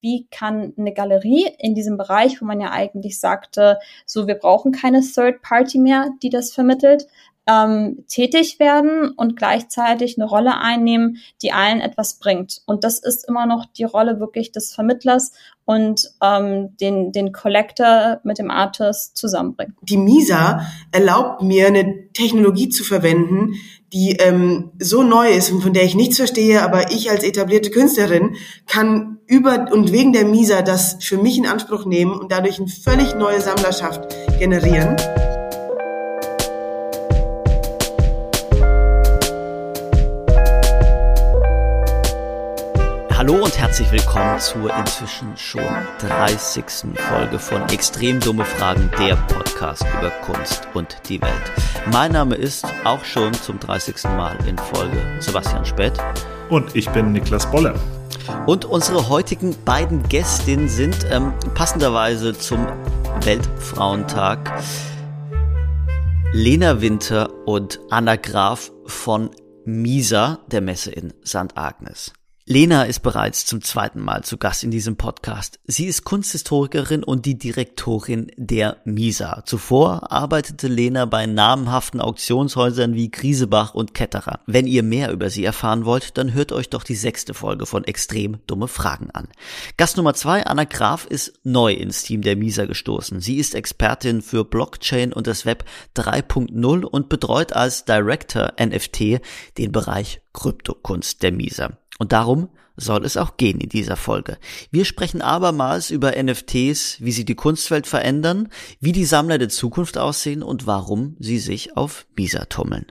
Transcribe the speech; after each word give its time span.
wie 0.00 0.26
kann 0.30 0.72
eine 0.76 0.92
Galerie 0.92 1.48
in 1.58 1.74
diesem 1.74 1.96
Bereich, 1.96 2.40
wo 2.40 2.44
man 2.44 2.60
ja 2.60 2.70
eigentlich 2.70 3.20
sagte, 3.20 3.78
so 4.06 4.26
wir 4.26 4.34
brauchen 4.34 4.72
keine 4.72 5.02
Third 5.02 5.42
Party 5.42 5.78
mehr, 5.78 6.10
die 6.22 6.30
das 6.30 6.52
vermittelt, 6.52 7.06
ähm, 7.46 8.04
tätig 8.08 8.58
werden 8.58 9.10
und 9.10 9.36
gleichzeitig 9.36 10.16
eine 10.18 10.28
Rolle 10.28 10.58
einnehmen, 10.58 11.18
die 11.42 11.52
allen 11.52 11.80
etwas 11.80 12.14
bringt. 12.18 12.62
Und 12.66 12.84
das 12.84 12.98
ist 12.98 13.26
immer 13.28 13.46
noch 13.46 13.66
die 13.66 13.84
Rolle 13.84 14.20
wirklich 14.20 14.52
des 14.52 14.72
Vermittlers 14.72 15.32
und 15.64 16.10
ähm, 16.22 16.76
den, 16.80 17.12
den 17.12 17.32
Collector 17.32 18.20
mit 18.24 18.38
dem 18.38 18.50
Artist 18.50 19.16
zusammenbringt. 19.16 19.74
Die 19.82 19.96
MISA 19.96 20.66
erlaubt 20.92 21.42
mir, 21.42 21.68
eine 21.68 22.12
Technologie 22.12 22.68
zu 22.68 22.84
verwenden, 22.84 23.54
die 23.92 24.16
ähm, 24.16 24.70
so 24.78 25.02
neu 25.02 25.30
ist 25.30 25.50
und 25.50 25.62
von 25.62 25.72
der 25.72 25.84
ich 25.84 25.94
nichts 25.94 26.16
verstehe, 26.16 26.62
aber 26.62 26.92
ich 26.92 27.10
als 27.10 27.24
etablierte 27.24 27.70
Künstlerin 27.70 28.36
kann 28.66 29.18
über 29.26 29.68
und 29.72 29.92
wegen 29.92 30.12
der 30.12 30.24
MISA 30.24 30.62
das 30.62 30.96
für 31.00 31.18
mich 31.18 31.38
in 31.38 31.46
Anspruch 31.46 31.86
nehmen 31.86 32.12
und 32.12 32.30
dadurch 32.30 32.58
eine 32.58 32.68
völlig 32.68 33.14
neue 33.14 33.40
Sammlerschaft 33.40 34.14
generieren. 34.38 34.96
Herzlich 43.70 43.92
willkommen 43.92 44.40
zur 44.40 44.76
inzwischen 44.76 45.36
schon 45.36 45.62
30. 46.00 46.64
Folge 46.96 47.38
von 47.38 47.62
Extrem 47.68 48.18
dumme 48.18 48.44
Fragen, 48.44 48.90
der 48.98 49.14
Podcast 49.14 49.84
über 49.96 50.10
Kunst 50.26 50.66
und 50.74 50.96
die 51.08 51.22
Welt. 51.22 51.52
Mein 51.92 52.10
Name 52.10 52.34
ist 52.34 52.66
auch 52.82 53.04
schon 53.04 53.32
zum 53.32 53.60
30. 53.60 54.02
Mal 54.16 54.36
in 54.48 54.58
Folge 54.58 54.98
Sebastian 55.20 55.64
Spett. 55.64 55.96
Und 56.48 56.74
ich 56.74 56.90
bin 56.90 57.12
Niklas 57.12 57.48
Bolle. 57.48 57.78
Und 58.44 58.64
unsere 58.64 59.08
heutigen 59.08 59.54
beiden 59.64 60.02
Gästinnen 60.08 60.68
sind 60.68 61.06
ähm, 61.08 61.32
passenderweise 61.54 62.36
zum 62.36 62.66
Weltfrauentag 63.22 64.50
Lena 66.32 66.80
Winter 66.80 67.32
und 67.46 67.78
Anna 67.88 68.16
Graf 68.16 68.72
von 68.86 69.30
Misa, 69.64 70.40
der 70.48 70.60
Messe 70.60 70.90
in 70.90 71.12
St. 71.24 71.56
Agnes. 71.56 72.12
Lena 72.52 72.82
ist 72.82 73.04
bereits 73.04 73.46
zum 73.46 73.62
zweiten 73.62 74.00
Mal 74.00 74.24
zu 74.24 74.36
Gast 74.36 74.64
in 74.64 74.72
diesem 74.72 74.96
Podcast. 74.96 75.60
Sie 75.68 75.86
ist 75.86 76.02
Kunsthistorikerin 76.02 77.04
und 77.04 77.24
die 77.24 77.38
Direktorin 77.38 78.32
der 78.36 78.78
MISA. 78.84 79.44
Zuvor 79.46 80.10
arbeitete 80.10 80.66
Lena 80.66 81.04
bei 81.04 81.26
namhaften 81.26 82.00
Auktionshäusern 82.00 82.96
wie 82.96 83.08
Griesebach 83.08 83.72
und 83.74 83.94
Ketterer. 83.94 84.40
Wenn 84.46 84.66
ihr 84.66 84.82
mehr 84.82 85.12
über 85.12 85.30
sie 85.30 85.44
erfahren 85.44 85.84
wollt, 85.84 86.18
dann 86.18 86.32
hört 86.34 86.50
euch 86.50 86.68
doch 86.68 86.82
die 86.82 86.96
sechste 86.96 87.34
Folge 87.34 87.66
von 87.66 87.84
Extrem 87.84 88.38
dumme 88.48 88.66
Fragen 88.66 89.12
an. 89.12 89.28
Gast 89.76 89.96
Nummer 89.96 90.14
zwei, 90.14 90.44
Anna 90.44 90.64
Graf, 90.64 91.06
ist 91.06 91.38
neu 91.44 91.72
ins 91.72 92.02
Team 92.02 92.22
der 92.22 92.34
MISA 92.34 92.64
gestoßen. 92.64 93.20
Sie 93.20 93.36
ist 93.36 93.54
Expertin 93.54 94.22
für 94.22 94.44
Blockchain 94.44 95.12
und 95.12 95.28
das 95.28 95.46
Web 95.46 95.66
3.0 95.94 96.82
und 96.82 97.08
betreut 97.08 97.52
als 97.52 97.84
Director 97.84 98.54
NFT 98.60 99.20
den 99.56 99.70
Bereich 99.70 100.20
Kryptokunst 100.32 101.22
der 101.22 101.30
MISA. 101.30 101.79
Und 102.00 102.12
darum 102.12 102.48
soll 102.76 103.04
es 103.04 103.18
auch 103.18 103.36
gehen 103.36 103.60
in 103.60 103.68
dieser 103.68 103.94
Folge. 103.94 104.38
Wir 104.70 104.86
sprechen 104.86 105.20
abermals 105.20 105.90
über 105.90 106.12
NFTs, 106.12 106.96
wie 107.00 107.12
sie 107.12 107.26
die 107.26 107.34
Kunstwelt 107.34 107.86
verändern, 107.86 108.48
wie 108.80 108.92
die 108.92 109.04
Sammler 109.04 109.36
der 109.36 109.50
Zukunft 109.50 109.98
aussehen 109.98 110.42
und 110.42 110.66
warum 110.66 111.14
sie 111.18 111.38
sich 111.38 111.76
auf 111.76 112.06
Bisa 112.14 112.46
tummeln. 112.46 112.90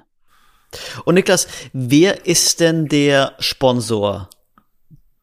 Und 1.05 1.15
Niklas, 1.15 1.47
wer 1.73 2.27
ist 2.27 2.59
denn 2.59 2.85
der 2.85 3.33
Sponsor 3.39 4.29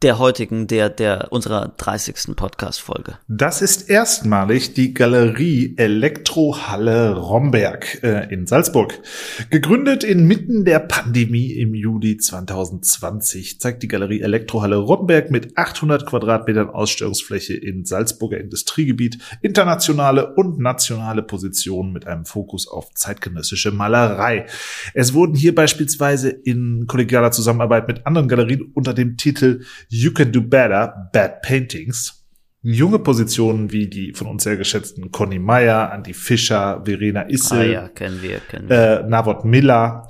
der 0.02 0.18
heutigen, 0.18 0.66
der, 0.66 0.90
der 0.90 1.28
unserer 1.30 1.72
30. 1.78 2.36
Podcast-Folge. 2.36 3.18
Das 3.28 3.62
ist 3.62 3.88
erstmalig 3.88 4.74
die 4.74 4.92
Galerie 4.92 5.74
Elektrohalle 5.78 7.16
Romberg 7.16 8.02
äh, 8.02 8.32
in 8.32 8.46
Salzburg. 8.46 9.00
Gegründet 9.48 10.04
inmitten 10.04 10.66
der 10.66 10.80
Pandemie 10.80 11.52
im 11.52 11.74
Juli 11.74 12.18
2020 12.18 13.58
zeigt 13.58 13.82
die 13.82 13.88
Galerie 13.88 14.20
Elektrohalle 14.20 14.76
Romberg 14.76 15.30
mit 15.30 15.56
800 15.56 16.04
Quadratmetern 16.04 16.68
Ausstellungsfläche 16.68 17.54
in 17.54 17.86
Salzburger 17.86 18.38
Industriegebiet 18.38 19.18
internationale 19.40 20.34
und 20.34 20.58
nationale 20.58 21.22
Positionen 21.22 21.94
mit 21.94 22.06
einem 22.06 22.26
Fokus 22.26 22.68
auf 22.68 22.92
zeitgenössische 22.92 23.70
Malerei. 23.70 24.44
Es 24.92 25.14
wurden 25.14 25.34
hier 25.34 25.54
beispielsweise 25.54 26.28
in 26.28 26.86
kollegialer 26.86 27.30
Zusammenarbeit 27.30 27.88
mit 27.88 28.06
anderen 28.06 28.28
Galerien 28.28 28.72
unter 28.74 28.92
dem 28.92 29.16
Titel 29.16 29.62
You 29.88 30.12
Can 30.12 30.32
Do 30.32 30.40
Better, 30.40 31.10
Bad 31.12 31.42
Paintings. 31.42 32.24
Junge 32.62 32.98
Positionen 32.98 33.70
wie 33.70 33.86
die 33.86 34.12
von 34.12 34.26
uns 34.26 34.42
sehr 34.42 34.56
geschätzten 34.56 35.12
Conny 35.12 35.38
Meyer, 35.38 35.92
Andy 35.94 36.12
Fischer, 36.12 36.82
Verena 36.84 37.22
Issel, 37.28 37.60
ah 37.60 37.64
ja, 37.64 37.88
kennen 37.88 38.20
wir, 38.22 38.40
kennen 38.40 38.68
wir. 38.68 39.00
Äh, 39.04 39.08
Navot 39.08 39.44
Miller 39.44 40.08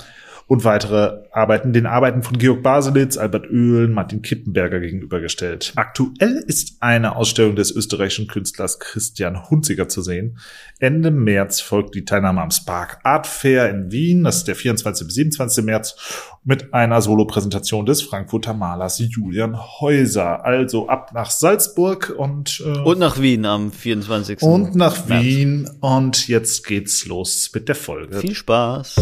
und 0.48 0.64
weitere 0.64 1.24
Arbeiten 1.32 1.72
den 1.72 1.86
Arbeiten 1.86 2.22
von 2.22 2.38
Georg 2.38 2.62
Baselitz, 2.62 3.16
Albert 3.16 3.50
Oehlen, 3.50 3.92
Martin 3.92 4.22
Kippenberger 4.22 4.78
gegenübergestellt. 4.78 5.72
Aktuell 5.74 6.44
ist 6.46 6.76
eine 6.80 7.16
Ausstellung 7.16 7.56
des 7.56 7.72
österreichischen 7.72 8.28
Künstlers 8.28 8.78
Christian 8.78 9.50
Hunziger 9.50 9.88
zu 9.88 10.02
sehen. 10.02 10.38
Ende 10.78 11.10
März 11.10 11.60
folgt 11.60 11.96
die 11.96 12.04
Teilnahme 12.04 12.42
am 12.42 12.52
Spark 12.52 13.00
Art 13.02 13.26
Fair 13.26 13.68
in 13.70 13.90
Wien, 13.90 14.22
das 14.22 14.38
ist 14.38 14.48
der 14.48 14.54
24. 14.54 15.06
bis 15.06 15.16
27. 15.16 15.64
März, 15.64 15.96
mit 16.44 16.72
einer 16.72 17.02
Solopräsentation 17.02 17.84
des 17.84 18.02
Frankfurter 18.02 18.54
Malers 18.54 18.98
Julian 19.00 19.58
Häuser. 19.80 20.44
Also 20.44 20.88
ab 20.88 21.10
nach 21.12 21.30
Salzburg 21.30 22.14
und 22.16 22.62
äh, 22.64 22.78
und 22.78 23.00
nach 23.00 23.20
Wien 23.20 23.46
am 23.46 23.72
24. 23.72 24.42
Und 24.42 24.76
nach 24.76 25.08
März. 25.08 25.24
Wien 25.24 25.70
und 25.80 26.28
jetzt 26.28 26.64
geht's 26.64 27.04
los 27.06 27.50
mit 27.52 27.68
der 27.68 27.74
Folge. 27.74 28.18
Viel 28.20 28.34
Spaß. 28.34 28.96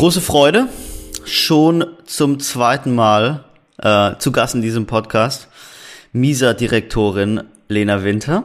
Große 0.00 0.22
Freude, 0.22 0.66
schon 1.26 1.84
zum 2.06 2.40
zweiten 2.40 2.94
Mal 2.94 3.44
äh, 3.76 4.16
zu 4.16 4.32
Gast 4.32 4.54
in 4.54 4.62
diesem 4.62 4.86
Podcast. 4.86 5.48
Misa-Direktorin 6.14 7.42
Lena 7.68 8.02
Winter 8.02 8.44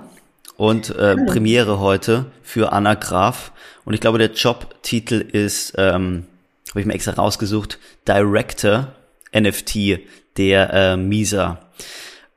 und 0.57 0.89
äh, 0.97 1.15
Premiere 1.15 1.79
heute 1.79 2.25
für 2.43 2.73
Anna 2.73 2.95
Graf. 2.95 3.53
Und 3.85 3.93
ich 3.93 4.01
glaube, 4.01 4.17
der 4.17 4.33
Jobtitel 4.33 5.21
ist, 5.21 5.75
ähm, 5.77 6.25
habe 6.71 6.81
ich 6.81 6.85
mir 6.85 6.93
extra 6.93 7.13
rausgesucht, 7.13 7.79
Director 8.05 8.91
NFT 9.33 9.99
der 10.35 10.73
äh, 10.73 10.97
Misa. 10.97 11.61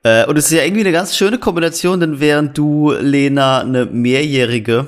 Äh, 0.05 0.27
und 0.27 0.39
es 0.39 0.45
ist 0.45 0.53
ja 0.53 0.63
irgendwie 0.63 0.83
eine 0.83 0.93
ganz 0.93 1.17
schöne 1.17 1.39
Kombination, 1.39 1.99
denn 1.99 2.21
während 2.21 2.57
du, 2.57 2.93
Lena, 2.93 3.63
eine 3.63 3.85
mehrjährige 3.87 4.87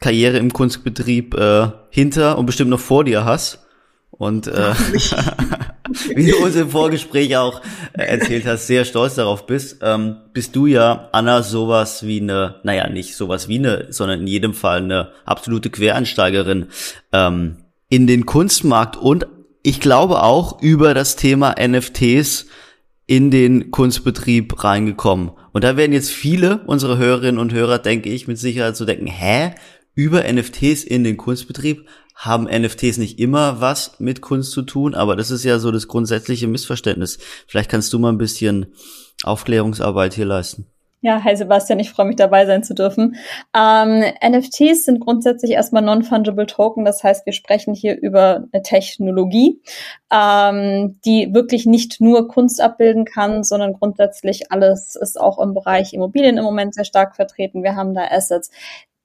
Karriere 0.00 0.38
im 0.38 0.52
Kunstbetrieb 0.52 1.34
äh, 1.34 1.68
hinter 1.90 2.38
und 2.38 2.46
bestimmt 2.46 2.70
noch 2.70 2.80
vor 2.80 3.04
dir 3.04 3.24
hast. 3.24 3.64
Und 4.10 4.48
äh, 4.48 4.74
wie 6.14 6.30
du 6.30 6.38
uns 6.38 6.56
im 6.56 6.70
Vorgespräch 6.70 7.36
auch 7.36 7.60
äh, 7.92 8.02
erzählt 8.02 8.46
hast, 8.46 8.66
sehr 8.66 8.84
stolz 8.84 9.14
darauf 9.14 9.46
bist, 9.46 9.78
ähm, 9.82 10.16
bist 10.32 10.56
du 10.56 10.66
ja, 10.66 11.08
Anna, 11.12 11.42
sowas 11.42 12.04
wie 12.04 12.20
eine, 12.20 12.56
naja, 12.64 12.88
nicht 12.88 13.16
sowas 13.16 13.48
wie 13.48 13.58
eine, 13.58 13.86
sondern 13.90 14.20
in 14.20 14.26
jedem 14.26 14.54
Fall 14.54 14.78
eine 14.78 15.12
absolute 15.24 15.70
Quereinsteigerin 15.70 16.66
ähm, 17.12 17.58
in 17.88 18.06
den 18.06 18.26
Kunstmarkt 18.26 18.96
und 18.96 19.26
ich 19.62 19.80
glaube 19.80 20.22
auch 20.22 20.62
über 20.62 20.94
das 20.94 21.16
Thema 21.16 21.54
NFTs 21.58 22.46
in 23.06 23.30
den 23.30 23.70
Kunstbetrieb 23.70 24.62
reingekommen. 24.62 25.30
Und 25.52 25.64
da 25.64 25.76
werden 25.76 25.92
jetzt 25.92 26.10
viele 26.10 26.58
unserer 26.66 26.98
Hörerinnen 26.98 27.38
und 27.38 27.52
Hörer, 27.52 27.78
denke 27.78 28.10
ich, 28.10 28.28
mit 28.28 28.38
Sicherheit 28.38 28.76
so 28.76 28.84
denken, 28.84 29.06
hä? 29.06 29.54
Über 29.98 30.32
NFTs 30.32 30.84
in 30.84 31.02
den 31.02 31.16
Kunstbetrieb 31.16 31.88
haben 32.14 32.44
NFTs 32.44 32.98
nicht 32.98 33.18
immer 33.18 33.60
was 33.60 33.98
mit 33.98 34.20
Kunst 34.20 34.52
zu 34.52 34.62
tun, 34.62 34.94
aber 34.94 35.16
das 35.16 35.32
ist 35.32 35.42
ja 35.42 35.58
so 35.58 35.72
das 35.72 35.88
grundsätzliche 35.88 36.46
Missverständnis. 36.46 37.18
Vielleicht 37.48 37.68
kannst 37.68 37.92
du 37.92 37.98
mal 37.98 38.12
ein 38.12 38.18
bisschen 38.18 38.72
Aufklärungsarbeit 39.24 40.14
hier 40.14 40.24
leisten. 40.24 40.66
Ja, 41.00 41.22
hi 41.24 41.36
Sebastian, 41.36 41.80
ich 41.80 41.90
freue 41.90 42.06
mich 42.06 42.16
dabei 42.16 42.46
sein 42.46 42.62
zu 42.62 42.74
dürfen. 42.74 43.16
Ähm, 43.56 44.04
NFTs 44.24 44.84
sind 44.84 45.00
grundsätzlich 45.00 45.52
erstmal 45.52 45.82
Non-Fungible 45.82 46.46
Token, 46.46 46.84
das 46.84 47.02
heißt, 47.02 47.26
wir 47.26 47.32
sprechen 47.32 47.74
hier 47.74 48.00
über 48.00 48.46
eine 48.52 48.62
Technologie, 48.62 49.60
ähm, 50.12 51.00
die 51.04 51.34
wirklich 51.34 51.66
nicht 51.66 52.00
nur 52.00 52.28
Kunst 52.28 52.60
abbilden 52.60 53.04
kann, 53.04 53.42
sondern 53.42 53.72
grundsätzlich 53.72 54.52
alles 54.52 54.94
ist 54.94 55.20
auch 55.20 55.40
im 55.40 55.54
Bereich 55.54 55.92
Immobilien 55.92 56.38
im 56.38 56.44
Moment 56.44 56.74
sehr 56.74 56.84
stark 56.84 57.16
vertreten. 57.16 57.64
Wir 57.64 57.74
haben 57.74 57.94
da 57.94 58.02
Assets, 58.10 58.50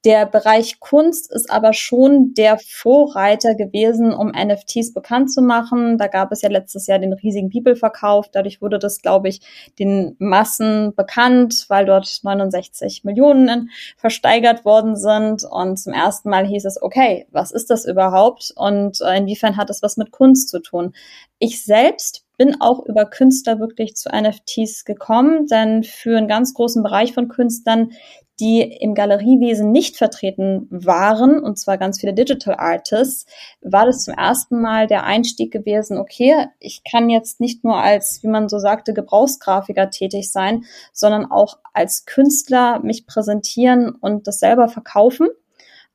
Der 0.05 0.25
Bereich 0.25 0.81
Kunst 0.81 1.31
ist 1.31 1.49
aber 1.49 1.71
schon 1.71 2.33
der 2.33 2.57
Vorreiter 2.57 3.55
gewesen, 3.55 4.13
um 4.13 4.33
NFTs 4.33 4.93
bekannt 4.93 5.31
zu 5.31 5.41
machen. 5.41 5.97
Da 5.97 6.07
gab 6.07 6.33
es 6.33 6.41
ja 6.41 6.49
letztes 6.49 6.87
Jahr 6.87 6.99
den 6.99 7.13
riesigen 7.13 7.47
Bibelverkauf. 7.47 8.27
Dadurch 8.29 8.61
wurde 8.61 8.79
das, 8.79 9.01
glaube 9.01 9.29
ich, 9.29 9.39
den 9.79 10.17
Massen 10.19 10.93
bekannt, 10.93 11.67
weil 11.69 11.85
dort 11.85 12.19
69 12.21 13.05
Millionen 13.05 13.69
versteigert 13.95 14.65
worden 14.65 14.97
sind. 14.97 15.45
Und 15.49 15.77
zum 15.77 15.93
ersten 15.93 16.29
Mal 16.29 16.45
hieß 16.45 16.65
es, 16.65 16.81
okay, 16.81 17.25
was 17.31 17.51
ist 17.51 17.69
das 17.69 17.85
überhaupt? 17.85 18.51
Und 18.57 18.99
äh, 18.99 19.17
inwiefern 19.17 19.55
hat 19.55 19.69
es 19.69 19.81
was 19.81 19.95
mit 19.95 20.11
Kunst 20.11 20.49
zu 20.49 20.59
tun? 20.59 20.93
Ich 21.39 21.63
selbst 21.63 22.25
bin 22.37 22.59
auch 22.61 22.85
über 22.85 23.05
Künstler 23.05 23.59
wirklich 23.59 23.95
zu 23.95 24.09
NFTs 24.09 24.85
gekommen, 24.85 25.47
denn 25.47 25.83
für 25.83 26.17
einen 26.17 26.27
ganz 26.27 26.53
großen 26.53 26.81
Bereich 26.81 27.13
von 27.13 27.27
Künstlern, 27.27 27.91
die 28.39 28.61
im 28.61 28.95
Galeriewesen 28.95 29.71
nicht 29.71 29.97
vertreten 29.97 30.67
waren, 30.69 31.39
und 31.39 31.59
zwar 31.59 31.77
ganz 31.77 31.99
viele 31.99 32.13
Digital 32.13 32.55
Artists, 32.55 33.25
war 33.61 33.85
das 33.85 34.03
zum 34.03 34.15
ersten 34.15 34.59
Mal 34.59 34.87
der 34.87 35.03
Einstieg 35.03 35.51
gewesen, 35.51 35.97
okay, 35.97 36.47
ich 36.59 36.83
kann 36.83 37.09
jetzt 37.09 37.39
nicht 37.39 37.63
nur 37.63 37.77
als, 37.77 38.23
wie 38.23 38.27
man 38.27 38.49
so 38.49 38.57
sagte, 38.57 38.93
Gebrauchsgrafiker 38.93 39.89
tätig 39.91 40.31
sein, 40.31 40.65
sondern 40.91 41.29
auch 41.29 41.59
als 41.73 42.05
Künstler 42.05 42.79
mich 42.79 43.05
präsentieren 43.05 43.91
und 43.95 44.27
das 44.27 44.39
selber 44.39 44.67
verkaufen. 44.67 45.27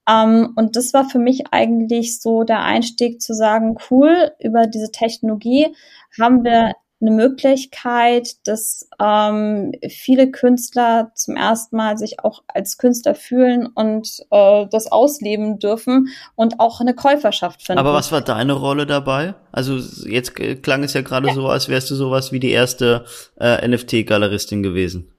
Um, 0.08 0.14
ähm, 0.14 0.52
und 0.56 0.76
das 0.76 0.94
war 0.94 1.04
für 1.04 1.18
mich 1.18 1.48
eigentlich 1.50 2.18
so 2.20 2.42
der 2.42 2.62
Einstieg 2.62 3.20
zu 3.20 3.34
sagen, 3.34 3.76
cool, 3.90 4.30
über 4.40 4.66
diese 4.66 4.90
Technologie 4.90 5.74
haben 6.18 6.44
wir 6.44 6.72
eine 7.00 7.10
Möglichkeit, 7.12 8.46
dass 8.46 8.88
ähm, 9.00 9.72
viele 9.88 10.30
Künstler 10.30 11.12
zum 11.14 11.36
ersten 11.36 11.76
Mal 11.76 11.96
sich 11.96 12.24
auch 12.24 12.42
als 12.48 12.76
Künstler 12.76 13.14
fühlen 13.14 13.66
und 13.66 14.20
äh, 14.30 14.66
das 14.70 14.90
ausleben 14.90 15.58
dürfen 15.58 16.08
und 16.34 16.58
auch 16.58 16.80
eine 16.80 16.94
Käuferschaft 16.94 17.62
finden. 17.62 17.78
Aber 17.78 17.92
was 17.92 18.10
war 18.10 18.20
deine 18.20 18.54
Rolle 18.54 18.86
dabei? 18.86 19.34
Also 19.52 19.76
jetzt 20.08 20.34
klang 20.34 20.82
es 20.82 20.94
ja 20.94 21.02
gerade 21.02 21.28
ja. 21.28 21.34
so, 21.34 21.48
als 21.48 21.68
wärst 21.68 21.90
du 21.90 21.94
sowas 21.94 22.32
wie 22.32 22.40
die 22.40 22.50
erste 22.50 23.04
äh, 23.38 23.66
NFT-Galeristin 23.66 24.62
gewesen. 24.62 25.12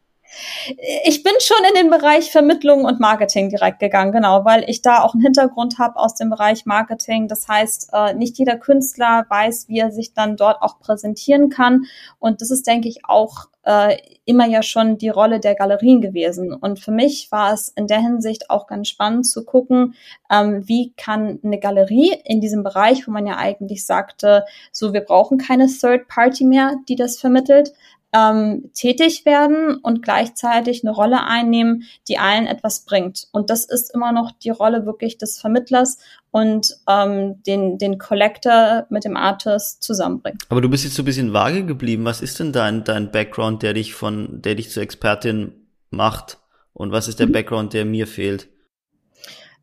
Ich 1.03 1.23
bin 1.23 1.33
schon 1.39 1.57
in 1.69 1.75
den 1.75 1.89
Bereich 1.89 2.31
Vermittlung 2.31 2.85
und 2.85 2.99
Marketing 2.99 3.49
direkt 3.49 3.79
gegangen, 3.79 4.11
genau, 4.11 4.45
weil 4.45 4.63
ich 4.67 4.81
da 4.81 5.03
auch 5.03 5.13
einen 5.13 5.23
Hintergrund 5.23 5.79
habe 5.79 5.97
aus 5.97 6.15
dem 6.15 6.29
Bereich 6.29 6.65
Marketing. 6.65 7.27
Das 7.27 7.47
heißt, 7.47 7.89
äh, 7.93 8.13
nicht 8.13 8.37
jeder 8.37 8.57
Künstler 8.57 9.25
weiß, 9.29 9.67
wie 9.67 9.79
er 9.79 9.91
sich 9.91 10.13
dann 10.13 10.37
dort 10.37 10.61
auch 10.61 10.79
präsentieren 10.79 11.49
kann. 11.49 11.85
Und 12.19 12.41
das 12.41 12.51
ist, 12.51 12.67
denke 12.67 12.87
ich, 12.87 13.05
auch 13.05 13.47
äh, 13.63 13.97
immer 14.25 14.47
ja 14.47 14.63
schon 14.63 14.97
die 14.97 15.09
Rolle 15.09 15.39
der 15.39 15.55
Galerien 15.55 16.01
gewesen. 16.01 16.53
Und 16.53 16.79
für 16.79 16.91
mich 16.91 17.31
war 17.31 17.53
es 17.53 17.69
in 17.69 17.87
der 17.87 17.99
Hinsicht 17.99 18.49
auch 18.49 18.67
ganz 18.67 18.87
spannend 18.87 19.27
zu 19.27 19.43
gucken, 19.43 19.95
ähm, 20.31 20.67
wie 20.67 20.93
kann 20.95 21.39
eine 21.43 21.59
Galerie 21.59 22.15
in 22.25 22.41
diesem 22.41 22.63
Bereich, 22.63 23.07
wo 23.07 23.11
man 23.11 23.27
ja 23.27 23.37
eigentlich 23.37 23.85
sagte, 23.85 24.45
so 24.71 24.93
wir 24.93 25.01
brauchen 25.01 25.37
keine 25.37 25.67
Third 25.67 26.07
Party 26.07 26.45
mehr, 26.45 26.77
die 26.87 26.95
das 26.95 27.19
vermittelt, 27.19 27.73
ähm, 28.13 28.71
tätig 28.73 29.25
werden 29.25 29.75
und 29.75 30.01
gleichzeitig 30.01 30.83
eine 30.83 30.93
Rolle 30.93 31.23
einnehmen, 31.23 31.83
die 32.07 32.17
allen 32.17 32.47
etwas 32.47 32.85
bringt. 32.85 33.27
Und 33.31 33.49
das 33.49 33.65
ist 33.65 33.93
immer 33.93 34.11
noch 34.11 34.31
die 34.31 34.49
Rolle 34.49 34.85
wirklich 34.85 35.17
des 35.17 35.39
Vermittlers 35.39 35.99
und 36.31 36.75
ähm, 36.87 37.41
den, 37.43 37.77
den 37.77 37.97
Collector 37.97 38.87
mit 38.89 39.05
dem 39.05 39.15
Artist 39.15 39.83
zusammenbringt. 39.83 40.43
Aber 40.49 40.61
du 40.61 40.69
bist 40.69 40.83
jetzt 40.83 40.95
so 40.95 41.03
ein 41.03 41.05
bisschen 41.05 41.33
vage 41.33 41.65
geblieben. 41.65 42.05
Was 42.05 42.21
ist 42.21 42.39
denn 42.39 42.51
dein, 42.51 42.83
dein 42.83 43.11
Background, 43.11 43.61
der 43.61 43.73
dich 43.73 43.93
von, 43.93 44.41
der 44.41 44.55
dich 44.55 44.71
zur 44.71 44.83
Expertin 44.83 45.67
macht? 45.91 46.39
Und 46.73 46.91
was 46.91 47.07
ist 47.07 47.19
der 47.19 47.27
mhm. 47.27 47.33
Background, 47.33 47.73
der 47.73 47.85
mir 47.85 48.07
fehlt? 48.07 48.49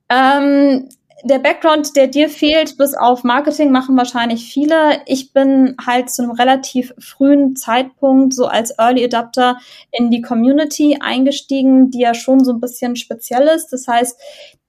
Ähm, 0.08 0.88
der 1.24 1.38
Background, 1.38 1.96
der 1.96 2.08
dir 2.08 2.28
fehlt, 2.28 2.76
bis 2.76 2.94
auf 2.94 3.24
Marketing 3.24 3.70
machen 3.70 3.96
wahrscheinlich 3.96 4.52
viele. 4.52 5.00
Ich 5.06 5.32
bin 5.32 5.76
halt 5.84 6.10
zu 6.10 6.22
einem 6.22 6.32
relativ 6.32 6.92
frühen 6.98 7.56
Zeitpunkt 7.56 8.34
so 8.34 8.46
als 8.46 8.78
Early 8.78 9.04
Adapter 9.04 9.58
in 9.92 10.10
die 10.10 10.20
Community 10.20 10.98
eingestiegen, 11.00 11.90
die 11.90 12.00
ja 12.00 12.12
schon 12.12 12.44
so 12.44 12.52
ein 12.52 12.60
bisschen 12.60 12.96
speziell 12.96 13.48
ist. 13.48 13.72
Das 13.72 13.88
heißt, 13.88 14.20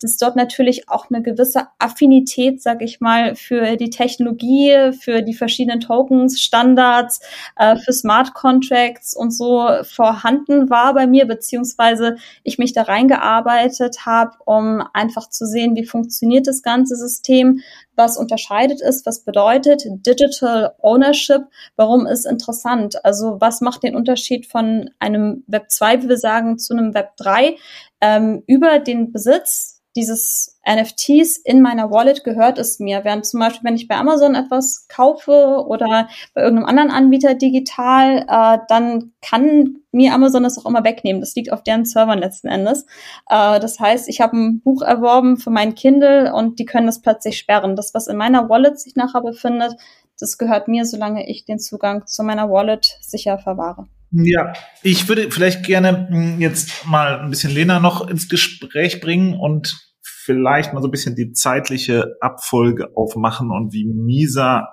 dass 0.02 0.18
dort 0.18 0.36
natürlich 0.36 0.90
auch 0.90 1.10
eine 1.10 1.24
gewisse 1.24 1.68
Affinität, 1.80 2.62
sag 2.62 2.82
ich 2.82 3.02
mal, 3.02 3.36
für 3.36 3.78
die 3.78 3.90
Technologie, 3.90 4.92
für 4.94 5.22
die 5.22 5.34
verschiedenen 5.34 5.80
Tokens, 5.80 6.40
Standards, 6.40 7.20
äh, 7.56 7.76
für 7.78 7.94
Smart 7.94 8.34
Contracts 8.34 9.16
und 9.16 9.32
so 9.32 9.68
vorhanden 9.84 10.70
war 10.70 10.94
bei 10.94 11.08
mir, 11.08 11.26
beziehungsweise 11.26 12.18
ich 12.44 12.58
mich 12.58 12.74
da 12.74 12.84
reingearbeitet 12.84 14.06
habe, 14.06 14.32
um 14.46 14.84
einfach 14.94 15.30
zu 15.30 15.46
sehen, 15.46 15.76
wie 15.76 15.86
funktioniert 15.86 16.37
das 16.46 16.62
ganze 16.62 16.96
System, 16.96 17.62
was 17.96 18.18
unterscheidet 18.18 18.82
ist, 18.82 19.06
was 19.06 19.24
bedeutet 19.24 19.84
Digital 20.06 20.76
Ownership, 20.82 21.44
warum 21.76 22.06
ist 22.06 22.26
interessant, 22.26 23.04
also 23.04 23.38
was 23.40 23.62
macht 23.62 23.82
den 23.84 23.96
Unterschied 23.96 24.46
von 24.46 24.90
einem 25.00 25.44
Web 25.48 25.72
2, 25.72 26.04
wie 26.04 26.10
wir 26.10 26.18
sagen, 26.18 26.60
zu 26.60 26.74
einem 26.74 26.94
Web 26.94 27.16
3 27.18 27.58
ähm, 28.02 28.44
über 28.46 28.80
den 28.80 29.12
Besitz 29.12 29.77
dieses 29.98 30.60
NFTs 30.66 31.38
in 31.38 31.62
meiner 31.62 31.90
Wallet 31.90 32.24
gehört 32.24 32.60
es 32.60 32.80
mir. 32.80 33.04
Während 33.04 33.26
zum 33.26 33.40
Beispiel, 33.40 33.68
wenn 33.68 33.76
ich 33.76 33.88
bei 33.88 33.96
Amazon 33.96 34.36
etwas 34.36 34.88
kaufe 34.88 35.66
oder 35.68 36.08
bei 36.36 36.42
irgendeinem 36.44 36.68
anderen 36.68 36.92
Anbieter 36.92 37.34
digital, 37.34 38.26
äh, 38.30 38.60
dann 38.70 39.14
kann 39.22 39.78
mir 39.92 40.14
Amazon 40.14 40.44
das 40.44 40.60
auch 40.60 40.68
immer 40.68 40.84
wegnehmen. 40.84 41.20
Das 41.20 41.36
liegt 41.36 41.52
auf 41.52 41.64
deren 41.64 41.86
Servern 41.86 42.20
letzten 42.20 42.48
Endes. 42.48 42.86
Äh, 43.28 43.60
das 43.60 43.80
heißt, 43.80 44.08
ich 44.08 44.22
habe 44.22 44.38
ein 44.38 44.62
Buch 44.62 44.84
erworben 44.84 45.38
für 45.38 45.50
mein 45.50 45.74
Kindle 45.74 46.32
und 46.34 46.60
die 46.60 46.66
können 46.66 46.86
das 46.86 47.02
plötzlich 47.02 47.38
sperren. 47.38 47.76
Das, 47.76 47.94
was 47.96 48.08
in 48.08 48.18
meiner 48.18 48.48
Wallet 48.50 48.80
sich 48.80 48.96
nachher 48.96 49.22
befindet, 49.22 49.76
das 50.20 50.38
gehört 50.38 50.68
mir, 50.68 50.86
solange 50.86 51.28
ich 51.28 51.46
den 51.46 51.60
Zugang 51.60 52.06
zu 52.06 52.24
meiner 52.24 52.50
Wallet 52.50 52.98
sicher 53.02 53.40
verwahre. 53.40 53.88
Ja, 54.12 54.54
ich 54.84 55.10
würde 55.10 55.32
vielleicht 55.32 55.66
gerne 55.66 56.08
hm, 56.10 56.40
jetzt 56.40 56.86
mal 56.86 57.20
ein 57.20 57.30
bisschen 57.30 57.54
Lena 57.54 57.80
noch 57.80 58.08
ins 58.08 58.30
Gespräch 58.30 59.02
bringen 59.02 59.34
und 59.34 59.87
vielleicht 60.28 60.74
mal 60.74 60.82
so 60.82 60.90
ein 60.90 60.92
bisschen 60.92 61.16
die 61.16 61.32
zeitliche 61.32 62.18
Abfolge 62.20 62.90
aufmachen 62.98 63.50
und 63.50 63.72
wie 63.72 63.86
Misa 63.86 64.68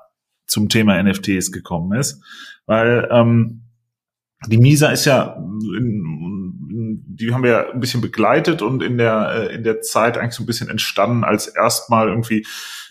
zum 0.47 0.69
Thema 0.69 1.01
NFTs 1.01 1.53
gekommen 1.53 1.97
ist. 1.97 2.21
Weil 2.67 3.09
ähm, 3.13 3.63
die 4.49 4.59
Misa 4.59 4.89
ist 4.89 5.05
ja, 5.05 5.37
die 5.39 7.33
haben 7.33 7.45
wir 7.45 7.51
ja 7.51 7.71
ein 7.71 7.79
bisschen 7.79 8.01
begleitet 8.01 8.63
und 8.63 8.83
in 8.83 8.99
der, 8.99 9.49
äh, 9.49 9.55
in 9.55 9.63
der 9.63 9.81
Zeit 9.81 10.19
eigentlich 10.19 10.35
so 10.35 10.43
ein 10.43 10.47
bisschen 10.47 10.69
entstanden, 10.69 11.23
als 11.23 11.47
erstmal 11.47 12.09
irgendwie 12.09 12.45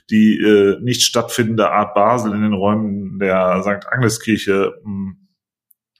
die 0.09 0.39
äh, 0.39 0.79
nicht 0.81 1.01
stattfindende 1.01 1.69
Art 1.69 1.93
Basel 1.93 2.33
in 2.33 2.43
den 2.43 2.53
Räumen 2.53 3.19
der 3.19 3.61
St. 3.61 3.85
Agnes-Kirche 3.91 4.73
hm, 4.85 5.22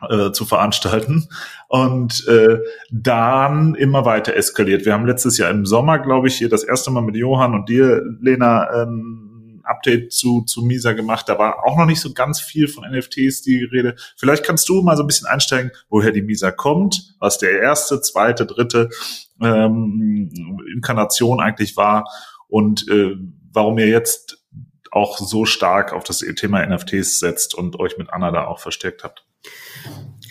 äh, 0.09 0.31
zu 0.31 0.45
veranstalten 0.45 1.27
und 1.67 2.27
äh, 2.27 2.59
dann 2.91 3.75
immer 3.75 4.05
weiter 4.05 4.35
eskaliert. 4.35 4.85
Wir 4.85 4.93
haben 4.93 5.05
letztes 5.05 5.37
Jahr 5.37 5.49
im 5.49 5.65
Sommer, 5.65 5.99
glaube 5.99 6.27
ich, 6.27 6.35
hier 6.35 6.49
das 6.49 6.63
erste 6.63 6.91
Mal 6.91 7.01
mit 7.01 7.15
Johann 7.15 7.53
und 7.53 7.69
dir, 7.69 8.01
Lena, 8.21 8.67
ein 8.69 9.61
Update 9.63 10.11
zu, 10.13 10.41
zu 10.41 10.61
Misa 10.61 10.93
gemacht. 10.93 11.27
Da 11.29 11.37
war 11.37 11.65
auch 11.65 11.77
noch 11.77 11.85
nicht 11.85 12.01
so 12.01 12.13
ganz 12.13 12.39
viel 12.39 12.67
von 12.67 12.89
NFTs 12.89 13.41
die 13.41 13.63
Rede. 13.63 13.95
Vielleicht 14.17 14.43
kannst 14.43 14.67
du 14.69 14.81
mal 14.81 14.97
so 14.97 15.03
ein 15.03 15.07
bisschen 15.07 15.27
einsteigen, 15.27 15.71
woher 15.89 16.11
die 16.11 16.21
Misa 16.21 16.51
kommt, 16.51 17.15
was 17.19 17.37
der 17.37 17.59
erste, 17.59 18.01
zweite, 18.01 18.45
dritte 18.45 18.89
ähm, 19.41 20.29
Inkarnation 20.73 21.39
eigentlich 21.39 21.77
war 21.77 22.05
und 22.47 22.87
äh, 22.89 23.15
warum 23.51 23.77
ihr 23.77 23.87
jetzt 23.87 24.43
auch 24.91 25.17
so 25.17 25.45
stark 25.45 25.91
auf 25.93 26.03
das 26.03 26.19
Thema 26.19 26.65
NFTs 26.65 27.19
setzt 27.19 27.55
und 27.55 27.79
euch 27.79 27.97
mit 27.97 28.11
Anna 28.11 28.31
da 28.31 28.45
auch 28.45 28.59
verstärkt 28.59 29.03
habt. 29.03 29.25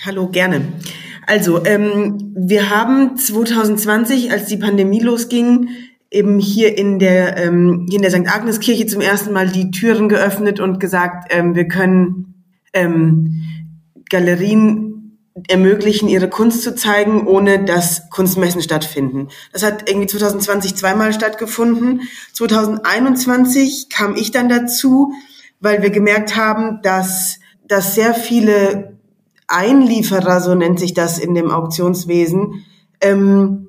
Hallo, 0.04 0.26
gerne. 0.26 0.62
Also, 1.28 1.64
ähm, 1.64 2.33
wir 2.35 2.71
haben 2.71 3.16
2020, 3.16 4.33
als 4.33 4.47
die 4.47 4.57
Pandemie 4.57 4.99
losging, 4.99 5.69
eben 6.11 6.40
hier 6.40 6.76
in 6.76 6.99
der, 6.99 7.37
ähm, 7.37 7.87
hier 7.88 7.99
in 7.99 8.02
der 8.02 8.11
St. 8.11 8.26
Agnes 8.26 8.59
Kirche 8.59 8.87
zum 8.87 9.00
ersten 9.00 9.33
Mal 9.33 9.49
die 9.49 9.71
Türen 9.71 10.09
geöffnet 10.09 10.59
und 10.59 10.81
gesagt, 10.81 11.28
ähm, 11.31 11.54
wir 11.54 11.69
können 11.69 12.35
ähm, 12.73 13.42
Galerien 14.11 15.21
ermöglichen, 15.47 16.09
ihre 16.09 16.28
Kunst 16.28 16.62
zu 16.62 16.75
zeigen, 16.75 17.28
ohne 17.28 17.64
dass 17.64 18.11
Kunstmessen 18.11 18.61
stattfinden. 18.61 19.28
Das 19.52 19.62
hat 19.62 19.88
irgendwie 19.88 20.09
2020 20.09 20.75
zweimal 20.75 21.12
stattgefunden. 21.12 22.02
2021 22.33 23.88
kam 23.88 24.16
ich 24.16 24.33
dann 24.33 24.49
dazu, 24.49 25.12
weil 25.61 25.81
wir 25.81 25.90
gemerkt 25.90 26.35
haben, 26.35 26.81
dass, 26.83 27.38
dass 27.69 27.95
sehr 27.95 28.14
viele 28.14 28.99
Einlieferer, 29.52 30.40
so 30.40 30.54
nennt 30.54 30.80
sich 30.80 30.94
das 30.94 31.18
in 31.18 31.35
dem 31.35 31.50
Auktionswesen, 31.50 32.64
ähm, 33.00 33.68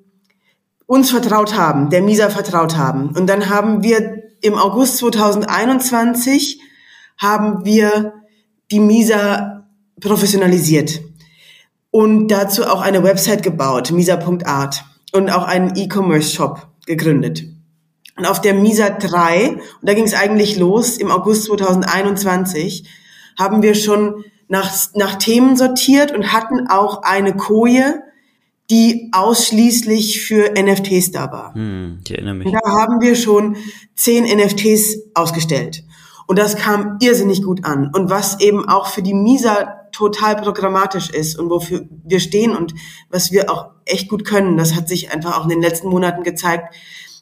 uns 0.85 1.11
vertraut 1.11 1.55
haben, 1.55 1.89
der 1.89 2.01
MISA 2.01 2.29
vertraut 2.29 2.77
haben. 2.77 3.09
Und 3.09 3.27
dann 3.27 3.49
haben 3.49 3.83
wir 3.83 4.23
im 4.41 4.55
August 4.55 4.97
2021 4.97 6.61
haben 7.17 7.65
wir 7.65 8.13
die 8.71 8.79
MISA 8.79 9.65
professionalisiert 10.01 11.01
und 11.91 12.27
dazu 12.27 12.65
auch 12.65 12.81
eine 12.81 13.03
Website 13.03 13.43
gebaut, 13.43 13.91
misa.art 13.91 14.83
und 15.13 15.29
auch 15.29 15.43
einen 15.43 15.75
E-Commerce-Shop. 15.75 16.67
gegründet. 16.85 17.45
Und 18.17 18.25
auf 18.25 18.41
der 18.41 18.53
MISA 18.53 18.89
3, 18.89 19.51
und 19.51 19.61
da 19.81 19.93
ging 19.93 20.03
es 20.03 20.13
eigentlich 20.13 20.57
los 20.57 20.97
im 20.97 21.09
August 21.09 21.45
2021, 21.45 22.83
haben 23.39 23.61
wir 23.61 23.73
schon 23.73 24.23
nach, 24.47 24.71
nach 24.95 25.15
Themen 25.15 25.55
sortiert 25.55 26.12
und 26.12 26.31
hatten 26.31 26.67
auch 26.67 27.03
eine 27.03 27.35
Koje, 27.35 28.01
die 28.69 29.09
ausschließlich 29.12 30.21
für 30.21 30.53
NFTs 30.57 31.12
da 31.12 31.31
war. 31.31 31.53
Hm, 31.53 32.00
ich 32.05 32.12
erinnere 32.12 32.35
mich. 32.35 32.47
Und 32.47 32.53
da 32.53 32.71
haben 32.71 33.01
wir 33.01 33.15
schon 33.15 33.57
zehn 33.95 34.23
NFTs 34.23 34.97
ausgestellt. 35.13 35.83
Und 36.25 36.39
das 36.39 36.55
kam 36.55 36.97
irrsinnig 37.01 37.43
gut 37.43 37.65
an. 37.65 37.91
Und 37.93 38.09
was 38.09 38.39
eben 38.39 38.67
auch 38.67 38.88
für 38.88 39.01
die 39.01 39.13
MISA 39.13 39.81
total 39.91 40.38
programmatisch 40.38 41.09
ist 41.09 41.38
und 41.38 41.50
wofür 41.50 41.85
wir 42.03 42.19
stehen 42.19 42.55
und 42.55 42.73
was 43.09 43.31
wir 43.31 43.51
auch 43.51 43.71
echt 43.85 44.09
gut 44.09 44.25
können, 44.25 44.57
das 44.57 44.73
hat 44.75 44.88
sich 44.88 45.13
einfach 45.13 45.38
auch 45.38 45.43
in 45.43 45.50
den 45.50 45.62
letzten 45.62 45.89
Monaten 45.89 46.23
gezeigt, 46.23 46.73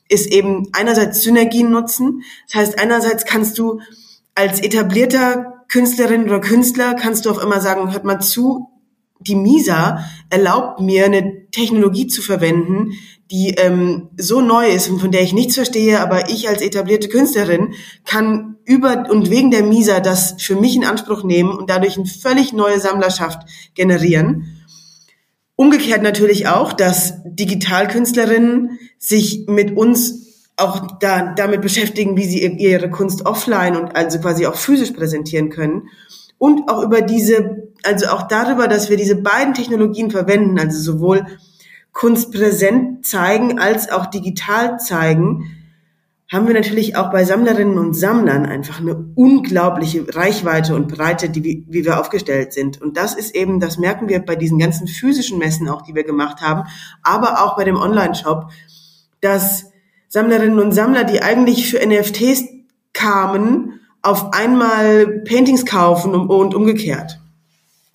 ist 0.08 0.32
eben 0.32 0.68
einerseits 0.74 1.22
Synergien 1.22 1.72
nutzen. 1.72 2.24
Das 2.48 2.62
heißt, 2.62 2.80
einerseits 2.80 3.26
kannst 3.26 3.58
du 3.58 3.82
als 4.36 4.62
etablierter 4.62 5.61
Künstlerin 5.72 6.24
oder 6.24 6.42
Künstler 6.42 6.96
kannst 6.96 7.26
du 7.26 7.32
auf 7.32 7.42
immer 7.42 7.62
sagen, 7.62 7.94
hört 7.94 8.04
mal 8.04 8.20
zu, 8.20 8.68
die 9.22 9.36
MISA 9.36 10.04
erlaubt 10.30 10.82
mir 10.82 11.06
eine 11.06 11.50
Technologie 11.52 12.08
zu 12.08 12.22
verwenden, 12.22 12.92
die 13.30 13.52
ähm, 13.52 14.10
so 14.18 14.42
neu 14.42 14.68
ist 14.68 14.90
und 14.90 15.00
von 15.00 15.12
der 15.12 15.22
ich 15.22 15.32
nichts 15.32 15.56
verstehe, 15.56 16.02
aber 16.02 16.30
ich 16.30 16.50
als 16.50 16.62
etablierte 16.62 17.08
Künstlerin 17.08 17.74
kann 18.04 18.58
über 18.66 19.10
und 19.10 19.30
wegen 19.30 19.50
der 19.50 19.64
MISA 19.64 20.02
das 20.02 20.36
für 20.42 20.56
mich 20.56 20.76
in 20.76 20.84
Anspruch 20.84 21.24
nehmen 21.24 21.52
und 21.52 21.70
dadurch 21.70 21.98
eine 21.98 22.06
völlig 22.06 22.52
neue 22.52 22.80
Sammlerschaft 22.80 23.48
generieren. 23.74 24.58
Umgekehrt 25.56 26.02
natürlich 26.02 26.48
auch, 26.48 26.74
dass 26.74 27.14
Digitalkünstlerinnen 27.24 28.80
sich 28.98 29.46
mit 29.48 29.78
uns 29.78 30.31
auch 30.58 31.00
da, 31.00 31.34
damit 31.34 31.62
beschäftigen, 31.62 32.18
wie 32.18 32.26
sie 32.26 32.46
ihre 32.46 32.90
Kunst 32.90 33.26
offline 33.26 33.76
und 33.76 33.96
also 33.96 34.20
quasi 34.20 34.46
auch 34.46 34.56
physisch 34.56 34.92
präsentieren 34.92 35.50
können. 35.50 35.90
Und 36.38 36.70
auch 36.70 36.84
über 36.84 37.02
diese, 37.02 37.68
also 37.84 38.08
auch 38.08 38.28
darüber, 38.28 38.68
dass 38.68 38.90
wir 38.90 38.98
diese 38.98 39.16
beiden 39.16 39.54
Technologien 39.54 40.12
verwenden, 40.12 40.60
also 40.60 40.80
sowohl 40.80 41.26
Kunst 41.92 42.32
präsent 42.32 43.06
zeigen 43.06 43.60
als 43.60 43.92
auch 43.92 44.06
digital 44.08 44.80
zeigen, 44.80 45.58
haben 46.32 46.48
wir 46.48 46.54
natürlich 46.54 46.96
auch 46.96 47.12
bei 47.12 47.26
Sammlerinnen 47.26 47.78
und 47.78 47.94
Sammlern 47.94 48.46
einfach 48.46 48.80
eine 48.80 49.12
unglaubliche 49.16 50.06
Reichweite 50.16 50.76
und 50.76 50.88
Breite, 50.88 51.30
die, 51.30 51.66
wie 51.68 51.84
wir 51.84 52.00
aufgestellt 52.00 52.54
sind. 52.54 52.82
Und 52.82 52.96
das 52.96 53.16
ist 53.16 53.36
eben, 53.36 53.60
das 53.60 53.78
merken 53.78 54.08
wir 54.08 54.20
bei 54.20 54.38
diesen 54.38 54.58
ganzen 54.58 54.88
physischen 54.88 55.40
Messen 55.40 55.68
auch, 55.68 55.82
die 55.82 55.94
wir 55.94 56.06
gemacht 56.06 56.42
haben, 56.42 56.70
aber 57.04 57.44
auch 57.44 57.58
bei 57.58 57.66
dem 57.66 57.76
Online-Shop, 57.76 58.50
dass 59.20 59.71
Sammlerinnen 60.12 60.60
und 60.60 60.74
Sammler, 60.74 61.06
die 61.06 61.22
eigentlich 61.22 61.70
für 61.70 61.80
NFTs 61.80 62.44
kamen, 62.92 63.80
auf 64.02 64.34
einmal 64.34 65.22
Paintings 65.24 65.66
kaufen 65.66 66.14
und, 66.14 66.54
umgekehrt. 66.54 67.22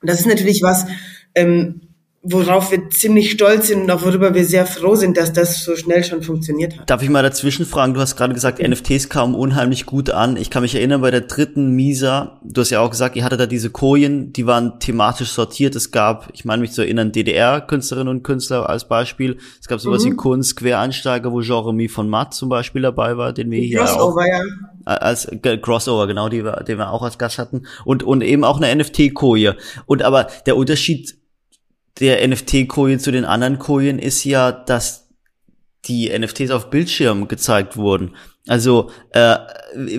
Und 0.01 0.09
das 0.09 0.21
ist 0.21 0.27
natürlich 0.27 0.63
was, 0.63 0.87
ähm, 1.35 1.83
worauf 2.29 2.73
wir 2.73 2.91
ziemlich 2.91 3.31
stolz 3.31 3.69
sind 3.69 3.83
und 3.83 3.91
auch 3.91 4.03
worüber 4.03 4.35
wir 4.35 4.45
sehr 4.45 4.67
froh 4.67 4.97
sind, 4.97 5.17
dass 5.17 5.33
das 5.33 5.63
so 5.63 5.77
schnell 5.77 6.03
schon 6.03 6.23
funktioniert 6.23 6.77
hat. 6.77 6.91
Darf 6.91 7.03
ich 7.03 7.09
mal 7.09 7.23
dazwischen 7.23 7.65
fragen? 7.65 7.95
Du 7.95 8.01
hast 8.01 8.17
gerade 8.17 8.35
gesagt, 8.35 8.61
mhm. 8.61 8.71
NFTs 8.71 9.09
kamen 9.09 9.35
unheimlich 9.35 9.87
gut 9.87 10.11
an. 10.11 10.37
Ich 10.37 10.51
kann 10.51 10.63
mich 10.63 10.75
erinnern, 10.75 11.01
bei 11.01 11.13
der 11.13 11.21
dritten 11.21 11.71
Misa, 11.71 12.41
du 12.43 12.63
hast 12.63 12.71
ja 12.71 12.81
auch 12.81 12.91
gesagt, 12.91 13.15
ihr 13.15 13.25
hattet 13.25 13.39
da 13.39 13.47
diese 13.47 13.71
Kojen, 13.71 14.33
die 14.33 14.47
waren 14.47 14.81
thematisch 14.81 15.31
sortiert. 15.31 15.77
Es 15.77 15.93
gab, 15.93 16.29
ich 16.33 16.45
meine 16.45 16.63
mich 16.63 16.73
zu 16.73 16.83
erinnern, 16.83 17.13
DDR-Künstlerinnen 17.13 18.09
und 18.09 18.23
Künstler 18.25 18.69
als 18.69 18.89
Beispiel. 18.89 19.39
Es 19.61 19.69
gab 19.69 19.81
sowas 19.81 20.05
mhm. 20.05 20.13
wie 20.13 20.17
Kunst, 20.17 20.57
Quereinsteiger, 20.57 21.31
wo 21.31 21.41
Jeremy 21.41 21.89
von 21.89 22.09
Matt 22.09 22.35
zum 22.35 22.49
Beispiel 22.49 22.83
dabei 22.83 23.17
war, 23.17 23.33
den 23.33 23.53
wir 23.53 23.61
hier 23.61 23.79
Crossover, 23.79 24.23
auch, 24.23 24.27
ja. 24.27 24.95
als 24.95 25.29
Crossover, 25.63 26.09
genau, 26.09 26.29
die 26.29 26.45
wir, 26.45 26.65
den 26.65 26.79
wir 26.79 26.91
auch 26.91 27.03
als 27.03 27.19
Gast 27.19 27.39
hatten. 27.39 27.67
Und, 27.85 28.03
und 28.03 28.23
eben 28.23 28.43
auch 28.43 28.61
eine 28.61 28.75
NFT-Koje. 28.75 29.55
Und 29.87 30.03
aber 30.03 30.27
der 30.47 30.57
Unterschied 30.57 31.15
der 32.01 32.27
NFT-Koje 32.27 32.99
zu 32.99 33.11
den 33.11 33.25
anderen 33.25 33.59
Kojen 33.59 33.99
ist 33.99 34.25
ja, 34.25 34.53
dass 34.53 35.09
die 35.87 36.11
NFTs 36.17 36.51
auf 36.51 36.71
Bildschirm 36.71 37.29
gezeigt 37.29 37.77
wurden. 37.77 38.17
Also, 38.49 38.91
äh, 39.11 39.37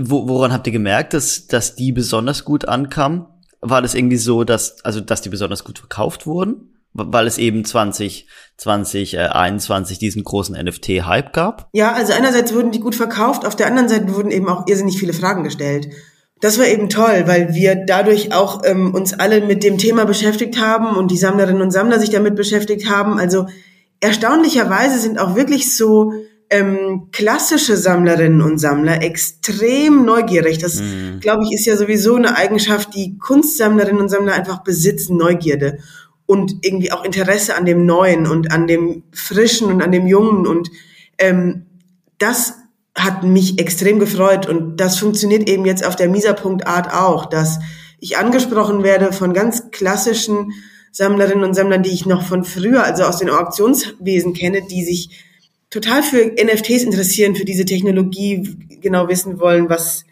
woran 0.01 0.53
habt 0.53 0.67
ihr 0.67 0.73
gemerkt, 0.73 1.13
dass, 1.13 1.47
dass 1.47 1.75
die 1.75 1.91
besonders 1.91 2.45
gut 2.45 2.67
ankamen? 2.67 3.25
War 3.61 3.81
das 3.81 3.95
irgendwie 3.95 4.17
so, 4.17 4.43
dass, 4.43 4.83
also, 4.85 5.01
dass 5.01 5.21
die 5.21 5.29
besonders 5.29 5.63
gut 5.63 5.79
verkauft 5.79 6.25
wurden? 6.25 6.73
Weil 6.93 7.27
es 7.27 7.37
eben 7.37 7.63
20, 7.63 8.27
2021 8.57 9.97
äh, 9.97 9.99
diesen 9.99 10.23
großen 10.23 10.55
NFT-Hype 10.55 11.33
gab? 11.33 11.69
Ja, 11.73 11.93
also 11.93 12.13
einerseits 12.13 12.53
wurden 12.53 12.71
die 12.71 12.79
gut 12.79 12.95
verkauft, 12.95 13.45
auf 13.45 13.55
der 13.55 13.67
anderen 13.67 13.89
Seite 13.89 14.13
wurden 14.15 14.31
eben 14.31 14.47
auch 14.47 14.67
irrsinnig 14.67 14.97
viele 14.97 15.13
Fragen 15.13 15.43
gestellt. 15.43 15.89
Das 16.39 16.59
war 16.59 16.67
eben 16.67 16.89
toll, 16.89 17.23
weil 17.25 17.55
wir 17.55 17.75
dadurch 17.75 18.33
auch 18.33 18.61
ähm, 18.63 18.93
uns 18.93 19.13
alle 19.13 19.41
mit 19.41 19.63
dem 19.63 19.77
Thema 19.77 20.05
beschäftigt 20.05 20.59
haben 20.59 20.95
und 20.95 21.09
die 21.09 21.17
Sammlerinnen 21.17 21.61
und 21.61 21.71
Sammler 21.71 21.99
sich 21.99 22.11
damit 22.11 22.35
beschäftigt 22.35 22.89
haben. 22.89 23.17
Also 23.17 23.47
erstaunlicherweise 23.99 24.99
sind 24.99 25.19
auch 25.19 25.35
wirklich 25.35 25.75
so 25.75 26.13
ähm, 26.49 27.09
klassische 27.11 27.75
Sammlerinnen 27.75 28.41
und 28.41 28.59
Sammler 28.59 29.01
extrem 29.01 30.05
neugierig. 30.05 30.59
Das, 30.59 30.79
mhm. 30.79 31.19
glaube 31.19 31.43
ich, 31.43 31.53
ist 31.53 31.65
ja 31.65 31.75
sowieso 31.75 32.15
eine 32.15 32.37
Eigenschaft, 32.37 32.93
die 32.95 33.17
Kunstsammlerinnen 33.17 34.01
und 34.01 34.09
Sammler 34.09 34.33
einfach 34.33 34.63
besitzen, 34.63 35.17
Neugierde 35.17 35.79
und 36.25 36.55
irgendwie 36.61 36.91
auch 36.91 37.03
Interesse 37.03 37.55
an 37.55 37.65
dem 37.65 37.85
Neuen 37.85 38.27
und 38.27 38.51
an 38.51 38.67
dem 38.67 39.03
Frischen 39.11 39.71
und 39.71 39.81
an 39.81 39.91
dem 39.91 40.07
Jungen. 40.07 40.45
Und 40.45 40.69
ähm, 41.17 41.65
das 42.17 42.53
hat 42.97 43.23
mich 43.23 43.59
extrem 43.59 43.99
gefreut 43.99 44.47
und 44.47 44.77
das 44.77 44.97
funktioniert 44.97 45.47
eben 45.47 45.65
jetzt 45.65 45.85
auf 45.85 45.95
der 45.95 46.09
Misa.art 46.09 46.93
auch, 46.93 47.25
dass 47.25 47.59
ich 47.99 48.17
angesprochen 48.17 48.83
werde 48.83 49.13
von 49.13 49.33
ganz 49.33 49.71
klassischen 49.71 50.51
Sammlerinnen 50.91 51.43
und 51.43 51.53
Sammlern, 51.53 51.83
die 51.83 51.91
ich 51.91 52.05
noch 52.05 52.23
von 52.23 52.43
früher, 52.43 52.83
also 52.83 53.03
aus 53.03 53.17
den 53.17 53.29
Auktionswesen 53.29 54.33
kenne, 54.33 54.63
die 54.69 54.83
sich 54.83 55.23
total 55.69 56.01
für 56.01 56.25
NFTs 56.25 56.83
interessieren, 56.83 57.35
für 57.35 57.45
diese 57.45 57.65
Technologie 57.65 58.57
genau 58.81 59.07
wissen 59.07 59.39
wollen, 59.39 59.69
was, 59.69 60.05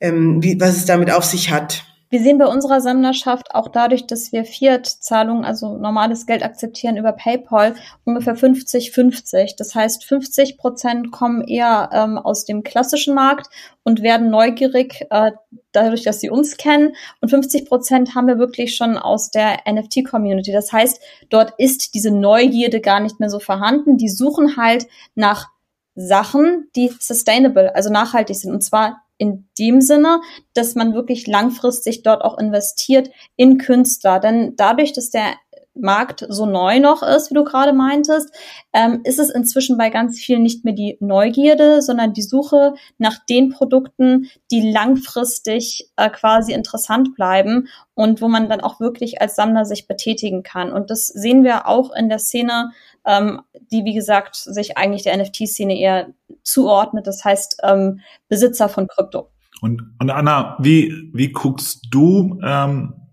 ähm, 0.00 0.42
wie, 0.42 0.60
was 0.60 0.76
es 0.76 0.84
damit 0.84 1.10
auf 1.10 1.24
sich 1.24 1.50
hat. 1.50 1.84
Wir 2.10 2.22
sehen 2.22 2.38
bei 2.38 2.46
unserer 2.46 2.80
Sammlerschaft 2.80 3.54
auch 3.54 3.68
dadurch, 3.68 4.06
dass 4.06 4.32
wir 4.32 4.46
Fiat-Zahlungen, 4.46 5.44
also 5.44 5.76
normales 5.76 6.24
Geld 6.24 6.42
akzeptieren 6.42 6.96
über 6.96 7.12
PayPal, 7.12 7.74
ungefähr 8.04 8.34
50-50. 8.34 9.56
Das 9.58 9.74
heißt, 9.74 10.04
50 10.04 10.56
Prozent 10.56 11.12
kommen 11.12 11.42
eher 11.42 11.90
ähm, 11.92 12.16
aus 12.16 12.46
dem 12.46 12.62
klassischen 12.62 13.14
Markt 13.14 13.48
und 13.84 14.02
werden 14.02 14.30
neugierig 14.30 15.06
äh, 15.10 15.32
dadurch, 15.72 16.02
dass 16.02 16.20
sie 16.20 16.30
uns 16.30 16.56
kennen. 16.56 16.94
Und 17.20 17.28
50 17.28 17.66
Prozent 17.66 18.14
haben 18.14 18.26
wir 18.26 18.38
wirklich 18.38 18.74
schon 18.74 18.96
aus 18.96 19.30
der 19.30 19.58
NFT-Community. 19.70 20.50
Das 20.50 20.72
heißt, 20.72 21.02
dort 21.28 21.52
ist 21.58 21.94
diese 21.94 22.10
Neugierde 22.10 22.80
gar 22.80 23.00
nicht 23.00 23.20
mehr 23.20 23.28
so 23.28 23.38
vorhanden. 23.38 23.98
Die 23.98 24.08
suchen 24.08 24.56
halt 24.56 24.86
nach 25.14 25.48
Sachen, 25.94 26.70
die 26.74 26.90
sustainable, 26.98 27.74
also 27.74 27.90
nachhaltig 27.90 28.36
sind. 28.36 28.52
Und 28.52 28.62
zwar 28.62 29.02
in 29.18 29.48
dem 29.58 29.80
Sinne, 29.80 30.20
dass 30.54 30.74
man 30.74 30.94
wirklich 30.94 31.26
langfristig 31.26 32.02
dort 32.02 32.22
auch 32.22 32.38
investiert 32.38 33.10
in 33.36 33.58
Künstler. 33.58 34.20
Denn 34.20 34.54
dadurch, 34.56 34.92
dass 34.92 35.10
der 35.10 35.34
Markt 35.80 36.26
so 36.28 36.46
neu 36.46 36.80
noch 36.80 37.02
ist, 37.02 37.30
wie 37.30 37.34
du 37.34 37.44
gerade 37.44 37.72
meintest, 37.72 38.34
ähm, 38.72 39.00
ist 39.04 39.18
es 39.18 39.30
inzwischen 39.30 39.76
bei 39.76 39.90
ganz 39.90 40.18
vielen 40.18 40.42
nicht 40.42 40.64
mehr 40.64 40.74
die 40.74 40.96
Neugierde, 41.00 41.82
sondern 41.82 42.12
die 42.12 42.22
Suche 42.22 42.74
nach 42.98 43.18
den 43.28 43.50
Produkten, 43.50 44.28
die 44.50 44.70
langfristig 44.70 45.90
äh, 45.96 46.10
quasi 46.10 46.52
interessant 46.52 47.14
bleiben 47.14 47.68
und 47.94 48.20
wo 48.20 48.28
man 48.28 48.48
dann 48.48 48.60
auch 48.60 48.80
wirklich 48.80 49.20
als 49.20 49.36
Sammler 49.36 49.64
sich 49.64 49.86
betätigen 49.86 50.42
kann. 50.42 50.72
Und 50.72 50.90
das 50.90 51.06
sehen 51.06 51.44
wir 51.44 51.66
auch 51.66 51.94
in 51.94 52.08
der 52.08 52.18
Szene, 52.18 52.70
ähm, 53.06 53.40
die, 53.72 53.84
wie 53.84 53.94
gesagt, 53.94 54.36
sich 54.36 54.76
eigentlich 54.76 55.02
der 55.02 55.16
NFT-Szene 55.16 55.78
eher 55.78 56.08
zuordnet, 56.42 57.06
das 57.06 57.24
heißt 57.24 57.60
ähm, 57.64 58.00
Besitzer 58.28 58.68
von 58.68 58.86
Krypto. 58.88 59.30
Und, 59.60 59.94
und 59.98 60.10
Anna, 60.10 60.56
wie, 60.60 61.10
wie 61.12 61.32
guckst 61.32 61.88
du, 61.90 62.38
ähm, 62.44 62.94
äh, 62.94 63.07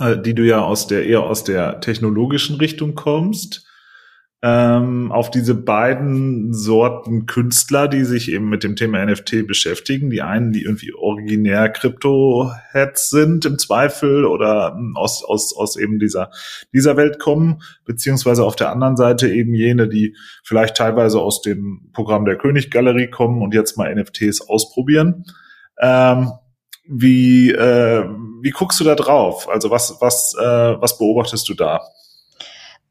die 0.00 0.34
du 0.34 0.44
ja 0.44 0.62
aus 0.62 0.86
der 0.86 1.06
eher 1.06 1.22
aus 1.22 1.44
der 1.44 1.80
technologischen 1.80 2.56
Richtung 2.56 2.94
kommst, 2.94 3.66
ähm, 4.42 5.12
auf 5.12 5.30
diese 5.30 5.54
beiden 5.54 6.54
Sorten 6.54 7.26
Künstler, 7.26 7.88
die 7.88 8.04
sich 8.04 8.32
eben 8.32 8.48
mit 8.48 8.64
dem 8.64 8.74
Thema 8.74 9.04
NFT 9.04 9.46
beschäftigen. 9.46 10.08
Die 10.08 10.22
einen, 10.22 10.52
die 10.52 10.62
irgendwie 10.62 10.94
originär 10.94 11.68
Krypto-Heads 11.68 13.10
sind 13.10 13.44
im 13.44 13.58
Zweifel 13.58 14.24
oder 14.24 14.74
ähm, 14.78 14.94
aus, 14.96 15.22
aus, 15.22 15.54
aus 15.54 15.76
eben 15.76 15.98
dieser, 15.98 16.30
dieser 16.72 16.96
Welt 16.96 17.18
kommen, 17.18 17.60
beziehungsweise 17.84 18.44
auf 18.44 18.56
der 18.56 18.70
anderen 18.70 18.96
Seite 18.96 19.28
eben 19.28 19.52
jene, 19.52 19.88
die 19.88 20.16
vielleicht 20.42 20.74
teilweise 20.74 21.20
aus 21.20 21.42
dem 21.42 21.90
Programm 21.92 22.24
der 22.24 22.38
Königgalerie 22.38 23.10
kommen 23.10 23.42
und 23.42 23.52
jetzt 23.52 23.76
mal 23.76 23.94
NFTs 23.94 24.40
ausprobieren. 24.48 25.24
Ähm, 25.78 26.32
wie, 26.90 27.50
äh, 27.50 28.04
wie 28.42 28.50
guckst 28.50 28.80
du 28.80 28.84
da 28.84 28.96
drauf? 28.96 29.48
Also 29.48 29.70
was, 29.70 29.96
was, 30.00 30.34
äh, 30.38 30.42
was 30.44 30.98
beobachtest 30.98 31.48
du 31.48 31.54
da? 31.54 31.80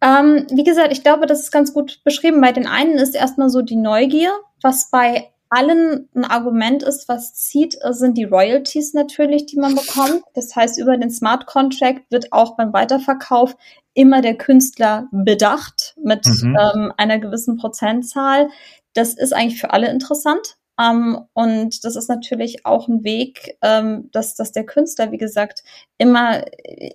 Ähm, 0.02 0.48
wie 0.52 0.64
gesagt, 0.64 0.94
ich 0.94 1.04
glaube, 1.04 1.26
das 1.26 1.42
ist 1.42 1.52
ganz 1.52 1.74
gut 1.74 2.02
beschrieben. 2.06 2.40
Bei 2.40 2.54
den 2.54 2.66
einen 2.66 2.98
ist 2.98 3.14
erstmal 3.14 3.50
so 3.50 3.62
die 3.62 3.76
Neugier, 3.76 4.32
was 4.62 4.90
bei 4.90 5.30
allen 5.50 6.08
ein 6.16 6.26
Argument 6.26 6.84
ist, 6.84 7.10
was 7.10 7.34
zieht, 7.34 7.78
sind 7.90 8.18
die 8.18 8.24
Royalties 8.24 8.94
natürlich, 8.94 9.48
die 9.48 9.58
man 9.58 9.76
bekommt. 9.76 10.22
Das 10.36 10.56
heißt, 10.56 10.80
über 10.80 10.96
den 10.96 11.10
Smart 11.10 11.48
Contract 11.48 12.04
wird 12.12 12.32
auch 12.32 12.56
beim 12.56 12.72
Weiterverkauf 12.72 13.58
immer 13.94 14.22
der 14.22 14.38
Künstler 14.38 15.08
bedacht 15.12 15.96
mit 16.02 16.26
mhm. 16.26 16.56
ähm, 16.58 16.94
einer 16.98 17.20
gewissen 17.20 17.58
Prozentzahl. 17.58 18.50
Das 18.94 19.16
ist 19.16 19.34
eigentlich 19.34 19.60
für 19.60 19.72
alle 19.72 19.90
interessant. 19.90 20.59
Um, 20.80 21.26
und 21.34 21.84
das 21.84 21.98
ist 21.98 22.08
natürlich 22.08 22.66
auch 22.66 22.88
ein 22.88 23.04
Weg, 23.04 23.58
ähm, 23.62 24.10
dass, 24.14 24.36
dass 24.36 24.54
der 24.54 24.66
Künstler, 24.66 25.12
wie 25.12 25.18
gesagt, 25.18 25.62
immer 25.98 26.46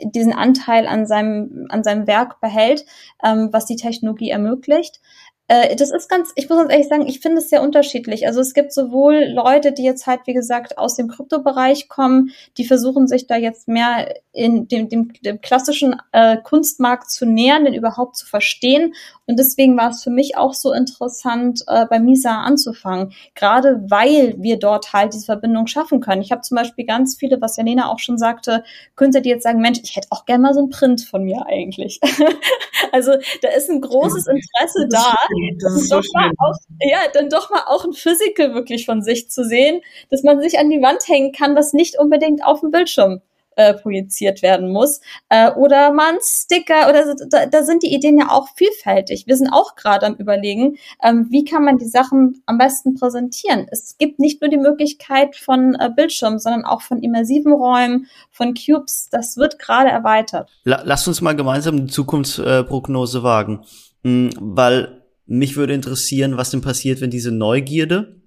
diesen 0.04 0.32
Anteil 0.32 0.86
an 0.86 1.06
seinem, 1.06 1.66
an 1.68 1.84
seinem 1.84 2.06
Werk 2.06 2.40
behält, 2.40 2.86
ähm, 3.22 3.50
was 3.52 3.66
die 3.66 3.76
Technologie 3.76 4.30
ermöglicht. 4.30 5.02
Äh, 5.46 5.76
das 5.76 5.90
ist 5.90 6.08
ganz, 6.08 6.32
ich 6.36 6.48
muss 6.48 6.58
ganz 6.58 6.72
ehrlich 6.72 6.88
sagen, 6.88 7.06
ich 7.06 7.20
finde 7.20 7.38
es 7.38 7.50
sehr 7.50 7.62
unterschiedlich. 7.62 8.26
Also 8.26 8.40
es 8.40 8.54
gibt 8.54 8.72
sowohl 8.72 9.24
Leute, 9.24 9.72
die 9.72 9.82
jetzt 9.82 10.06
halt, 10.06 10.20
wie 10.26 10.32
gesagt, 10.32 10.78
aus 10.78 10.96
dem 10.96 11.08
Kryptobereich 11.08 11.88
kommen, 11.88 12.30
die 12.56 12.64
versuchen 12.64 13.06
sich 13.06 13.26
da 13.26 13.36
jetzt 13.36 13.68
mehr 13.68 14.14
in 14.32 14.68
dem, 14.68 14.88
dem, 14.88 15.12
dem 15.22 15.40
klassischen 15.42 15.96
äh, 16.12 16.38
Kunstmarkt 16.38 17.10
zu 17.10 17.26
nähern, 17.26 17.64
den 17.66 17.74
überhaupt 17.74 18.16
zu 18.16 18.26
verstehen. 18.26 18.94
Und 19.26 19.38
deswegen 19.38 19.76
war 19.76 19.90
es 19.90 20.02
für 20.02 20.10
mich 20.10 20.36
auch 20.36 20.54
so 20.54 20.72
interessant, 20.72 21.62
äh, 21.66 21.86
bei 21.86 21.98
Misa 21.98 22.42
anzufangen, 22.42 23.12
gerade 23.34 23.82
weil 23.88 24.34
wir 24.38 24.58
dort 24.58 24.92
halt 24.92 25.12
diese 25.12 25.26
Verbindung 25.26 25.66
schaffen 25.66 26.00
können. 26.00 26.22
Ich 26.22 26.32
habe 26.32 26.40
zum 26.40 26.56
Beispiel 26.56 26.86
ganz 26.86 27.16
viele, 27.16 27.40
was 27.40 27.56
Janina 27.56 27.90
auch 27.90 27.98
schon 27.98 28.18
sagte, 28.18 28.64
Künstler, 28.96 29.20
die 29.20 29.30
jetzt 29.30 29.42
sagen, 29.42 29.60
Mensch, 29.60 29.80
ich 29.82 29.96
hätte 29.96 30.08
auch 30.10 30.24
gerne 30.24 30.42
mal 30.42 30.54
so 30.54 30.62
ein 30.62 30.70
Print 30.70 31.02
von 31.02 31.22
mir 31.24 31.46
eigentlich. 31.46 32.00
also 32.92 33.12
da 33.42 33.48
ist 33.50 33.68
ein 33.70 33.80
großes 33.80 34.26
Interesse 34.26 34.88
da 34.90 35.14
das 35.60 35.74
ist 35.74 35.88
so 35.88 36.02
schön. 36.02 36.32
Auch, 36.38 36.54
ja, 36.80 36.98
dann 37.12 37.28
doch 37.28 37.50
mal 37.50 37.62
auch 37.66 37.84
ein 37.84 37.92
Physical 37.92 38.54
wirklich 38.54 38.86
von 38.86 39.02
sich 39.02 39.30
zu 39.30 39.44
sehen, 39.44 39.80
dass 40.10 40.22
man 40.22 40.40
sich 40.40 40.58
an 40.58 40.70
die 40.70 40.82
Wand 40.82 41.06
hängen 41.08 41.32
kann, 41.32 41.56
was 41.56 41.72
nicht 41.72 41.98
unbedingt 41.98 42.44
auf 42.44 42.60
dem 42.60 42.70
Bildschirm 42.70 43.20
äh, 43.56 43.74
projiziert 43.74 44.42
werden 44.42 44.72
muss. 44.72 45.00
Äh, 45.28 45.50
oder 45.52 45.92
man 45.92 46.16
Sticker 46.20 46.88
oder 46.88 47.14
da, 47.28 47.46
da 47.46 47.62
sind 47.62 47.82
die 47.82 47.94
Ideen 47.94 48.18
ja 48.18 48.30
auch 48.30 48.48
vielfältig. 48.56 49.26
Wir 49.26 49.36
sind 49.36 49.52
auch 49.52 49.76
gerade 49.76 50.06
am 50.06 50.14
überlegen, 50.14 50.76
ähm, 51.02 51.28
wie 51.30 51.44
kann 51.44 51.64
man 51.64 51.78
die 51.78 51.86
Sachen 51.86 52.42
am 52.46 52.58
besten 52.58 52.94
präsentieren. 52.94 53.66
Es 53.70 53.96
gibt 53.98 54.18
nicht 54.18 54.40
nur 54.40 54.50
die 54.50 54.56
Möglichkeit 54.56 55.36
von 55.36 55.74
äh, 55.74 55.90
Bildschirmen, 55.94 56.38
sondern 56.38 56.64
auch 56.64 56.82
von 56.82 56.98
immersiven 56.98 57.52
Räumen, 57.52 58.06
von 58.30 58.54
Cubes. 58.54 59.08
Das 59.10 59.36
wird 59.36 59.58
gerade 59.58 59.90
erweitert. 59.90 60.50
La 60.64 60.82
Lass 60.84 61.06
uns 61.08 61.20
mal 61.20 61.36
gemeinsam 61.36 61.76
eine 61.76 61.86
Zukunftsprognose 61.86 63.22
wagen, 63.22 63.64
mhm, 64.02 64.30
weil 64.38 65.03
mich 65.26 65.56
würde 65.56 65.74
interessieren, 65.74 66.36
was 66.36 66.50
denn 66.50 66.60
passiert, 66.60 67.00
wenn 67.00 67.10
diese 67.10 67.32
Neugierde 67.32 68.20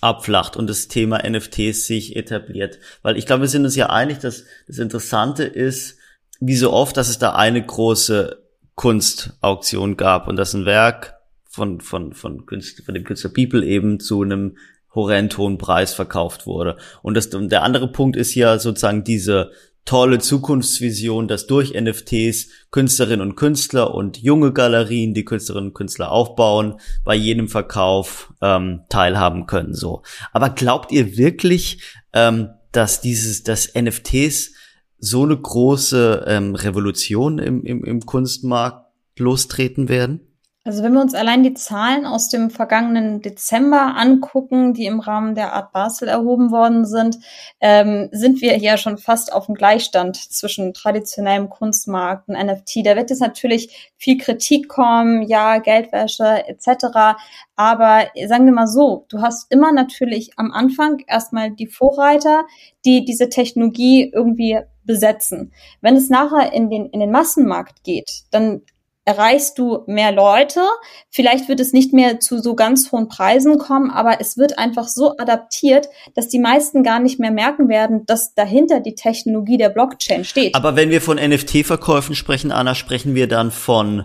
abflacht 0.00 0.56
und 0.56 0.68
das 0.68 0.88
Thema 0.88 1.28
NFTs 1.28 1.86
sich 1.86 2.16
etabliert. 2.16 2.78
Weil 3.02 3.16
ich 3.16 3.26
glaube, 3.26 3.42
wir 3.42 3.48
sind 3.48 3.64
uns 3.64 3.74
ja 3.76 3.90
einig, 3.90 4.18
dass 4.18 4.44
das 4.66 4.78
Interessante 4.78 5.44
ist, 5.44 5.98
wie 6.40 6.56
so 6.56 6.72
oft, 6.72 6.96
dass 6.96 7.08
es 7.08 7.18
da 7.18 7.34
eine 7.34 7.64
große 7.64 8.42
Kunstauktion 8.76 9.96
gab 9.96 10.28
und 10.28 10.36
dass 10.36 10.54
ein 10.54 10.66
Werk 10.66 11.16
von, 11.44 11.80
von, 11.80 12.12
von, 12.12 12.46
Künstler, 12.46 12.84
von 12.84 12.94
dem 12.94 13.02
Künstler 13.02 13.30
People 13.30 13.64
eben 13.64 13.98
zu 13.98 14.22
einem 14.22 14.56
horrend 14.94 15.36
hohen 15.36 15.58
Preis 15.58 15.92
verkauft 15.94 16.46
wurde. 16.46 16.76
Und 17.02 17.14
das, 17.16 17.26
und 17.28 17.50
der 17.50 17.64
andere 17.64 17.90
Punkt 17.90 18.16
ist 18.16 18.34
ja 18.34 18.58
sozusagen 18.58 19.02
diese 19.02 19.50
tolle 19.88 20.18
Zukunftsvision, 20.18 21.28
dass 21.28 21.46
durch 21.46 21.72
NFTs 21.72 22.50
Künstlerinnen 22.70 23.26
und 23.26 23.36
Künstler 23.36 23.94
und 23.94 24.18
junge 24.18 24.52
Galerien, 24.52 25.14
die 25.14 25.24
Künstlerinnen 25.24 25.70
und 25.70 25.74
Künstler 25.74 26.12
aufbauen, 26.12 26.78
bei 27.06 27.14
jedem 27.14 27.48
Verkauf 27.48 28.34
ähm, 28.42 28.82
teilhaben 28.90 29.46
können. 29.46 29.72
So, 29.72 30.02
aber 30.30 30.50
glaubt 30.50 30.92
ihr 30.92 31.16
wirklich, 31.16 31.80
ähm, 32.12 32.50
dass 32.70 33.00
dieses, 33.00 33.44
dass 33.44 33.72
NFTs 33.74 34.52
so 34.98 35.22
eine 35.22 35.38
große 35.38 36.26
ähm, 36.28 36.54
Revolution 36.54 37.38
im, 37.38 37.64
im, 37.64 37.82
im 37.82 38.04
Kunstmarkt 38.04 38.92
lostreten 39.18 39.88
werden? 39.88 40.27
Also 40.68 40.82
wenn 40.82 40.92
wir 40.92 41.00
uns 41.00 41.14
allein 41.14 41.42
die 41.42 41.54
Zahlen 41.54 42.04
aus 42.04 42.28
dem 42.28 42.50
vergangenen 42.50 43.22
Dezember 43.22 43.96
angucken, 43.96 44.74
die 44.74 44.84
im 44.84 45.00
Rahmen 45.00 45.34
der 45.34 45.54
Art 45.54 45.72
Basel 45.72 46.08
erhoben 46.08 46.50
worden 46.50 46.84
sind, 46.84 47.16
ähm, 47.58 48.10
sind 48.12 48.42
wir 48.42 48.58
ja 48.58 48.76
schon 48.76 48.98
fast 48.98 49.32
auf 49.32 49.46
dem 49.46 49.54
Gleichstand 49.54 50.16
zwischen 50.16 50.74
traditionellem 50.74 51.48
Kunstmarkt 51.48 52.28
und 52.28 52.34
NFT. 52.34 52.84
Da 52.84 52.96
wird 52.96 53.08
jetzt 53.08 53.22
natürlich 53.22 53.90
viel 53.96 54.18
Kritik 54.18 54.68
kommen, 54.68 55.22
ja, 55.22 55.56
Geldwäsche 55.56 56.46
etc. 56.46 57.16
Aber 57.56 58.02
sagen 58.26 58.44
wir 58.44 58.52
mal 58.52 58.68
so, 58.68 59.06
du 59.08 59.22
hast 59.22 59.50
immer 59.50 59.72
natürlich 59.72 60.32
am 60.36 60.52
Anfang 60.52 61.02
erstmal 61.06 61.50
die 61.50 61.66
Vorreiter, 61.66 62.44
die 62.84 63.06
diese 63.06 63.30
Technologie 63.30 64.10
irgendwie 64.14 64.58
besetzen. 64.84 65.54
Wenn 65.80 65.96
es 65.96 66.10
nachher 66.10 66.52
in 66.52 66.68
den, 66.68 66.90
in 66.90 67.00
den 67.00 67.10
Massenmarkt 67.10 67.84
geht, 67.84 68.24
dann 68.32 68.60
erreichst 69.08 69.58
du 69.58 69.84
mehr 69.86 70.12
Leute. 70.12 70.60
Vielleicht 71.08 71.48
wird 71.48 71.60
es 71.60 71.72
nicht 71.72 71.94
mehr 71.94 72.20
zu 72.20 72.42
so 72.42 72.54
ganz 72.54 72.92
hohen 72.92 73.08
Preisen 73.08 73.56
kommen, 73.56 73.90
aber 73.90 74.20
es 74.20 74.36
wird 74.36 74.58
einfach 74.58 74.86
so 74.86 75.16
adaptiert, 75.16 75.88
dass 76.14 76.28
die 76.28 76.38
meisten 76.38 76.82
gar 76.82 77.00
nicht 77.00 77.18
mehr 77.18 77.30
merken 77.30 77.70
werden, 77.70 78.04
dass 78.04 78.34
dahinter 78.34 78.80
die 78.80 78.94
Technologie 78.94 79.56
der 79.56 79.70
Blockchain 79.70 80.26
steht. 80.26 80.54
Aber 80.54 80.76
wenn 80.76 80.90
wir 80.90 81.00
von 81.00 81.16
NFT-Verkäufen 81.16 82.14
sprechen, 82.14 82.52
Anna, 82.52 82.74
sprechen 82.74 83.14
wir 83.14 83.28
dann 83.28 83.50
von 83.50 84.04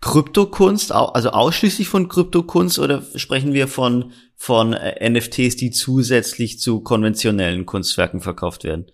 Kryptokunst, 0.00 0.92
also 0.92 1.30
ausschließlich 1.30 1.88
von 1.88 2.08
Kryptokunst 2.08 2.78
oder 2.78 3.02
sprechen 3.16 3.54
wir 3.54 3.66
von, 3.66 4.12
von 4.36 4.72
äh, 4.72 5.10
NFTs, 5.10 5.56
die 5.56 5.72
zusätzlich 5.72 6.60
zu 6.60 6.80
konventionellen 6.80 7.66
Kunstwerken 7.66 8.20
verkauft 8.20 8.62
werden? 8.62 8.86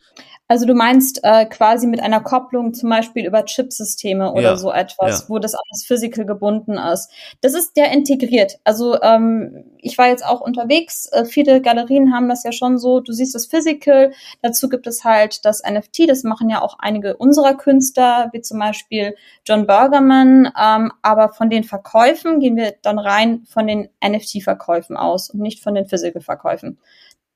Also 0.50 0.66
du 0.66 0.74
meinst 0.74 1.20
äh, 1.22 1.46
quasi 1.46 1.86
mit 1.86 2.02
einer 2.02 2.20
Kopplung 2.20 2.74
zum 2.74 2.90
Beispiel 2.90 3.24
über 3.24 3.44
Chipsysteme 3.44 4.32
oder 4.32 4.42
ja, 4.42 4.56
so 4.56 4.72
etwas, 4.72 5.20
ja. 5.20 5.28
wo 5.28 5.38
das 5.38 5.54
alles 5.54 5.84
physical 5.86 6.26
gebunden 6.26 6.72
ist. 6.72 7.08
Das 7.40 7.54
ist 7.54 7.76
der 7.76 7.92
integriert. 7.92 8.58
Also 8.64 9.00
ähm, 9.00 9.62
ich 9.78 9.96
war 9.96 10.08
jetzt 10.08 10.26
auch 10.26 10.40
unterwegs. 10.40 11.06
Äh, 11.12 11.24
viele 11.24 11.60
Galerien 11.62 12.12
haben 12.12 12.28
das 12.28 12.42
ja 12.42 12.50
schon 12.50 12.78
so. 12.78 12.98
Du 12.98 13.12
siehst 13.12 13.32
das 13.36 13.46
physical. 13.46 14.12
Dazu 14.42 14.68
gibt 14.68 14.88
es 14.88 15.04
halt 15.04 15.44
das 15.44 15.62
NFT. 15.62 16.08
Das 16.08 16.24
machen 16.24 16.50
ja 16.50 16.62
auch 16.62 16.80
einige 16.80 17.16
unserer 17.16 17.54
Künstler, 17.54 18.30
wie 18.32 18.40
zum 18.40 18.58
Beispiel 18.58 19.14
John 19.44 19.68
Bergerman. 19.68 20.50
Ähm, 20.60 20.92
aber 21.00 21.28
von 21.28 21.48
den 21.48 21.62
Verkäufen 21.62 22.40
gehen 22.40 22.56
wir 22.56 22.74
dann 22.82 22.98
rein 22.98 23.44
von 23.48 23.68
den 23.68 23.88
NFT-Verkäufen 24.04 24.96
aus 24.96 25.30
und 25.30 25.38
nicht 25.38 25.62
von 25.62 25.76
den 25.76 25.86
Physical-Verkäufen 25.86 26.80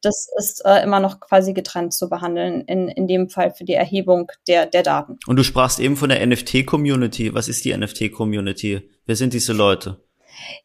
das 0.04 0.28
ist 0.36 0.64
äh, 0.64 0.82
immer 0.82 1.00
noch 1.00 1.20
quasi 1.20 1.52
getrennt 1.52 1.92
zu 1.92 2.08
behandeln, 2.08 2.62
in, 2.62 2.88
in 2.88 3.06
dem 3.06 3.28
Fall 3.28 3.52
für 3.52 3.64
die 3.64 3.74
Erhebung 3.74 4.30
der, 4.48 4.66
der 4.66 4.82
Daten. 4.82 5.18
Und 5.26 5.36
du 5.36 5.44
sprachst 5.44 5.80
eben 5.80 5.96
von 5.96 6.08
der 6.08 6.24
NFT-Community. 6.26 7.34
Was 7.34 7.48
ist 7.48 7.64
die 7.64 7.76
NFT-Community? 7.76 8.90
Wer 9.06 9.16
sind 9.16 9.32
diese 9.32 9.52
Leute? 9.52 9.98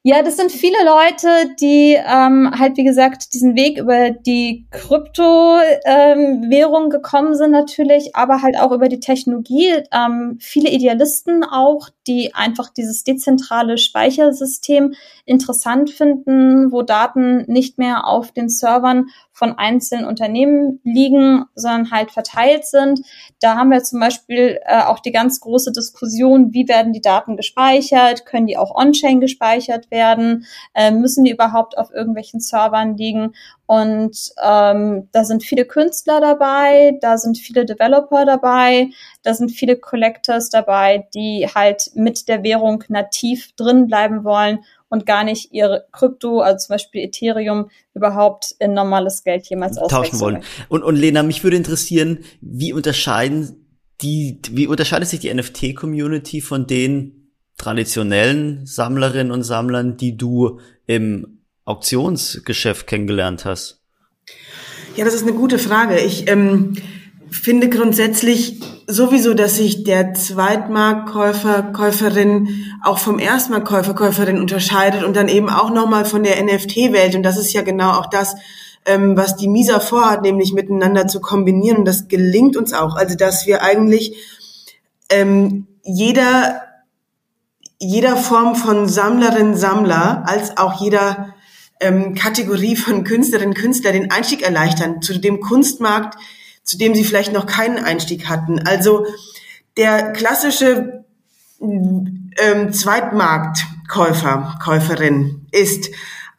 Ja, 0.01 0.23
das 0.23 0.37
sind 0.37 0.51
viele 0.51 0.77
Leute, 0.83 1.55
die 1.59 1.93
ähm, 1.93 2.51
halt, 2.57 2.77
wie 2.77 2.83
gesagt, 2.83 3.33
diesen 3.33 3.55
Weg 3.55 3.77
über 3.77 4.11
die 4.11 4.65
Kryptowährung 4.71 6.83
ähm, 6.85 6.89
gekommen 6.89 7.35
sind 7.35 7.51
natürlich, 7.51 8.15
aber 8.15 8.41
halt 8.41 8.59
auch 8.59 8.71
über 8.71 8.87
die 8.87 8.99
Technologie. 8.99 9.83
Ähm, 9.91 10.37
viele 10.39 10.69
Idealisten 10.69 11.43
auch, 11.43 11.89
die 12.07 12.33
einfach 12.33 12.69
dieses 12.69 13.03
dezentrale 13.03 13.77
Speichersystem 13.77 14.93
interessant 15.25 15.91
finden, 15.91 16.71
wo 16.71 16.81
Daten 16.81 17.43
nicht 17.47 17.77
mehr 17.77 18.07
auf 18.07 18.31
den 18.31 18.49
Servern 18.49 19.07
von 19.39 19.57
einzelnen 19.57 20.05
Unternehmen 20.05 20.81
liegen, 20.83 21.45
sondern 21.55 21.91
halt 21.91 22.11
verteilt 22.11 22.65
sind. 22.65 22.99
Da 23.39 23.55
haben 23.55 23.71
wir 23.71 23.81
zum 23.81 24.01
Beispiel 24.01 24.59
äh, 24.65 24.83
auch 24.83 24.99
die 24.99 25.13
ganz 25.13 25.39
große 25.39 25.71
Diskussion, 25.71 26.53
wie 26.53 26.67
werden 26.67 26.91
die 26.91 26.99
Daten 26.99 27.37
gespeichert? 27.37 28.25
Können 28.25 28.47
die 28.47 28.57
auch 28.57 28.75
on-chain 28.75 29.21
gespeichert 29.21 29.89
werden? 29.91 30.45
Äh, 30.73 30.91
müssen 30.91 31.23
die 31.23 31.31
überhaupt 31.31 31.77
auf 31.77 31.89
irgendwelchen 31.91 32.41
Servern 32.41 32.97
liegen? 32.97 33.33
Und 33.65 34.31
ähm, 34.43 35.07
da 35.11 35.23
sind 35.23 35.43
viele 35.43 35.63
Künstler 35.63 36.19
dabei, 36.19 36.97
da 37.01 37.17
sind 37.17 37.37
viele 37.37 37.65
Developer 37.65 38.25
dabei, 38.25 38.89
da 39.21 39.35
sind 39.35 39.51
viele 39.51 39.77
Collectors 39.77 40.49
dabei, 40.49 41.07
die 41.13 41.47
halt 41.53 41.91
mit 41.93 42.27
der 42.27 42.43
Währung 42.43 42.83
nativ 42.89 43.55
drin 43.55 43.87
bleiben 43.87 44.23
wollen 44.23 44.65
und 44.89 45.05
gar 45.05 45.23
nicht 45.23 45.53
ihre 45.53 45.85
Krypto, 45.91 46.41
also 46.41 46.65
zum 46.65 46.73
Beispiel 46.73 47.03
Ethereum, 47.03 47.69
überhaupt 47.93 48.55
in 48.59 48.73
normales 48.73 49.23
Geld 49.23 49.47
jemals 49.47 49.77
tauschen 49.77 50.19
wollen. 50.19 50.43
Und, 50.67 50.83
und 50.83 50.95
Lena, 50.95 51.23
mich 51.23 51.43
würde 51.43 51.57
interessieren, 51.57 52.19
wie 52.41 52.73
unterscheiden 52.73 53.65
die, 54.01 54.39
wie 54.51 54.67
unterscheidet 54.67 55.09
sich 55.09 55.19
die 55.19 55.33
NFT-Community 55.33 56.41
von 56.41 56.67
den 56.67 57.33
traditionellen 57.57 58.65
Sammlerinnen 58.65 59.31
und 59.31 59.43
Sammlern, 59.43 59.97
die 59.97 60.15
du 60.15 60.59
im 60.87 61.41
Auktionsgeschäft 61.65 62.87
kennengelernt 62.87 63.45
hast? 63.45 63.81
Ja, 64.95 65.05
das 65.05 65.13
ist 65.13 65.23
eine 65.23 65.33
gute 65.33 65.59
Frage. 65.59 65.99
Ich 65.99 66.29
ähm, 66.29 66.75
finde 67.31 67.69
grundsätzlich 67.69 68.59
sowieso, 68.87 69.33
dass 69.33 69.57
sich 69.57 69.83
der 69.83 70.13
Zweitmarktkäufer, 70.13 71.63
Käuferin 71.73 72.65
auch 72.83 72.99
vom 72.99 73.19
Erstmarktkäufer, 73.19 73.93
Käuferin 73.93 74.39
unterscheidet 74.39 75.03
und 75.03 75.15
dann 75.15 75.27
eben 75.27 75.49
auch 75.49 75.69
nochmal 75.69 76.05
von 76.05 76.23
der 76.23 76.43
NFT-Welt. 76.43 77.15
Und 77.15 77.23
das 77.23 77.37
ist 77.37 77.53
ja 77.53 77.61
genau 77.61 77.91
auch 77.91 78.07
das, 78.07 78.35
ähm, 78.85 79.15
was 79.15 79.35
die 79.35 79.47
Misa 79.47 79.79
vorhat, 79.79 80.23
nämlich 80.23 80.53
miteinander 80.53 81.07
zu 81.07 81.21
kombinieren. 81.21 81.79
Und 81.79 81.85
das 81.85 82.07
gelingt 82.07 82.57
uns 82.57 82.73
auch. 82.73 82.95
Also, 82.95 83.15
dass 83.15 83.45
wir 83.45 83.61
eigentlich 83.61 84.15
ähm, 85.09 85.67
jeder, 85.83 86.61
jeder 87.79 88.17
Form 88.17 88.55
von 88.55 88.87
Sammlerin, 88.87 89.55
Sammler, 89.55 90.23
als 90.25 90.57
auch 90.57 90.81
jeder 90.81 91.35
ähm, 91.79 92.13
Kategorie 92.15 92.75
von 92.75 93.03
Künstlerinnen, 93.03 93.53
Künstler 93.53 93.91
den 93.91 94.11
Einstieg 94.11 94.41
erleichtern 94.41 95.01
zu 95.01 95.17
dem 95.19 95.39
Kunstmarkt, 95.39 96.17
zu 96.69 96.77
dem 96.77 96.93
sie 96.93 97.03
vielleicht 97.03 97.33
noch 97.33 97.47
keinen 97.47 97.83
Einstieg 97.83 98.29
hatten. 98.29 98.59
Also 98.59 99.07
der 99.75 100.13
klassische 100.13 101.03
ähm, 101.59 102.71
Zweitmarktkäufer, 102.71 104.59
Käuferin 104.63 105.47
ist 105.51 105.89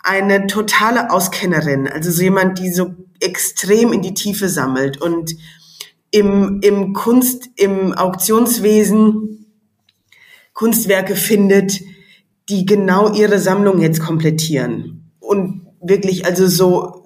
eine 0.05 0.47
totale 0.47 1.11
Auskennerin, 1.11 1.89
also 1.89 2.13
so 2.13 2.23
jemand, 2.23 2.61
die 2.61 2.73
so 2.73 2.95
extrem 3.19 3.93
in 3.93 4.03
die 4.03 4.15
Tiefe 4.15 4.49
sammelt 4.49 5.03
und 5.03 5.35
im, 6.13 6.61
im 6.63 6.93
Kunst, 6.93 7.49
im 7.57 7.93
Auktionswesen 7.93 9.47
Kunstwerke 10.53 11.17
findet, 11.17 11.81
die 12.49 12.67
genau 12.67 13.13
ihre 13.15 13.41
Sammlung 13.41 13.81
jetzt 13.81 13.99
komplettieren 13.99 15.11
und 15.19 15.67
wirklich 15.81 16.25
also 16.25 16.47
so 16.47 17.00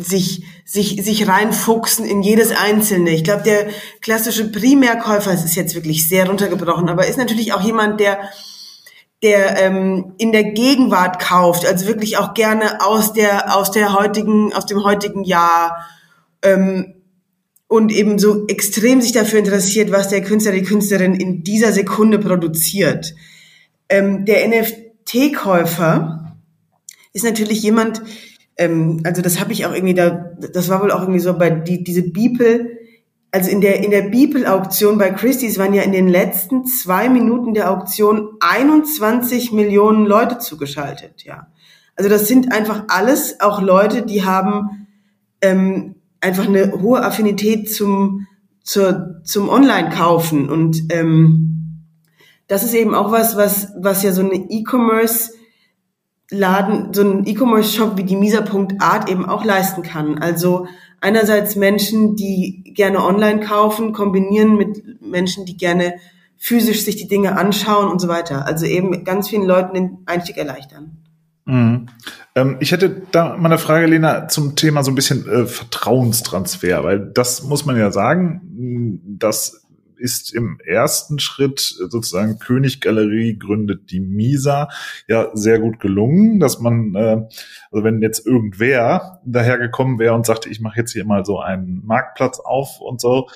sich, 0.00 0.44
sich, 0.64 1.02
sich 1.04 1.28
reinfuchsen 1.28 2.04
in 2.04 2.22
jedes 2.22 2.50
Einzelne. 2.50 3.10
Ich 3.10 3.24
glaube, 3.24 3.42
der 3.42 3.66
klassische 4.00 4.50
Primärkäufer, 4.50 5.32
es 5.32 5.44
ist 5.44 5.56
jetzt 5.56 5.74
wirklich 5.74 6.08
sehr 6.08 6.26
runtergebrochen, 6.26 6.88
aber 6.88 7.06
ist 7.06 7.18
natürlich 7.18 7.52
auch 7.52 7.60
jemand, 7.62 8.00
der, 8.00 8.18
der 9.22 9.58
ähm, 9.62 10.14
in 10.18 10.32
der 10.32 10.44
Gegenwart 10.44 11.20
kauft, 11.20 11.66
also 11.66 11.86
wirklich 11.86 12.16
auch 12.18 12.34
gerne 12.34 12.84
aus 12.84 13.12
der, 13.12 13.56
aus 13.56 13.70
der 13.70 13.94
heutigen, 13.94 14.52
aus 14.52 14.66
dem 14.66 14.84
heutigen 14.84 15.24
Jahr, 15.24 15.86
ähm, 16.42 16.94
und 17.68 17.92
eben 17.92 18.18
so 18.18 18.46
extrem 18.46 19.02
sich 19.02 19.12
dafür 19.12 19.38
interessiert, 19.38 19.92
was 19.92 20.08
der 20.08 20.22
Künstler, 20.22 20.52
die 20.52 20.62
Künstlerin 20.62 21.14
in 21.14 21.44
dieser 21.44 21.72
Sekunde 21.72 22.18
produziert. 22.18 23.14
Ähm, 23.90 24.24
der 24.24 24.48
NFT-Käufer 24.48 26.34
ist 27.12 27.24
natürlich 27.24 27.62
jemand, 27.62 28.02
ähm, 28.58 29.00
also 29.04 29.22
das 29.22 29.40
habe 29.40 29.52
ich 29.52 29.64
auch 29.64 29.72
irgendwie 29.72 29.94
da, 29.94 30.10
das 30.52 30.68
war 30.68 30.82
wohl 30.82 30.90
auch 30.90 31.00
irgendwie 31.00 31.20
so 31.20 31.36
bei 31.38 31.48
die, 31.50 31.84
diese 31.84 32.02
Beeple, 32.02 32.78
also 33.30 33.50
in 33.50 33.60
der, 33.60 33.82
in 33.84 33.90
der 33.90 34.02
Beeple-Auktion 34.02 34.98
bei 34.98 35.10
Christie's 35.10 35.58
waren 35.58 35.74
ja 35.74 35.82
in 35.82 35.92
den 35.92 36.08
letzten 36.08 36.66
zwei 36.66 37.08
Minuten 37.08 37.54
der 37.54 37.70
Auktion 37.70 38.30
21 38.40 39.52
Millionen 39.52 40.06
Leute 40.06 40.38
zugeschaltet, 40.38 41.24
ja. 41.24 41.46
Also 41.94 42.08
das 42.10 42.28
sind 42.28 42.52
einfach 42.52 42.84
alles 42.88 43.40
auch 43.40 43.60
Leute, 43.60 44.02
die 44.02 44.24
haben 44.24 44.86
ähm, 45.40 45.96
einfach 46.20 46.46
eine 46.46 46.72
hohe 46.80 47.02
Affinität 47.02 47.72
zum, 47.72 48.26
zur, 48.62 49.20
zum 49.24 49.48
Online-Kaufen 49.48 50.48
und 50.48 50.84
ähm, 50.90 51.48
das 52.46 52.62
ist 52.62 52.74
eben 52.74 52.94
auch 52.94 53.12
was, 53.12 53.36
was, 53.36 53.72
was 53.78 54.02
ja 54.02 54.12
so 54.12 54.22
eine 54.22 54.34
E-Commerce 54.34 55.32
Laden, 56.30 56.92
so 56.92 57.02
ein 57.02 57.26
E-Commerce-Shop 57.26 57.96
wie 57.96 58.04
die 58.04 58.16
Misa.art 58.16 59.08
eben 59.08 59.26
auch 59.26 59.44
leisten 59.44 59.82
kann. 59.82 60.18
Also 60.18 60.66
einerseits 61.00 61.56
Menschen, 61.56 62.16
die 62.16 62.62
gerne 62.74 63.02
online 63.02 63.40
kaufen, 63.40 63.92
kombinieren 63.92 64.56
mit 64.56 65.00
Menschen, 65.00 65.46
die 65.46 65.56
gerne 65.56 65.94
physisch 66.36 66.84
sich 66.84 66.96
die 66.96 67.08
Dinge 67.08 67.36
anschauen 67.36 67.90
und 67.90 68.00
so 68.00 68.08
weiter. 68.08 68.46
Also 68.46 68.66
eben 68.66 69.04
ganz 69.04 69.28
vielen 69.28 69.44
Leuten 69.44 69.74
den 69.74 69.98
Einstieg 70.06 70.36
erleichtern. 70.36 70.98
Mhm. 71.46 71.86
Ähm, 72.34 72.56
ich 72.60 72.72
hätte 72.72 73.02
da 73.10 73.36
mal 73.36 73.46
eine 73.46 73.58
Frage, 73.58 73.86
Lena, 73.86 74.28
zum 74.28 74.54
Thema 74.54 74.84
so 74.84 74.90
ein 74.90 74.94
bisschen 74.94 75.26
äh, 75.26 75.46
Vertrauenstransfer, 75.46 76.84
weil 76.84 77.00
das 77.00 77.42
muss 77.42 77.64
man 77.64 77.76
ja 77.78 77.90
sagen, 77.90 79.00
dass 79.18 79.66
ist 79.98 80.34
im 80.34 80.58
ersten 80.64 81.18
Schritt 81.18 81.60
sozusagen 81.60 82.38
Königgalerie 82.38 83.38
gründet 83.38 83.90
die 83.90 84.00
Misa 84.00 84.68
ja 85.06 85.30
sehr 85.34 85.58
gut 85.58 85.80
gelungen, 85.80 86.40
dass 86.40 86.60
man, 86.60 86.94
äh, 86.94 87.26
also 87.70 87.84
wenn 87.84 88.00
jetzt 88.02 88.26
irgendwer 88.26 89.20
dahergekommen 89.24 89.98
wäre 89.98 90.14
und 90.14 90.26
sagte, 90.26 90.48
ich 90.48 90.60
mache 90.60 90.80
jetzt 90.80 90.92
hier 90.92 91.04
mal 91.04 91.24
so 91.24 91.40
einen 91.40 91.84
Marktplatz 91.84 92.40
auf 92.40 92.80
und 92.80 93.00
so, 93.00 93.28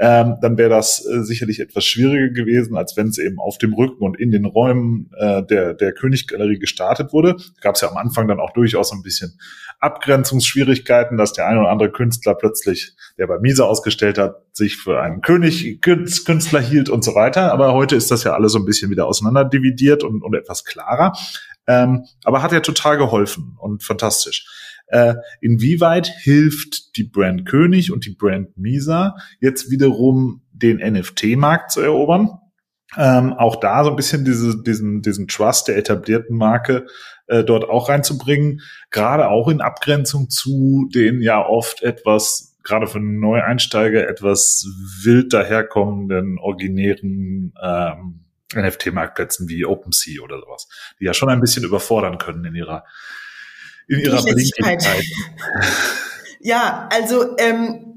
ähm, 0.00 0.36
dann 0.40 0.56
wäre 0.56 0.70
das 0.70 1.04
äh, 1.04 1.22
sicherlich 1.24 1.58
etwas 1.58 1.84
schwieriger 1.84 2.32
gewesen, 2.32 2.76
als 2.76 2.96
wenn 2.96 3.08
es 3.08 3.18
eben 3.18 3.40
auf 3.40 3.58
dem 3.58 3.74
Rücken 3.74 4.04
und 4.04 4.18
in 4.18 4.30
den 4.30 4.44
Räumen 4.44 5.10
äh, 5.18 5.42
der, 5.42 5.74
der 5.74 5.92
Königgalerie 5.92 6.60
gestartet 6.60 7.12
wurde. 7.12 7.36
Gab 7.60 7.74
es 7.74 7.80
ja 7.80 7.90
am 7.90 7.96
Anfang 7.96 8.28
dann 8.28 8.38
auch 8.38 8.52
durchaus 8.52 8.92
ein 8.92 9.02
bisschen 9.02 9.38
Abgrenzungsschwierigkeiten, 9.80 11.16
dass 11.16 11.32
der 11.32 11.46
eine 11.46 11.60
oder 11.60 11.70
andere 11.70 11.90
Künstler 11.90 12.34
plötzlich, 12.34 12.96
der 13.16 13.26
bei 13.26 13.38
Misa 13.38 13.64
ausgestellt 13.64 14.18
hat, 14.18 14.42
sich 14.52 14.76
für 14.76 15.00
einen 15.00 15.20
König 15.20 15.80
Künstler 15.80 16.60
hielt 16.60 16.88
und 16.88 17.04
so 17.04 17.14
weiter. 17.14 17.52
Aber 17.52 17.74
heute 17.74 17.94
ist 17.94 18.10
das 18.10 18.24
ja 18.24 18.34
alles 18.34 18.52
so 18.52 18.58
ein 18.58 18.64
bisschen 18.64 18.90
wieder 18.90 19.06
auseinanderdividiert 19.06 20.02
und, 20.02 20.22
und 20.22 20.34
etwas 20.34 20.64
klarer. 20.64 21.12
Ähm, 21.66 22.06
aber 22.24 22.42
hat 22.42 22.52
ja 22.52 22.60
total 22.60 22.98
geholfen 22.98 23.56
und 23.58 23.82
fantastisch. 23.84 24.46
Äh, 24.88 25.14
inwieweit 25.40 26.06
hilft 26.06 26.96
die 26.96 27.04
Brand 27.04 27.46
König 27.46 27.92
und 27.92 28.06
die 28.06 28.14
Brand 28.14 28.56
Misa 28.56 29.16
jetzt 29.38 29.70
wiederum 29.70 30.42
den 30.50 30.78
NFT-Markt 30.78 31.70
zu 31.70 31.82
erobern? 31.82 32.30
Ähm, 32.96 33.34
auch 33.34 33.56
da 33.56 33.84
so 33.84 33.90
ein 33.90 33.96
bisschen 33.96 34.24
diese, 34.24 34.62
diesen, 34.62 35.02
diesen 35.02 35.28
Trust 35.28 35.68
der 35.68 35.76
etablierten 35.76 36.36
Marke 36.36 36.86
äh, 37.28 37.44
dort 37.44 37.68
auch 37.68 37.88
reinzubringen, 37.88 38.62
gerade 38.90 39.28
auch 39.28 39.48
in 39.48 39.60
Abgrenzung 39.60 40.30
zu 40.30 40.88
den 40.92 41.20
ja 41.20 41.44
oft 41.44 41.82
etwas, 41.82 42.56
gerade 42.64 42.86
für 42.86 43.00
Neueinsteiger, 43.00 44.08
etwas 44.08 44.66
wild 45.02 45.32
daherkommenden, 45.32 46.38
originären 46.38 47.54
ähm, 47.62 48.24
NFT-Marktplätzen 48.54 49.48
wie 49.48 49.64
OpenSea 49.64 50.22
oder 50.22 50.40
sowas, 50.40 50.68
die 50.98 51.04
ja 51.04 51.14
schon 51.14 51.28
ein 51.28 51.40
bisschen 51.40 51.64
überfordern 51.64 52.18
können 52.18 52.44
in 52.44 52.54
ihrer 52.54 52.84
in 53.88 54.00
ihrer 54.00 54.22
Beliebtheit. 54.22 54.86
ja, 56.40 56.88
also 56.92 57.36
ähm, 57.38 57.96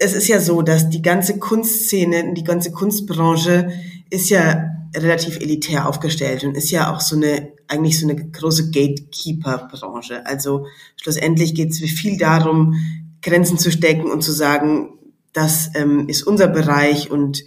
es 0.00 0.14
ist 0.14 0.28
ja 0.28 0.40
so, 0.40 0.62
dass 0.62 0.88
die 0.88 1.02
ganze 1.02 1.38
Kunstszene, 1.38 2.34
die 2.34 2.44
ganze 2.44 2.72
Kunstbranche 2.72 3.70
ist 4.10 4.30
ja 4.30 4.77
relativ 4.96 5.40
elitär 5.40 5.88
aufgestellt 5.88 6.44
und 6.44 6.56
ist 6.56 6.70
ja 6.70 6.94
auch 6.94 7.00
so 7.00 7.16
eine, 7.16 7.52
eigentlich 7.68 7.98
so 7.98 8.08
eine 8.08 8.30
große 8.30 8.70
Gatekeeper-Branche. 8.70 10.26
Also 10.26 10.66
schlussendlich 10.96 11.54
geht 11.54 11.70
es 11.70 11.78
viel 11.78 12.18
darum, 12.18 12.74
Grenzen 13.22 13.58
zu 13.58 13.70
stecken 13.70 14.10
und 14.10 14.22
zu 14.22 14.32
sagen, 14.32 14.98
das 15.32 15.70
ähm, 15.74 16.08
ist 16.08 16.22
unser 16.22 16.48
Bereich 16.48 17.10
und 17.10 17.42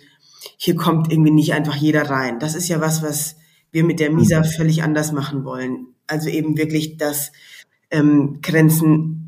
hier 0.58 0.76
kommt 0.76 1.12
irgendwie 1.12 1.32
nicht 1.32 1.54
einfach 1.54 1.76
jeder 1.76 2.10
rein. 2.10 2.40
Das 2.40 2.56
ist 2.56 2.68
ja 2.68 2.82
was, 2.82 3.02
was 3.02 3.36
wir 3.72 3.84
mit 3.84 4.00
der 4.00 4.12
Misa 4.12 4.40
mhm. 4.40 4.46
völlig 4.46 4.84
anders 4.84 5.12
machen 5.12 5.44
wollen. 5.44 5.88
Also 6.08 6.30
eben 6.30 6.58
wirklich 6.58 6.98
das 6.98 7.32
ähm, 7.90 8.40
Grenzen 8.42 9.22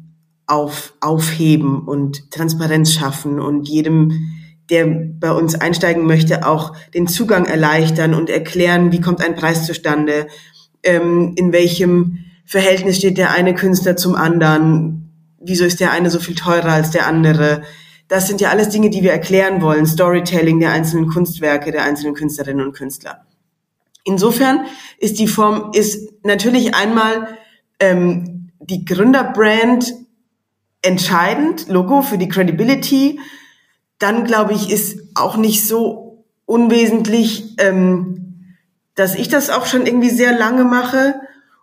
auf, 0.48 0.94
aufheben 1.00 1.88
und 1.88 2.32
Transparenz 2.32 2.94
schaffen 2.94 3.40
und 3.40 3.68
jedem, 3.68 4.43
der 4.70 4.86
bei 4.86 5.32
uns 5.32 5.56
einsteigen 5.56 6.06
möchte, 6.06 6.48
auch 6.48 6.76
den 6.94 7.08
Zugang 7.08 7.46
erleichtern 7.46 8.14
und 8.14 8.30
erklären, 8.30 8.92
wie 8.92 9.02
kommt 9.02 9.24
ein 9.24 9.36
Preis 9.36 9.66
zustande, 9.66 10.28
ähm, 10.84 11.34
in 11.36 11.52
welchem 11.52 12.20
Verhältnis 12.46 12.98
steht 12.98 13.18
der 13.18 13.32
eine 13.32 13.56
Künstler 13.56 13.96
zum 13.96 14.16
anderen, 14.16 15.12
wieso 15.40 15.66
ist 15.66 15.80
der 15.80 15.92
eine 15.92 16.10
so 16.10 16.20
viel 16.20 16.36
teurer 16.36 16.72
als 16.74 16.92
der 16.92 17.08
andere. 17.08 17.64
Das 18.08 18.28
sind 18.28 18.42
ja 18.42 18.50
alles 18.50 18.70
Dinge, 18.70 18.90
die 18.90 19.02
wir 19.02 19.12
erklären 19.12 19.62
wollen, 19.62 19.86
Storytelling 19.86 20.60
der 20.60 20.72
einzelnen 20.72 21.08
Kunstwerke, 21.08 21.72
der 21.72 21.84
einzelnen 21.84 22.14
Künstlerinnen 22.14 22.66
und 22.66 22.74
Künstler. 22.74 23.26
Insofern 24.04 24.66
ist 25.00 25.20
die 25.20 25.28
Form, 25.28 25.72
ist 25.74 26.12
natürlich 26.24 26.76
einmal 26.76 27.38
ähm, 27.80 28.52
die 28.60 28.86
Gründerbrand 28.86 29.94
entscheidend, 30.82 31.70
Logo 31.70 32.02
für 32.02 32.18
die 32.18 32.28
Credibility. 32.28 33.20
Dann 34.04 34.26
glaube 34.26 34.52
ich, 34.52 34.70
ist 34.70 35.00
auch 35.16 35.38
nicht 35.38 35.66
so 35.66 36.26
unwesentlich, 36.46 37.56
ähm, 37.58 38.50
dass 38.96 39.16
ich 39.16 39.30
das 39.30 39.50
auch 39.50 39.66
schon 39.66 39.86
irgendwie 39.86 40.10
sehr 40.10 40.38
lange 40.38 40.66
mache. 40.66 41.16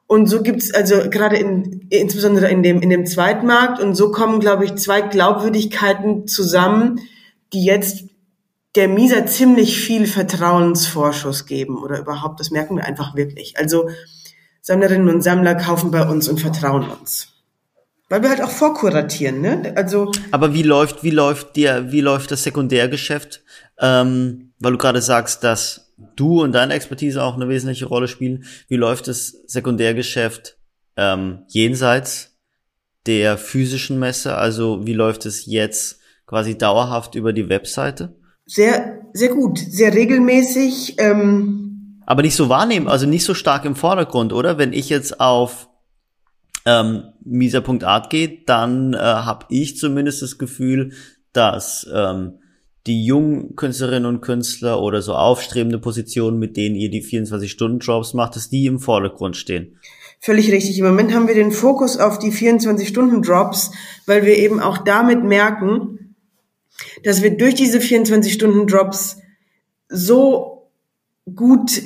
Und 0.07 0.27
so 0.27 0.43
gibt's 0.43 0.73
also 0.73 1.11
gerade 1.11 1.37
in, 1.37 1.87
insbesondere 1.91 2.49
in 2.49 2.63
dem, 2.63 2.81
in 2.81 2.89
dem 2.89 3.05
Zweitmarkt. 3.05 3.79
Und 3.79 3.95
so 3.95 4.11
kommen, 4.11 4.41
glaube 4.41 4.65
ich, 4.65 4.77
zwei 4.77 5.03
Glaubwürdigkeiten 5.03 6.27
zusammen, 6.27 7.01
die 7.53 7.63
jetzt 7.63 8.05
der 8.75 8.89
Mieser 8.89 9.27
ziemlich 9.27 9.79
viel 9.79 10.07
Vertrauensvorschuss 10.07 11.45
geben 11.45 11.77
oder 11.77 11.99
überhaupt, 11.99 12.41
das 12.41 12.51
merken 12.51 12.77
wir 12.77 12.87
einfach 12.87 13.17
wirklich. 13.17 13.59
Also 13.59 13.91
Sammlerinnen 14.63 15.11
und 15.11 15.21
Sammler 15.21 15.57
kaufen 15.57 15.91
bei 15.91 16.09
uns 16.09 16.27
und 16.27 16.41
vertrauen 16.41 16.89
uns. 16.89 17.29
Weil 18.11 18.23
wir 18.23 18.31
halt 18.31 18.43
auch 18.43 18.51
vorkuratieren, 18.51 19.41
ne? 19.41 19.73
Also. 19.77 20.11
Aber 20.33 20.53
wie 20.53 20.65
läuft, 20.65 21.05
wie 21.05 21.11
läuft 21.11 21.55
dir, 21.55 21.93
wie 21.93 22.01
läuft 22.01 22.33
das 22.33 22.43
Sekundärgeschäft? 22.43 23.43
Ähm, 23.79 24.53
weil 24.59 24.73
du 24.73 24.79
gerade 24.79 25.01
sagst, 25.01 25.45
dass 25.45 25.95
du 26.17 26.43
und 26.43 26.53
deine 26.53 26.75
Expertise 26.75 27.23
auch 27.23 27.37
eine 27.37 27.49
wesentliche 27.49 27.87
Rolle 27.87 28.09
spielen. 28.09 28.45
Wie 28.67 28.77
läuft 28.77 29.07
das 29.07 29.29
Sekundärgeschäft 29.47 30.59
ähm, 30.97 31.45
jenseits 31.47 32.37
der 33.07 33.39
physischen 33.39 34.01
Messe? 34.01 34.35
Also 34.35 34.85
wie 34.87 34.95
läuft 34.95 35.25
es 35.25 35.47
jetzt 35.47 36.01
quasi 36.27 36.59
dauerhaft 36.59 37.15
über 37.15 37.33
die 37.33 37.49
Webseite? 37.49 38.17
Sehr, 38.45 39.03
sehr 39.13 39.29
gut, 39.29 39.61
sehr 39.61 39.95
regelmäßig. 39.95 40.97
Ähm 40.99 42.01
Aber 42.07 42.23
nicht 42.23 42.35
so 42.35 42.49
wahrnehmen, 42.49 42.89
also 42.89 43.07
nicht 43.07 43.25
so 43.25 43.35
stark 43.35 43.65
im 43.65 43.77
Vordergrund, 43.77 44.33
oder? 44.33 44.59
Wenn 44.59 44.73
ich 44.73 44.89
jetzt 44.89 45.21
auf 45.21 45.69
ähm, 46.67 47.10
misa.art 47.25 48.11
geht, 48.11 48.49
dann 48.49 48.95
äh, 48.95 48.99
habe 48.99 49.47
ich 49.49 49.77
zumindest 49.77 50.23
das 50.23 50.39
Gefühl, 50.39 50.93
dass 51.33 51.87
ähm, 51.93 52.39
die 52.87 53.05
jungen 53.05 53.57
Künstlerinnen 53.57 54.07
und 54.07 54.21
Künstler 54.21 54.81
oder 54.81 55.03
so 55.03 55.15
aufstrebende 55.15 55.79
Positionen, 55.79 56.39
mit 56.39 56.57
denen 56.57 56.77
ihr 56.77 56.91
die 56.91 57.05
24-Stunden-Jobs 57.05 58.15
macht, 58.15 58.37
dass 58.37 58.49
die 58.49 58.67
im 58.67 58.79
Vordergrund 58.79 59.37
stehen. 59.37 59.79
Völlig 60.19 60.51
richtig. 60.51 60.79
Im 60.79 60.87
Moment 60.87 61.15
haben 61.15 61.29
wir 61.29 61.35
den 61.35 61.53
Fokus 61.53 61.99
auf 61.99 62.19
die 62.19 62.33
24-Stunden-Drops, 62.33 63.73
weil 64.07 64.25
wir 64.25 64.37
eben 64.37 64.61
auch 64.61 64.79
damit 64.79 65.25
merken, 65.25 66.15
dass 67.05 67.23
wir 67.23 67.37
durch 67.37 67.55
diese 67.55 67.79
24-Stunden-Drops 67.79 69.19
so 69.89 70.71
gut 71.35 71.83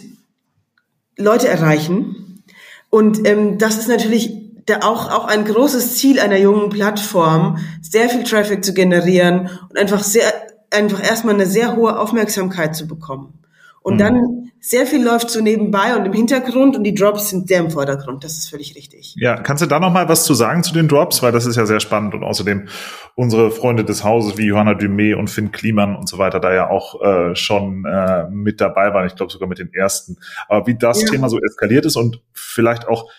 Leute 1.17 1.49
erreichen. 1.49 2.43
Und 2.91 3.27
ähm, 3.27 3.59
das 3.59 3.79
ist 3.79 3.89
natürlich 3.89 4.44
da 4.67 4.79
auch, 4.83 5.11
auch 5.11 5.27
ein 5.27 5.45
großes 5.45 5.97
Ziel 5.97 6.21
einer 6.21 6.39
jungen 6.39 6.71
Plattform, 6.71 7.59
sehr 7.83 8.09
viel 8.09 8.25
Traffic 8.25 8.65
zu 8.65 8.75
generieren 8.75 9.51
und 9.69 9.79
einfach 9.79 10.03
sehr, 10.03 10.25
einfach 10.71 11.03
erstmal 11.03 11.35
eine 11.35 11.47
sehr 11.47 11.77
hohe 11.77 11.99
Aufmerksamkeit 11.99 12.75
zu 12.75 12.87
bekommen. 12.87 13.41
Und 13.83 13.95
mhm. 13.95 13.99
dann 13.99 14.45
sehr 14.61 14.87
viel 14.87 15.05
läuft 15.05 15.29
so 15.29 15.43
nebenbei 15.43 15.95
und 15.95 16.07
im 16.07 16.15
Hintergrund 16.15 16.75
und 16.75 16.85
die 16.85 16.95
Drops 16.95 17.29
sind 17.29 17.49
sehr 17.49 17.61
im 17.61 17.71
Vordergrund. 17.71 18.25
Das 18.25 18.39
ist 18.39 18.49
völlig 18.49 18.75
richtig. 18.75 19.15
Ja, 19.19 19.37
kannst 19.37 19.63
du 19.63 19.67
da 19.67 19.79
noch 19.79 19.93
mal 19.93 20.09
was 20.09 20.25
zu 20.25 20.33
sagen 20.33 20.63
zu 20.63 20.73
den 20.73 20.89
Drops, 20.89 21.23
weil 21.23 21.33
das 21.33 21.45
ist 21.45 21.57
ja 21.57 21.67
sehr 21.67 21.81
spannend 21.81 22.15
und 22.15 22.25
außerdem 22.25 22.69
unsere 23.15 23.51
Freunde 23.51 23.85
des 23.85 24.03
Hauses 24.03 24.39
wie 24.39 24.47
Johanna 24.47 24.71
Dumé 24.71 25.15
und 25.15 25.29
Finn 25.29 25.53
Kliman 25.53 25.95
und 25.97 26.09
so 26.09 26.17
weiter 26.17 26.41
da 26.41 26.55
ja 26.55 26.71
auch 26.71 27.03
äh, 27.03 27.37
schon 27.37 27.85
äh, 27.85 28.27
mit 28.31 28.63
dabei 28.63 28.95
waren. 28.95 29.07
Ich 29.07 29.17
glaube 29.17 29.31
sogar 29.31 29.51
mit 29.51 29.59
den 29.59 29.71
ersten. 29.75 30.17
Aber 30.49 30.67
wie 30.67 30.77
das 30.77 31.03
ja. 31.03 31.11
Thema 31.11 31.29
so 31.29 31.39
eskaliert 31.39 31.85
ist 31.85 31.97
und 31.97 32.23
vielleicht 32.33 32.89
auch 32.89 33.11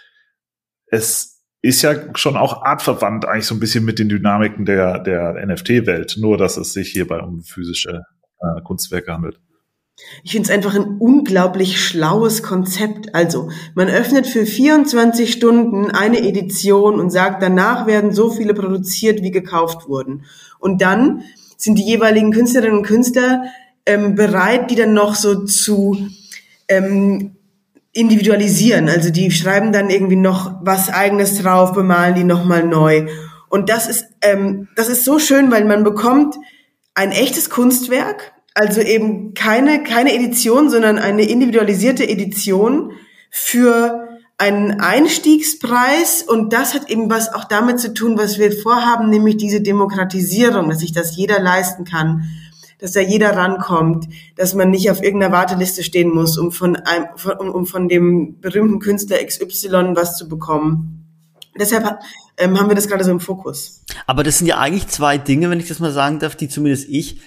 es 0.87 1.34
ist 1.65 1.81
ja 1.81 1.95
schon 2.15 2.37
auch 2.37 2.61
artverwandt 2.61 3.25
eigentlich 3.25 3.47
so 3.47 3.55
ein 3.55 3.59
bisschen 3.59 3.85
mit 3.85 3.97
den 3.97 4.07
Dynamiken 4.07 4.65
der, 4.65 4.99
der 4.99 5.33
NFT-Welt, 5.45 6.15
nur 6.19 6.37
dass 6.37 6.57
es 6.57 6.73
sich 6.73 6.91
hierbei 6.91 7.19
um 7.19 7.41
physische 7.41 8.03
äh, 8.39 8.61
Kunstwerke 8.61 9.11
handelt. 9.11 9.39
Ich 10.23 10.33
finde 10.33 10.49
es 10.49 10.53
einfach 10.53 10.75
ein 10.75 10.97
unglaublich 10.99 11.81
schlaues 11.81 12.43
Konzept. 12.43 13.15
Also, 13.15 13.49
man 13.73 13.87
öffnet 13.87 14.27
für 14.27 14.45
24 14.45 15.31
Stunden 15.31 15.89
eine 15.89 16.19
Edition 16.19 16.99
und 16.99 17.09
sagt, 17.09 17.41
danach 17.41 17.87
werden 17.87 18.11
so 18.11 18.29
viele 18.29 18.53
produziert, 18.53 19.23
wie 19.23 19.31
gekauft 19.31 19.87
wurden. 19.87 20.25
Und 20.59 20.81
dann 20.81 21.23
sind 21.57 21.79
die 21.79 21.85
jeweiligen 21.85 22.31
Künstlerinnen 22.31 22.79
und 22.79 22.85
Künstler 22.85 23.45
ähm, 23.87 24.13
bereit, 24.13 24.69
die 24.69 24.75
dann 24.75 24.93
noch 24.93 25.15
so 25.15 25.45
zu 25.45 25.97
ähm, 26.67 27.34
individualisieren. 27.95 28.89
Also 28.89 29.09
die 29.09 29.31
schreiben 29.31 29.71
dann 29.71 29.89
irgendwie 29.89 30.17
noch 30.17 30.59
was 30.61 30.89
eigenes 30.89 31.41
drauf, 31.41 31.73
bemalen 31.73 32.13
die 32.13 32.25
nochmal 32.25 32.63
neu. 32.63 33.07
Und 33.49 33.69
das 33.69 33.87
ist, 33.87 34.05
ähm, 34.21 34.67
das 34.75 34.89
ist 34.89 35.05
so 35.05 35.17
schön, 35.17 35.49
weil 35.49 35.63
man 35.63 35.83
bekommt 35.83 36.35
ein 36.93 37.11
echtes 37.11 37.49
Kunstwerk, 37.49 38.33
also 38.53 38.81
eben 38.81 39.33
keine, 39.33 39.81
keine 39.83 40.13
Edition, 40.13 40.69
sondern 40.69 40.99
eine 40.99 41.23
individualisierte 41.23 42.07
Edition 42.07 42.91
für 43.31 44.09
einen 44.37 44.81
Einstiegspreis 44.81 46.21
und 46.23 46.51
das 46.51 46.73
hat 46.73 46.89
eben 46.89 47.09
was 47.09 47.33
auch 47.33 47.45
damit 47.45 47.79
zu 47.79 47.93
tun, 47.93 48.17
was 48.17 48.37
wir 48.37 48.51
vorhaben, 48.51 49.09
nämlich 49.09 49.37
diese 49.37 49.61
Demokratisierung, 49.61 50.67
dass 50.67 50.79
sich 50.79 50.91
das 50.91 51.15
jeder 51.15 51.39
leisten 51.39 51.85
kann 51.85 52.25
dass 52.79 52.91
da 52.91 52.99
jeder 52.99 53.35
rankommt, 53.35 54.07
dass 54.35 54.53
man 54.53 54.69
nicht 54.69 54.89
auf 54.91 55.01
irgendeiner 55.01 55.33
Warteliste 55.33 55.83
stehen 55.83 56.13
muss, 56.13 56.37
um 56.37 56.51
von 56.51 56.75
einem, 56.75 57.07
um, 57.39 57.49
um 57.49 57.65
von 57.65 57.87
dem 57.87 58.39
berühmten 58.39 58.79
Künstler 58.79 59.23
XY 59.23 59.95
was 59.95 60.17
zu 60.17 60.27
bekommen. 60.27 61.05
Deshalb 61.59 61.99
ähm, 62.37 62.59
haben 62.59 62.69
wir 62.69 62.75
das 62.75 62.87
gerade 62.87 63.03
so 63.03 63.11
im 63.11 63.19
Fokus. 63.19 63.83
Aber 64.07 64.23
das 64.23 64.39
sind 64.39 64.47
ja 64.47 64.57
eigentlich 64.57 64.87
zwei 64.87 65.17
Dinge, 65.17 65.49
wenn 65.49 65.59
ich 65.59 65.67
das 65.67 65.79
mal 65.79 65.91
sagen 65.91 66.19
darf, 66.19 66.35
die 66.35 66.49
zumindest 66.49 66.89
ich 66.89 67.21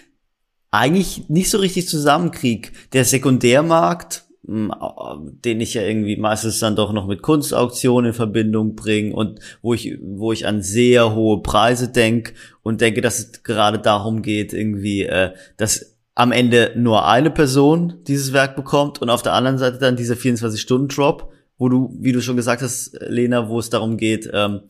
eigentlich 0.70 1.28
nicht 1.28 1.50
so 1.50 1.58
richtig 1.58 1.88
zusammenkrieg. 1.88 2.72
Der 2.92 3.04
Sekundärmarkt 3.04 4.27
den 4.42 5.60
ich 5.60 5.74
ja 5.74 5.82
irgendwie 5.82 6.16
meistens 6.16 6.60
dann 6.60 6.76
doch 6.76 6.92
noch 6.92 7.06
mit 7.06 7.22
Kunstauktionen 7.22 8.10
in 8.10 8.14
Verbindung 8.14 8.76
bringe 8.76 9.14
und 9.14 9.40
wo 9.62 9.74
ich, 9.74 9.98
wo 10.00 10.32
ich 10.32 10.46
an 10.46 10.62
sehr 10.62 11.14
hohe 11.14 11.42
Preise 11.42 11.88
denke 11.88 12.32
und 12.62 12.80
denke, 12.80 13.00
dass 13.00 13.18
es 13.18 13.42
gerade 13.42 13.78
darum 13.78 14.22
geht, 14.22 14.52
irgendwie, 14.52 15.02
äh, 15.02 15.32
dass 15.56 15.98
am 16.14 16.32
Ende 16.32 16.72
nur 16.76 17.06
eine 17.06 17.30
Person 17.30 17.98
dieses 18.06 18.32
Werk 18.32 18.56
bekommt 18.56 19.00
und 19.02 19.10
auf 19.10 19.22
der 19.22 19.34
anderen 19.34 19.58
Seite 19.58 19.78
dann 19.78 19.96
dieser 19.96 20.14
24-Stunden-Drop, 20.14 21.32
wo 21.58 21.68
du, 21.68 21.96
wie 22.00 22.12
du 22.12 22.20
schon 22.20 22.36
gesagt 22.36 22.62
hast, 22.62 22.96
Lena, 23.06 23.48
wo 23.48 23.58
es 23.58 23.70
darum 23.70 23.96
geht, 23.96 24.30
ähm, 24.32 24.62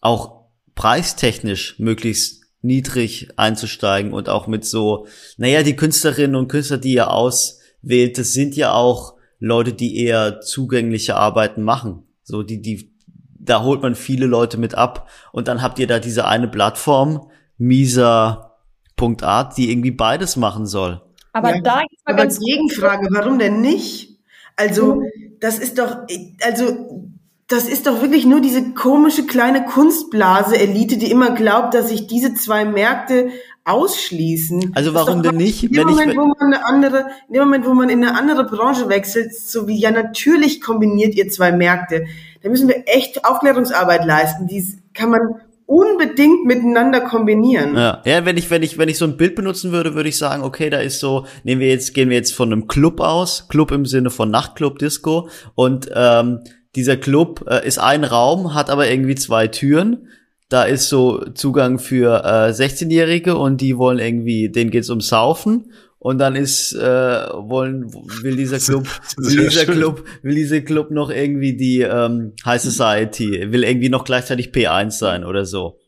auch 0.00 0.44
preistechnisch 0.74 1.78
möglichst 1.78 2.42
niedrig 2.62 3.28
einzusteigen 3.36 4.12
und 4.12 4.28
auch 4.28 4.46
mit 4.46 4.64
so, 4.64 5.06
naja, 5.36 5.62
die 5.62 5.76
Künstlerinnen 5.76 6.36
und 6.36 6.48
Künstler, 6.48 6.78
die 6.78 6.94
ihr 6.94 7.10
aus 7.10 7.60
wählt, 7.84 8.18
das 8.18 8.32
sind 8.32 8.56
ja 8.56 8.72
auch 8.72 9.14
Leute, 9.38 9.72
die 9.72 9.98
eher 9.98 10.40
zugängliche 10.40 11.16
Arbeiten 11.16 11.62
machen. 11.62 12.02
So, 12.22 12.42
die, 12.42 12.60
die, 12.62 12.90
da 13.38 13.62
holt 13.62 13.82
man 13.82 13.94
viele 13.94 14.26
Leute 14.26 14.58
mit 14.58 14.74
ab. 14.74 15.08
Und 15.32 15.48
dann 15.48 15.62
habt 15.62 15.78
ihr 15.78 15.86
da 15.86 15.98
diese 15.98 16.26
eine 16.26 16.48
Plattform, 16.48 17.28
Misa.art, 17.58 19.56
die 19.56 19.70
irgendwie 19.70 19.90
beides 19.90 20.36
machen 20.36 20.66
soll. 20.66 21.02
Aber 21.32 21.54
ja, 21.54 21.60
da 21.60 21.80
ist 21.80 22.06
mal 22.06 22.16
ganz 22.16 22.38
Gegenfrage, 22.38 23.08
warum 23.10 23.38
denn 23.38 23.60
nicht? 23.60 24.18
Also, 24.56 25.02
das 25.40 25.58
ist 25.58 25.78
doch, 25.78 26.06
also, 26.42 27.10
das 27.48 27.68
ist 27.68 27.86
doch 27.86 28.00
wirklich 28.00 28.24
nur 28.24 28.40
diese 28.40 28.72
komische 28.72 29.26
kleine 29.26 29.64
Kunstblase-Elite, 29.66 30.96
die 30.96 31.10
immer 31.10 31.34
glaubt, 31.34 31.74
dass 31.74 31.90
sich 31.90 32.06
diese 32.06 32.34
zwei 32.34 32.64
Märkte 32.64 33.30
ausschließen. 33.64 34.72
Also 34.74 34.94
warum 34.94 35.22
denn 35.22 35.36
nicht? 35.36 35.64
In 35.64 35.72
dem 35.72 35.88
Moment, 35.88 36.12
ich, 36.12 36.18
wo 36.18 36.26
man 36.26 36.36
eine 36.40 36.66
andere, 36.66 37.06
in 37.28 37.34
dem 37.34 37.42
Moment, 37.44 37.66
wo 37.66 37.74
man 37.74 37.88
in 37.88 38.04
eine 38.04 38.16
andere 38.18 38.44
Branche 38.44 38.88
wechselt, 38.88 39.34
so 39.34 39.66
wie 39.66 39.78
ja 39.78 39.90
natürlich 39.90 40.60
kombiniert 40.60 41.14
ihr 41.14 41.28
zwei 41.28 41.50
Märkte, 41.50 42.06
da 42.42 42.50
müssen 42.50 42.68
wir 42.68 42.84
echt 42.86 43.24
Aufklärungsarbeit 43.24 44.04
leisten. 44.04 44.46
Die 44.46 44.62
kann 44.92 45.10
man 45.10 45.20
unbedingt 45.66 46.44
miteinander 46.44 47.00
kombinieren. 47.00 47.74
Ja, 47.74 48.02
ja, 48.04 48.26
wenn 48.26 48.36
ich 48.36 48.50
wenn 48.50 48.62
ich 48.62 48.76
wenn 48.76 48.90
ich 48.90 48.98
so 48.98 49.06
ein 49.06 49.16
Bild 49.16 49.34
benutzen 49.34 49.72
würde, 49.72 49.94
würde 49.94 50.10
ich 50.10 50.18
sagen, 50.18 50.42
okay, 50.42 50.68
da 50.68 50.78
ist 50.78 51.00
so, 51.00 51.26
nehmen 51.42 51.62
wir 51.62 51.68
jetzt 51.68 51.94
gehen 51.94 52.10
wir 52.10 52.16
jetzt 52.16 52.34
von 52.34 52.52
einem 52.52 52.68
Club 52.68 53.00
aus, 53.00 53.48
Club 53.48 53.70
im 53.70 53.86
Sinne 53.86 54.10
von 54.10 54.30
Nachtclub, 54.30 54.78
Disco 54.78 55.28
und 55.54 55.88
ähm, 55.94 56.40
dieser 56.76 56.98
Club 56.98 57.46
äh, 57.48 57.66
ist 57.66 57.78
ein 57.78 58.04
Raum, 58.04 58.52
hat 58.52 58.68
aber 58.68 58.90
irgendwie 58.90 59.14
zwei 59.14 59.48
Türen 59.48 60.08
da 60.54 60.62
ist 60.62 60.88
so 60.88 61.24
Zugang 61.34 61.80
für 61.80 62.22
äh, 62.22 62.52
16-Jährige 62.52 63.34
und 63.34 63.60
die 63.60 63.76
wollen 63.76 63.98
irgendwie, 63.98 64.50
denen 64.50 64.70
geht's 64.70 64.88
um 64.88 65.00
Saufen 65.00 65.72
und 65.98 66.18
dann 66.18 66.36
ist 66.36 66.74
äh, 66.74 66.78
wollen 66.78 67.92
will 68.22 68.36
dieser 68.36 68.58
Club 68.60 68.86
will 69.16 69.48
dieser 69.48 69.64
schön. 69.64 69.74
Club 69.74 70.04
will 70.22 70.36
dieser 70.36 70.60
Club 70.60 70.92
noch 70.92 71.10
irgendwie 71.10 71.56
die 71.56 71.80
ähm, 71.80 72.34
High 72.44 72.62
Society 72.62 73.50
will 73.50 73.64
irgendwie 73.64 73.88
noch 73.88 74.04
gleichzeitig 74.04 74.50
P1 74.50 74.92
sein 74.92 75.24
oder 75.24 75.44
so 75.44 75.80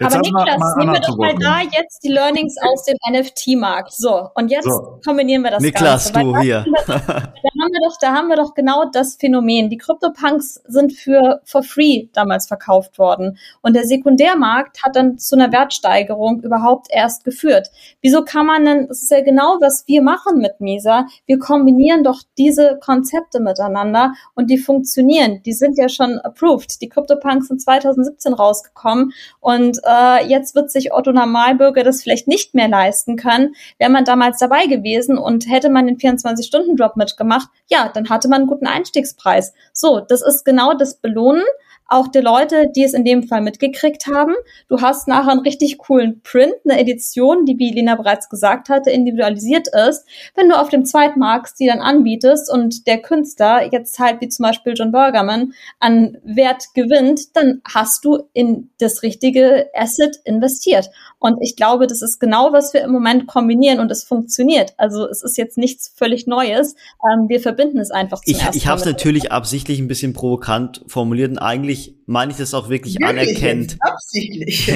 Jetzt 0.00 0.14
Aber 0.14 0.22
Niklas, 0.22 0.58
mal, 0.58 0.74
nehmen 0.76 0.92
wir 0.92 1.00
doch 1.00 1.16
mal 1.16 1.34
da 1.40 1.60
jetzt 1.60 2.04
die 2.04 2.12
Learnings 2.12 2.54
aus 2.62 2.84
dem 2.84 2.96
NFT-Markt. 3.10 3.92
So, 3.92 4.28
und 4.36 4.48
jetzt 4.48 4.64
so. 4.64 5.00
kombinieren 5.04 5.42
wir 5.42 5.50
das 5.50 5.60
Niklas, 5.60 6.12
Ganze. 6.12 6.32
du 6.34 6.38
hier. 6.38 6.64
da, 6.86 6.94
haben 6.94 7.72
wir 7.72 7.88
doch, 7.88 7.96
da 8.00 8.12
haben 8.12 8.28
wir 8.28 8.36
doch 8.36 8.54
genau 8.54 8.84
das 8.92 9.16
Phänomen. 9.16 9.70
Die 9.70 9.76
CryptoPunks 9.76 10.62
sind 10.68 10.92
für 10.92 11.40
for 11.44 11.64
free 11.64 12.06
damals 12.12 12.46
verkauft 12.46 13.00
worden. 13.00 13.38
Und 13.60 13.74
der 13.74 13.86
Sekundärmarkt 13.86 14.84
hat 14.84 14.94
dann 14.94 15.18
zu 15.18 15.34
einer 15.34 15.50
Wertsteigerung 15.50 16.42
überhaupt 16.42 16.86
erst 16.90 17.24
geführt. 17.24 17.68
Wieso 18.00 18.22
kann 18.22 18.46
man 18.46 18.64
denn, 18.64 18.86
das 18.86 19.02
ist 19.02 19.10
ja 19.10 19.20
genau, 19.22 19.58
was 19.60 19.82
wir 19.88 20.02
machen 20.02 20.38
mit 20.38 20.60
Misa. 20.60 21.06
Wir 21.26 21.40
kombinieren 21.40 22.04
doch 22.04 22.22
diese 22.36 22.78
Konzepte 22.80 23.40
miteinander 23.40 24.12
und 24.36 24.48
die 24.48 24.58
funktionieren. 24.58 25.42
Die 25.44 25.54
sind 25.54 25.76
ja 25.76 25.88
schon 25.88 26.20
approved. 26.20 26.80
Die 26.82 26.88
CryptoPunks 26.88 27.48
sind 27.48 27.60
2017 27.60 28.32
rausgekommen 28.32 29.12
und 29.40 29.80
äh, 29.88 30.26
jetzt 30.26 30.54
wird 30.54 30.70
sich 30.70 30.92
Otto 30.92 31.12
Normalbürger 31.12 31.82
das 31.82 32.02
vielleicht 32.02 32.28
nicht 32.28 32.54
mehr 32.54 32.68
leisten 32.68 33.16
können. 33.16 33.54
Wäre 33.78 33.90
man 33.90 34.04
damals 34.04 34.38
dabei 34.38 34.66
gewesen 34.66 35.16
und 35.16 35.48
hätte 35.50 35.70
man 35.70 35.86
den 35.86 35.96
24-Stunden-Drop 35.96 36.96
mitgemacht, 36.96 37.48
ja, 37.68 37.90
dann 37.92 38.10
hatte 38.10 38.28
man 38.28 38.42
einen 38.42 38.48
guten 38.48 38.66
Einstiegspreis. 38.66 39.54
So, 39.72 40.00
das 40.00 40.22
ist 40.22 40.44
genau 40.44 40.74
das 40.74 40.96
Belohnen 40.96 41.44
auch 41.88 42.08
die 42.08 42.20
Leute, 42.20 42.70
die 42.74 42.84
es 42.84 42.92
in 42.92 43.04
dem 43.04 43.22
Fall 43.22 43.40
mitgekriegt 43.40 44.06
haben. 44.06 44.34
Du 44.68 44.80
hast 44.80 45.08
nachher 45.08 45.32
einen 45.32 45.40
richtig 45.40 45.78
coolen 45.78 46.20
Print, 46.22 46.54
eine 46.64 46.78
Edition, 46.78 47.46
die, 47.46 47.58
wie 47.58 47.72
Lena 47.72 47.94
bereits 47.94 48.28
gesagt 48.28 48.68
hatte, 48.68 48.90
individualisiert 48.90 49.68
ist. 49.88 50.06
Wenn 50.34 50.48
du 50.48 50.58
auf 50.58 50.68
dem 50.68 50.84
Zweitmarkt 50.84 51.58
die 51.58 51.66
dann 51.66 51.80
anbietest 51.80 52.52
und 52.52 52.86
der 52.86 52.98
Künstler 52.98 53.72
jetzt 53.72 53.98
halt 53.98 54.20
wie 54.20 54.28
zum 54.28 54.44
Beispiel 54.44 54.74
John 54.76 54.92
Burgerman 54.92 55.54
an 55.80 56.18
Wert 56.22 56.74
gewinnt, 56.74 57.34
dann 57.36 57.62
hast 57.64 58.04
du 58.04 58.24
in 58.34 58.70
das 58.78 59.02
richtige 59.02 59.68
Asset 59.74 60.20
investiert. 60.24 60.90
Und 61.20 61.38
ich 61.40 61.56
glaube, 61.56 61.88
das 61.88 62.00
ist 62.00 62.20
genau, 62.20 62.52
was 62.52 62.72
wir 62.72 62.82
im 62.82 62.92
Moment 62.92 63.26
kombinieren 63.26 63.80
und 63.80 63.90
es 63.90 64.04
funktioniert. 64.04 64.74
Also 64.76 65.08
es 65.08 65.22
ist 65.22 65.36
jetzt 65.36 65.58
nichts 65.58 65.92
völlig 65.94 66.28
Neues. 66.28 66.76
Ähm, 67.02 67.28
wir 67.28 67.40
verbinden 67.40 67.78
es 67.78 67.90
einfach 67.90 68.20
zum 68.22 68.32
Ich, 68.32 68.42
ich 68.54 68.66
habe 68.68 68.78
es 68.78 68.86
natürlich 68.86 69.32
absichtlich 69.32 69.80
ein 69.80 69.88
bisschen 69.88 70.12
provokant 70.12 70.84
formuliert 70.86 71.32
und 71.32 71.38
eigentlich 71.38 71.96
meine 72.06 72.30
ich 72.30 72.38
das 72.38 72.54
auch 72.54 72.68
wirklich, 72.68 72.94
wirklich 73.00 73.08
anerkennt. 73.08 73.76
Absichtlich. 73.80 74.70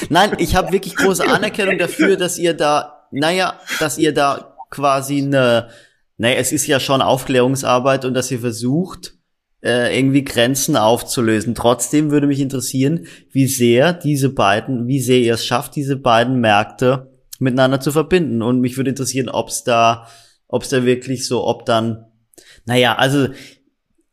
Nein, 0.08 0.36
ich 0.38 0.54
habe 0.54 0.72
wirklich 0.72 0.94
große 0.94 1.26
Anerkennung 1.28 1.78
dafür, 1.78 2.16
dass 2.16 2.38
ihr 2.38 2.54
da, 2.54 3.06
naja, 3.10 3.58
dass 3.80 3.98
ihr 3.98 4.14
da 4.14 4.54
quasi 4.70 5.18
eine, 5.18 5.68
naja, 6.16 6.36
es 6.36 6.52
ist 6.52 6.68
ja 6.68 6.78
schon 6.78 7.02
Aufklärungsarbeit 7.02 8.04
und 8.04 8.14
dass 8.14 8.30
ihr 8.30 8.38
versucht, 8.38 9.17
äh, 9.62 9.98
irgendwie 9.98 10.24
Grenzen 10.24 10.76
aufzulösen. 10.76 11.54
Trotzdem 11.54 12.10
würde 12.10 12.26
mich 12.26 12.40
interessieren, 12.40 13.06
wie 13.30 13.46
sehr 13.46 13.92
diese 13.92 14.30
beiden, 14.30 14.86
wie 14.86 15.00
sehr 15.00 15.18
ihr 15.18 15.34
es 15.34 15.44
schafft, 15.44 15.76
diese 15.76 15.96
beiden 15.96 16.40
Märkte 16.40 17.10
miteinander 17.38 17.80
zu 17.80 17.92
verbinden. 17.92 18.42
Und 18.42 18.60
mich 18.60 18.76
würde 18.76 18.90
interessieren, 18.90 19.28
ob 19.28 19.48
es 19.48 19.64
da, 19.64 20.06
ob 20.46 20.62
es 20.62 20.68
da 20.68 20.84
wirklich 20.84 21.26
so, 21.26 21.44
ob 21.44 21.64
dann, 21.66 22.06
naja, 22.66 22.96
also 22.96 23.28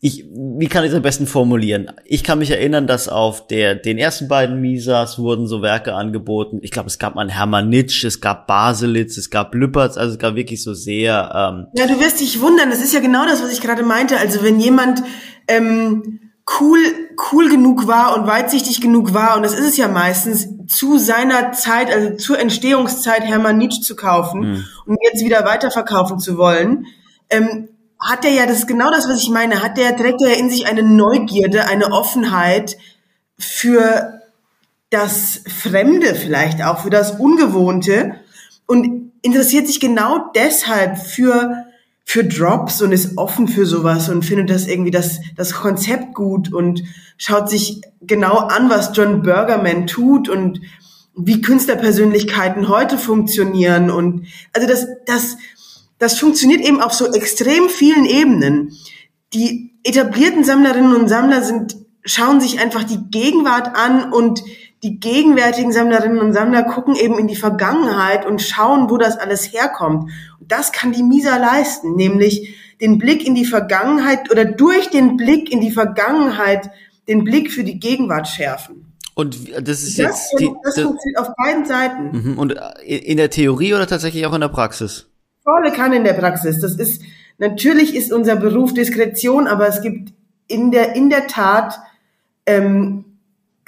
ich, 0.06 0.24
wie 0.30 0.68
kann 0.68 0.84
ich 0.84 0.92
es 0.92 0.96
am 0.96 1.02
besten 1.02 1.26
formulieren? 1.26 1.92
Ich 2.06 2.24
kann 2.24 2.38
mich 2.38 2.52
erinnern, 2.52 2.86
dass 2.86 3.10
auf 3.10 3.48
der, 3.48 3.74
den 3.74 3.98
ersten 3.98 4.28
beiden 4.28 4.62
Misas 4.62 5.18
wurden 5.18 5.48
so 5.48 5.64
Werke 5.64 5.96
angeboten. 5.96 6.60
Ich 6.62 6.70
glaube, 6.70 6.88
es 6.88 7.00
gab 7.00 7.16
mal 7.16 7.32
Hermann 7.32 7.70
Nitsch, 7.70 8.04
es 8.04 8.22
gab 8.22 8.46
Baselitz, 8.46 9.18
es 9.18 9.32
gab 9.32 9.56
Lüpertz, 9.56 9.98
also 9.98 10.14
es 10.14 10.20
gab 10.20 10.36
wirklich 10.36 10.62
so 10.62 10.76
sehr. 10.76 11.32
Ähm 11.34 11.68
ja, 11.76 11.88
du 11.88 12.00
wirst 12.00 12.20
dich 12.20 12.40
wundern, 12.40 12.70
das 12.70 12.84
ist 12.84 12.94
ja 12.94 13.00
genau 13.00 13.26
das, 13.26 13.42
was 13.42 13.52
ich 13.52 13.62
gerade 13.62 13.82
meinte. 13.82 14.20
Also 14.20 14.44
wenn 14.44 14.60
jemand 14.60 15.02
ähm, 15.48 16.32
cool, 16.60 16.80
cool 17.32 17.50
genug 17.50 17.88
war 17.88 18.16
und 18.16 18.28
weitsichtig 18.28 18.82
genug 18.82 19.14
war, 19.14 19.36
und 19.36 19.44
das 19.44 19.54
ist 19.54 19.68
es 19.68 19.78
ja 19.78 19.88
meistens, 19.88 20.48
zu 20.68 20.98
seiner 20.98 21.52
Zeit, 21.52 21.92
also 21.92 22.16
zur 22.16 22.40
Entstehungszeit 22.40 23.24
Hermann 23.24 23.58
Nietzsche 23.58 23.82
zu 23.82 23.96
kaufen 23.96 24.40
mhm. 24.40 24.66
und 24.86 24.98
jetzt 25.04 25.24
wieder 25.24 25.46
weiterverkaufen 25.46 26.20
zu 26.20 26.38
wollen, 26.38 26.88
ähm, 27.30 27.70
hat 28.00 28.26
er 28.26 28.32
ja, 28.32 28.46
das 28.46 28.60
ist 28.60 28.68
genau 28.68 28.92
das, 28.92 29.08
was 29.08 29.22
ich 29.22 29.30
meine, 29.30 29.64
hat 29.64 29.78
der, 29.78 29.96
trägt 29.96 30.22
er 30.22 30.30
ja 30.30 30.36
in 30.36 30.50
sich 30.50 30.68
eine 30.68 30.84
Neugierde, 30.84 31.68
eine 31.68 31.92
Offenheit 31.92 32.78
für 33.38 34.22
das 34.90 35.42
Fremde 35.48 36.16
vielleicht 36.16 36.64
auch, 36.64 36.80
für 36.80 36.90
das 36.90 37.20
Ungewohnte 37.20 38.16
und 38.68 39.12
interessiert 39.22 39.68
sich 39.68 39.80
genau 39.80 40.30
deshalb 40.36 40.98
für, 40.98 41.65
für 42.06 42.24
Drops 42.24 42.82
und 42.82 42.92
ist 42.92 43.18
offen 43.18 43.48
für 43.48 43.66
sowas 43.66 44.10
und 44.10 44.24
findet 44.24 44.50
das 44.50 44.68
irgendwie 44.68 44.92
das, 44.92 45.20
das 45.36 45.54
Konzept 45.54 46.14
gut 46.14 46.54
und 46.54 46.84
schaut 47.18 47.50
sich 47.50 47.82
genau 48.00 48.38
an, 48.38 48.70
was 48.70 48.92
John 48.94 49.24
Burgerman 49.24 49.88
tut 49.88 50.30
und 50.30 50.62
wie 51.18 51.42
Künstlerpersönlichkeiten 51.42 52.70
heute 52.70 52.98
funktionieren 52.98 53.90
und 53.90 54.28
also 54.54 54.68
das, 54.68 54.88
das, 55.06 55.38
das 55.98 56.20
funktioniert 56.20 56.62
eben 56.62 56.80
auf 56.80 56.94
so 56.94 57.12
extrem 57.12 57.70
vielen 57.70 58.06
Ebenen. 58.06 58.78
Die 59.34 59.74
etablierten 59.84 60.44
Sammlerinnen 60.44 60.96
und 60.96 61.10
Sammler 61.10 61.42
sind, 61.42 61.76
schauen 62.04 62.40
sich 62.40 62.60
einfach 62.60 62.84
die 62.84 63.10
Gegenwart 63.10 63.76
an 63.76 64.14
und 64.14 64.44
die 64.84 65.00
gegenwärtigen 65.00 65.72
Sammlerinnen 65.72 66.20
und 66.20 66.34
Sammler 66.34 66.64
gucken 66.64 66.96
eben 66.96 67.18
in 67.18 67.28
die 67.28 67.36
Vergangenheit 67.36 68.26
und 68.26 68.42
schauen, 68.42 68.90
wo 68.90 68.98
das 68.98 69.18
alles 69.18 69.52
herkommt. 69.52 70.12
Und 70.40 70.52
das 70.52 70.72
kann 70.72 70.92
die 70.92 71.04
Misa 71.04 71.38
leisten, 71.38 71.96
nämlich 71.96 72.56
den 72.82 72.98
Blick 72.98 73.26
in 73.26 73.36
die 73.36 73.46
Vergangenheit 73.46 74.30
oder 74.32 74.46
durch 74.46 74.90
den 74.90 75.18
Blick 75.18 75.52
in 75.52 75.62
die 75.62 75.72
Vergangenheit 75.72 76.70
den 77.08 77.24
Blick 77.24 77.52
für 77.52 77.64
die 77.64 77.80
Gegenwart 77.80 78.28
schärfen. 78.28 78.94
Und 79.16 79.50
das 79.66 79.84
ist 79.84 79.98
das, 79.98 80.32
jetzt 80.32 80.40
die, 80.40 80.52
das 80.64 80.80
funktioniert 80.80 81.20
auf 81.20 81.30
beiden 81.38 81.66
Seiten. 81.66 82.12
Mhm. 82.12 82.38
Und 82.38 82.56
in 82.84 83.18
der 83.18 83.30
Theorie 83.30 83.74
oder 83.74 83.88
tatsächlich 83.88 84.26
auch 84.26 84.34
in 84.34 84.42
der 84.42 84.50
Praxis? 84.50 85.08
volle 85.46 85.72
Kanne 85.72 85.98
in 85.98 86.04
der 86.04 86.14
Praxis. 86.14 86.60
Das 86.60 86.76
ist, 86.76 87.02
natürlich 87.38 87.96
ist 87.96 88.12
unser 88.12 88.36
Beruf 88.36 88.74
Diskretion, 88.74 89.48
aber 89.48 89.68
es 89.68 89.82
gibt 89.82 90.12
in 90.48 90.72
der, 90.72 90.96
in 90.96 91.10
der 91.10 91.28
Tat, 91.28 91.80
ähm, 92.46 93.05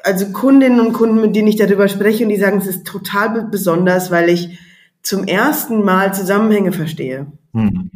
also 0.04 0.32
Kundinnen 0.32 0.80
und 0.80 0.94
Kunden, 0.94 1.22
mit 1.22 1.36
denen 1.36 1.48
ich 1.48 1.56
darüber 1.56 1.88
spreche, 1.88 2.24
und 2.24 2.30
die 2.30 2.38
sagen, 2.38 2.60
es 2.60 2.68
ist 2.68 2.86
total 2.86 3.48
besonders, 3.50 4.12
weil 4.12 4.30
ich 4.30 4.60
zum 5.02 5.26
ersten 5.26 5.84
Mal 5.84 6.14
Zusammenhänge 6.14 6.72
verstehe. 6.72 7.28
Hm. 7.54 7.92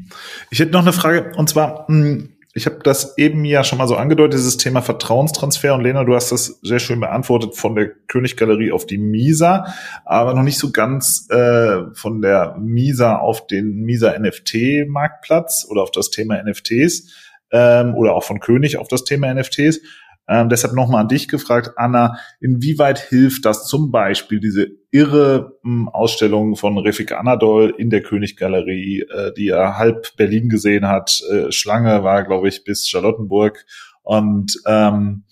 Ich 0.49 0.59
hätte 0.59 0.71
noch 0.71 0.81
eine 0.81 0.93
Frage, 0.93 1.31
und 1.35 1.49
zwar, 1.49 1.87
hm, 1.87 2.29
ich 2.53 2.65
habe 2.65 2.79
das 2.83 3.17
eben 3.17 3.45
ja 3.45 3.63
schon 3.63 3.77
mal 3.77 3.87
so 3.87 3.95
angedeutet, 3.95 4.33
dieses 4.33 4.57
Thema 4.57 4.81
Vertrauenstransfer. 4.81 5.73
Und 5.73 5.81
Lena, 5.81 6.03
du 6.03 6.15
hast 6.15 6.31
das 6.31 6.59
sehr 6.61 6.79
schön 6.79 6.99
beantwortet 6.99 7.55
von 7.55 7.75
der 7.75 7.89
Königgalerie 8.07 8.73
auf 8.73 8.85
die 8.85 8.97
Misa, 8.97 9.73
aber 10.03 10.33
noch 10.33 10.43
nicht 10.43 10.57
so 10.57 10.71
ganz 10.71 11.29
äh, 11.29 11.83
von 11.93 12.21
der 12.21 12.57
Misa 12.59 13.17
auf 13.17 13.47
den 13.47 13.81
Misa 13.83 14.17
NFT-Marktplatz 14.19 15.65
oder 15.69 15.81
auf 15.81 15.91
das 15.91 16.09
Thema 16.09 16.41
NFTs 16.43 17.09
ähm, 17.51 17.95
oder 17.95 18.15
auch 18.15 18.23
von 18.23 18.41
König 18.41 18.77
auf 18.77 18.89
das 18.89 19.05
Thema 19.05 19.33
NFTs. 19.33 19.79
Ähm, 20.27 20.49
deshalb 20.49 20.73
nochmal 20.73 21.01
an 21.01 21.07
dich 21.07 21.27
gefragt, 21.27 21.71
Anna, 21.75 22.17
inwieweit 22.39 22.99
hilft 22.99 23.45
das 23.45 23.67
zum 23.67 23.91
Beispiel, 23.91 24.39
diese 24.39 24.67
irre 24.91 25.57
hm, 25.63 25.89
Ausstellung 25.89 26.55
von 26.55 26.77
Refik 26.77 27.11
Anadol 27.11 27.73
in 27.77 27.89
der 27.89 28.01
Königgalerie, 28.01 29.01
äh, 29.01 29.33
die 29.33 29.49
er 29.49 29.77
halb 29.77 30.15
Berlin 30.15 30.47
gesehen 30.49 30.87
hat. 30.87 31.21
Äh, 31.31 31.51
Schlange 31.51 32.03
war, 32.03 32.23
glaube 32.23 32.47
ich, 32.47 32.63
bis 32.63 32.87
Charlottenburg. 32.87 33.65
Und 34.03 34.57
ähm, 34.65 35.23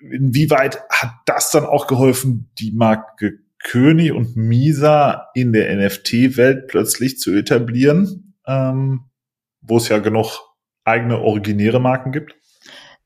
inwieweit 0.00 0.82
hat 0.90 1.12
das 1.26 1.50
dann 1.50 1.64
auch 1.64 1.86
geholfen, 1.86 2.50
die 2.58 2.72
Marke 2.72 3.44
König 3.64 4.12
und 4.12 4.36
Misa 4.36 5.30
in 5.34 5.52
der 5.52 5.74
NFT-Welt 5.74 6.68
plötzlich 6.68 7.18
zu 7.18 7.34
etablieren, 7.34 8.34
ähm, 8.46 9.04
wo 9.62 9.78
es 9.78 9.88
ja 9.88 9.98
genug 9.98 10.40
eigene 10.84 11.18
originäre 11.18 11.80
Marken 11.80 12.12
gibt? 12.12 12.36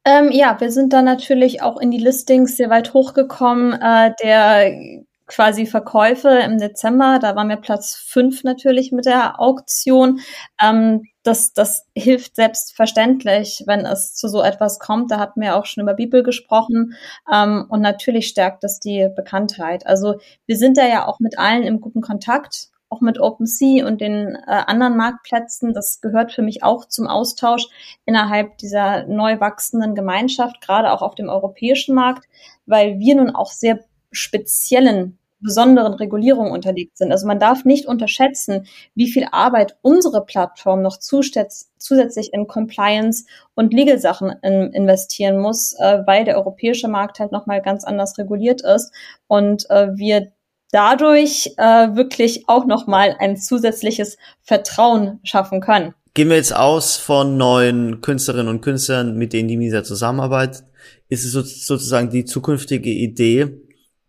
Ähm, 0.05 0.31
ja, 0.33 0.61
wir 0.61 0.71
sind 0.73 0.93
dann 0.93 1.05
natürlich 1.05 1.63
auch 1.63 1.79
in 1.79 1.91
die 1.91 1.99
Listings 1.99 2.57
sehr 2.57 2.71
weit 2.71 2.95
hochgekommen. 2.95 3.73
Äh, 3.75 4.13
der 4.23 5.05
quasi 5.29 5.67
Verkäufe 5.67 6.31
im 6.31 6.59
Dezember, 6.59 7.19
da 7.21 7.37
waren 7.37 7.49
wir 7.49 7.57
Platz 7.57 7.95
fünf 7.95 8.43
natürlich 8.45 8.93
mit 8.93 9.07
der 9.07 9.41
Auktion. 9.41 10.21
Ähm, 10.61 11.05
das, 11.23 11.53
das 11.53 11.87
hilft 11.95 12.37
selbstverständlich, 12.37 13.63
wenn 13.67 13.85
es 13.85 14.15
zu 14.15 14.29
so 14.29 14.43
etwas 14.43 14.79
kommt. 14.79 15.11
Da 15.11 15.19
hatten 15.19 15.41
wir 15.41 15.57
auch 15.57 15.67
schon 15.67 15.83
über 15.83 15.95
Bibel 15.95 16.23
gesprochen. 16.23 16.95
Ähm, 17.33 17.67
und 17.69 17.83
natürlich 17.83 18.29
stärkt 18.29 18.65
das 18.65 18.81
die 18.81 19.09
Bekanntheit. 19.15 19.87
Also 19.87 20.15
wir 20.47 20.57
sind 20.57 20.79
da 20.79 20.87
ja 20.87 21.07
auch 21.07 21.21
mit 21.21 21.39
allen 21.39 21.63
im 21.63 21.81
guten 21.81 22.01
Kontakt 22.01 22.69
auch 22.91 23.01
mit 23.01 23.21
OpenSea 23.21 23.87
und 23.87 24.01
den 24.01 24.35
äh, 24.35 24.41
anderen 24.47 24.97
Marktplätzen. 24.97 25.75
Das 25.75 26.01
gehört 26.01 26.33
für 26.33 26.43
mich 26.43 26.63
auch 26.63 26.87
zum 26.87 27.07
Austausch 27.07 27.67
innerhalb 28.07 28.59
dieser 28.59 29.07
neu 29.07 29.41
wachsenden 29.41 29.95
Gemeinschaft, 29.95 30.61
gerade 30.61 30.93
auch 30.93 31.03
auf 31.03 31.15
dem 31.15 31.29
europäischen 31.29 31.95
Markt, 31.95 32.29
weil 32.67 32.99
wir 32.99 33.15
nun 33.15 33.31
auch 33.31 33.53
sehr 33.53 33.81
speziellen 34.11 35.19
besonderen 35.41 35.95
Regulierungen 35.95 36.53
unterliegt 36.53 36.99
sind. 36.99 37.13
Also 37.13 37.27
man 37.27 37.39
darf 37.39 37.65
nicht 37.65 37.87
unterschätzen, 37.87 38.67
wie 38.95 39.11
viel 39.11 39.27
Arbeit 39.31 39.77
unsere 39.83 40.25
Plattform 40.25 40.83
noch 40.83 40.99
zusätzlich 40.99 42.33
in 42.33 42.49
Compliance 42.49 43.25
und 43.55 43.73
Legal-Sachen 43.73 44.35
in, 44.43 44.73
investieren 44.73 45.39
muss, 45.39 45.75
äh, 45.79 46.03
weil 46.07 46.25
der 46.25 46.37
europäische 46.37 46.89
Markt 46.89 47.21
halt 47.21 47.31
nochmal 47.31 47.63
ganz 47.63 47.85
anders 47.85 48.19
reguliert 48.19 48.63
ist 48.63 48.93
und 49.29 49.71
äh, 49.71 49.97
wir 49.97 50.33
dadurch 50.71 51.51
äh, 51.57 51.95
wirklich 51.95 52.49
auch 52.49 52.67
nochmal 52.67 53.17
ein 53.19 53.37
zusätzliches 53.37 54.19
Vertrauen 54.43 55.21
schaffen 55.25 55.61
können. 55.61 55.95
Gehen 56.15 56.31
wir 56.31 56.37
jetzt 56.37 56.55
aus 56.55 56.97
von 56.97 57.37
neuen 57.37 58.01
Künstlerinnen 58.01 58.49
und 58.49 58.61
Künstlern, 58.61 59.17
mit 59.17 59.33
denen 59.33 59.49
die 59.49 59.57
MISA 59.57 59.85
zusammenarbeitet. 59.85 60.65
Ist 61.09 61.25
es 61.25 61.67
sozusagen 61.67 62.11
die 62.11 62.25
zukünftige 62.25 62.91
Idee, 62.91 63.63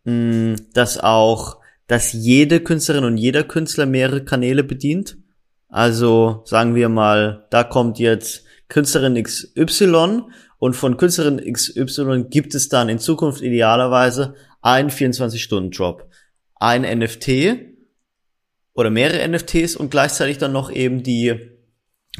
mh, 0.04 0.56
dass 0.74 0.98
auch, 0.98 1.58
dass 1.86 2.12
jede 2.12 2.60
Künstlerin 2.60 3.04
und 3.04 3.16
jeder 3.16 3.44
Künstler 3.44 3.86
mehrere 3.86 4.24
Kanäle 4.24 4.64
bedient? 4.64 5.18
Also 5.68 6.42
sagen 6.46 6.74
wir 6.74 6.88
mal, 6.88 7.46
da 7.50 7.62
kommt 7.62 7.98
jetzt 7.98 8.44
Künstlerin 8.68 9.22
XY 9.22 10.22
und 10.58 10.74
von 10.74 10.96
Künstlerin 10.96 11.40
XY 11.52 12.24
gibt 12.28 12.54
es 12.54 12.68
dann 12.68 12.88
in 12.88 12.98
Zukunft 12.98 13.40
idealerweise 13.40 14.34
einen 14.62 14.90
24-Stunden-Job 14.90 16.09
ein 16.60 16.82
NFT 16.82 17.56
oder 18.74 18.90
mehrere 18.90 19.26
NFTs 19.26 19.74
und 19.74 19.90
gleichzeitig 19.90 20.38
dann 20.38 20.52
noch 20.52 20.70
eben 20.70 21.02
die 21.02 21.50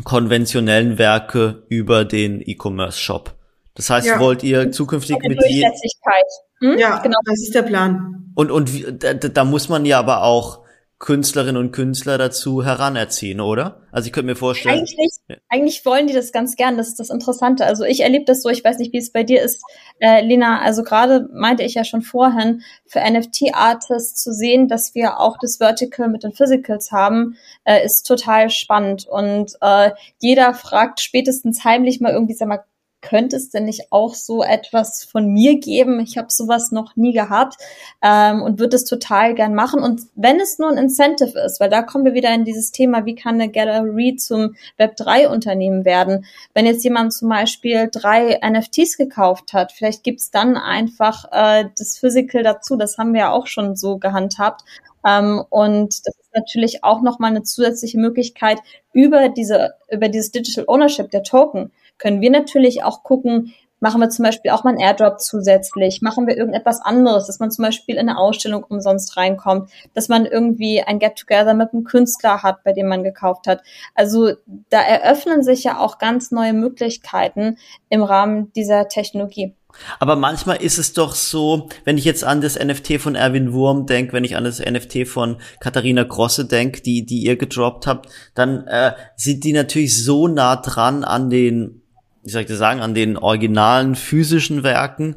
konventionellen 0.04 0.98
Werke 0.98 1.64
über 1.68 2.04
den 2.04 2.40
E-Commerce 2.40 2.98
Shop. 2.98 3.36
Das 3.74 3.90
heißt, 3.90 4.06
ja. 4.06 4.18
wollt 4.18 4.42
ihr 4.42 4.72
zukünftig 4.72 5.16
mit 5.22 5.38
Durchsetzlichkeit. 5.38 6.26
Hm? 6.60 6.78
Ja, 6.78 6.98
genau. 6.98 7.18
Das 7.24 7.40
ist 7.40 7.54
der 7.54 7.62
Plan. 7.62 8.32
Und, 8.34 8.50
und 8.50 9.02
da, 9.02 9.14
da 9.14 9.44
muss 9.44 9.68
man 9.68 9.84
ja 9.84 9.98
aber 9.98 10.22
auch 10.22 10.59
Künstlerinnen 11.00 11.56
und 11.56 11.72
Künstler 11.72 12.18
dazu 12.18 12.62
heranerziehen, 12.62 13.40
oder? 13.40 13.80
Also 13.90 14.06
ich 14.06 14.12
könnte 14.12 14.26
mir 14.26 14.36
vorstellen. 14.36 14.80
Eigentlich, 14.80 15.12
ja. 15.28 15.36
eigentlich 15.48 15.84
wollen 15.86 16.06
die 16.06 16.12
das 16.12 16.30
ganz 16.30 16.56
gern, 16.56 16.76
das 16.76 16.88
ist 16.88 17.00
das 17.00 17.08
Interessante. 17.08 17.64
Also 17.64 17.84
ich 17.84 18.02
erlebe 18.02 18.26
das 18.26 18.42
so, 18.42 18.50
ich 18.50 18.62
weiß 18.62 18.78
nicht, 18.78 18.92
wie 18.92 18.98
es 18.98 19.10
bei 19.10 19.22
dir 19.22 19.42
ist, 19.42 19.64
äh, 20.00 20.20
Lena. 20.20 20.60
Also 20.60 20.82
gerade 20.82 21.26
meinte 21.32 21.62
ich 21.62 21.72
ja 21.72 21.84
schon 21.84 22.02
vorhin, 22.02 22.60
für 22.86 23.00
NFT-Artists 23.00 24.22
zu 24.22 24.34
sehen, 24.34 24.68
dass 24.68 24.94
wir 24.94 25.18
auch 25.20 25.38
das 25.40 25.56
Vertical 25.56 26.10
mit 26.10 26.22
den 26.22 26.32
Physicals 26.32 26.92
haben, 26.92 27.38
äh, 27.64 27.82
ist 27.82 28.02
total 28.02 28.50
spannend. 28.50 29.06
Und 29.06 29.54
äh, 29.62 29.92
jeder 30.18 30.52
fragt 30.52 31.00
spätestens 31.00 31.64
heimlich 31.64 32.02
mal 32.02 32.12
irgendwie, 32.12 32.34
sag 32.34 32.48
mal, 32.48 32.64
könnte 33.02 33.36
es 33.36 33.50
denn 33.50 33.64
nicht 33.64 33.90
auch 33.90 34.14
so 34.14 34.42
etwas 34.42 35.04
von 35.04 35.26
mir 35.26 35.58
geben? 35.58 36.00
Ich 36.00 36.18
habe 36.18 36.28
sowas 36.30 36.70
noch 36.70 36.96
nie 36.96 37.12
gehabt 37.12 37.56
ähm, 38.02 38.42
und 38.42 38.58
würde 38.58 38.76
es 38.76 38.84
total 38.84 39.34
gern 39.34 39.54
machen. 39.54 39.82
Und 39.82 40.02
wenn 40.14 40.40
es 40.40 40.58
nur 40.58 40.70
ein 40.70 40.78
Incentive 40.78 41.38
ist, 41.40 41.60
weil 41.60 41.70
da 41.70 41.82
kommen 41.82 42.04
wir 42.04 42.14
wieder 42.14 42.32
in 42.34 42.44
dieses 42.44 42.72
Thema, 42.72 43.06
wie 43.06 43.14
kann 43.14 43.34
eine 43.34 43.50
Gallery 43.50 44.16
zum 44.16 44.54
Web3-Unternehmen 44.78 45.84
werden? 45.84 46.26
Wenn 46.54 46.66
jetzt 46.66 46.84
jemand 46.84 47.12
zum 47.12 47.28
Beispiel 47.28 47.88
drei 47.90 48.38
NFTs 48.42 48.96
gekauft 48.96 49.52
hat, 49.52 49.72
vielleicht 49.72 50.04
gibt's 50.04 50.30
dann 50.30 50.56
einfach 50.56 51.24
äh, 51.32 51.66
das 51.78 51.98
Physical 51.98 52.42
dazu. 52.42 52.76
Das 52.76 52.98
haben 52.98 53.14
wir 53.14 53.20
ja 53.20 53.32
auch 53.32 53.46
schon 53.46 53.76
so 53.76 53.98
gehandhabt. 53.98 54.62
Ähm, 55.06 55.42
und 55.48 56.06
das 56.06 56.14
ist 56.18 56.34
natürlich 56.34 56.84
auch 56.84 57.02
nochmal 57.02 57.30
eine 57.30 57.42
zusätzliche 57.42 57.98
Möglichkeit 57.98 58.58
über 58.92 59.28
diese, 59.28 59.74
über 59.90 60.08
dieses 60.08 60.30
Digital 60.30 60.64
Ownership 60.66 61.10
der 61.10 61.22
Token 61.22 61.70
können 62.00 62.20
wir 62.20 62.30
natürlich 62.30 62.82
auch 62.82 63.04
gucken, 63.04 63.54
machen 63.80 64.00
wir 64.00 64.10
zum 64.10 64.24
Beispiel 64.24 64.50
auch 64.50 64.62
mal 64.62 64.70
einen 64.70 64.80
Airdrop 64.80 65.20
zusätzlich, 65.20 66.02
machen 66.02 66.26
wir 66.26 66.36
irgendetwas 66.36 66.80
anderes, 66.80 67.26
dass 67.26 67.40
man 67.40 67.50
zum 67.50 67.64
Beispiel 67.64 67.96
in 67.96 68.08
eine 68.08 68.18
Ausstellung 68.18 68.62
umsonst 68.62 69.16
reinkommt, 69.16 69.70
dass 69.94 70.08
man 70.08 70.26
irgendwie 70.26 70.82
ein 70.82 70.98
Get-Together 70.98 71.54
mit 71.54 71.72
einem 71.72 71.84
Künstler 71.84 72.42
hat, 72.42 72.62
bei 72.62 72.72
dem 72.72 72.88
man 72.88 73.02
gekauft 73.02 73.46
hat. 73.46 73.62
Also 73.94 74.32
da 74.68 74.80
eröffnen 74.80 75.42
sich 75.42 75.64
ja 75.64 75.78
auch 75.78 75.98
ganz 75.98 76.30
neue 76.30 76.52
Möglichkeiten 76.52 77.56
im 77.88 78.02
Rahmen 78.02 78.52
dieser 78.52 78.88
Technologie. 78.88 79.54
Aber 80.00 80.16
manchmal 80.16 80.56
ist 80.56 80.78
es 80.78 80.94
doch 80.94 81.14
so, 81.14 81.68
wenn 81.84 81.96
ich 81.96 82.04
jetzt 82.04 82.24
an 82.24 82.40
das 82.40 82.58
NFT 82.58 83.00
von 83.00 83.14
Erwin 83.14 83.52
Wurm 83.52 83.86
denke, 83.86 84.12
wenn 84.12 84.24
ich 84.24 84.36
an 84.36 84.42
das 84.42 84.58
NFT 84.58 85.06
von 85.06 85.40
Katharina 85.60 86.02
Grosse 86.02 86.44
denke, 86.44 86.82
die, 86.82 87.06
die 87.06 87.22
ihr 87.22 87.36
gedroppt 87.36 87.86
habt, 87.86 88.10
dann 88.34 88.66
äh, 88.66 88.92
sind 89.14 89.44
die 89.44 89.52
natürlich 89.52 90.04
so 90.04 90.26
nah 90.26 90.56
dran 90.56 91.04
an 91.04 91.30
den 91.30 91.79
ich 92.22 92.32
das 92.32 92.58
sagen, 92.58 92.80
an 92.80 92.94
den 92.94 93.16
originalen 93.16 93.94
physischen 93.94 94.62
Werken, 94.62 95.16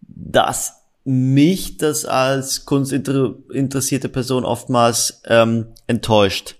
dass 0.00 0.74
mich 1.04 1.78
das 1.78 2.04
als 2.04 2.66
kunstinteressierte 2.66 4.08
Person 4.08 4.44
oftmals 4.44 5.22
ähm, 5.26 5.68
enttäuscht 5.86 6.56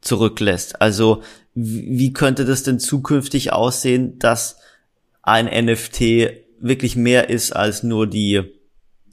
zurücklässt. 0.00 0.80
Also 0.80 1.22
wie 1.54 2.12
könnte 2.12 2.44
das 2.44 2.62
denn 2.62 2.78
zukünftig 2.78 3.52
aussehen, 3.52 4.18
dass 4.20 4.58
ein 5.22 5.46
NFT 5.46 6.00
wirklich 6.60 6.96
mehr 6.96 7.28
ist 7.28 7.52
als 7.52 7.82
nur 7.82 8.06
die 8.06 8.42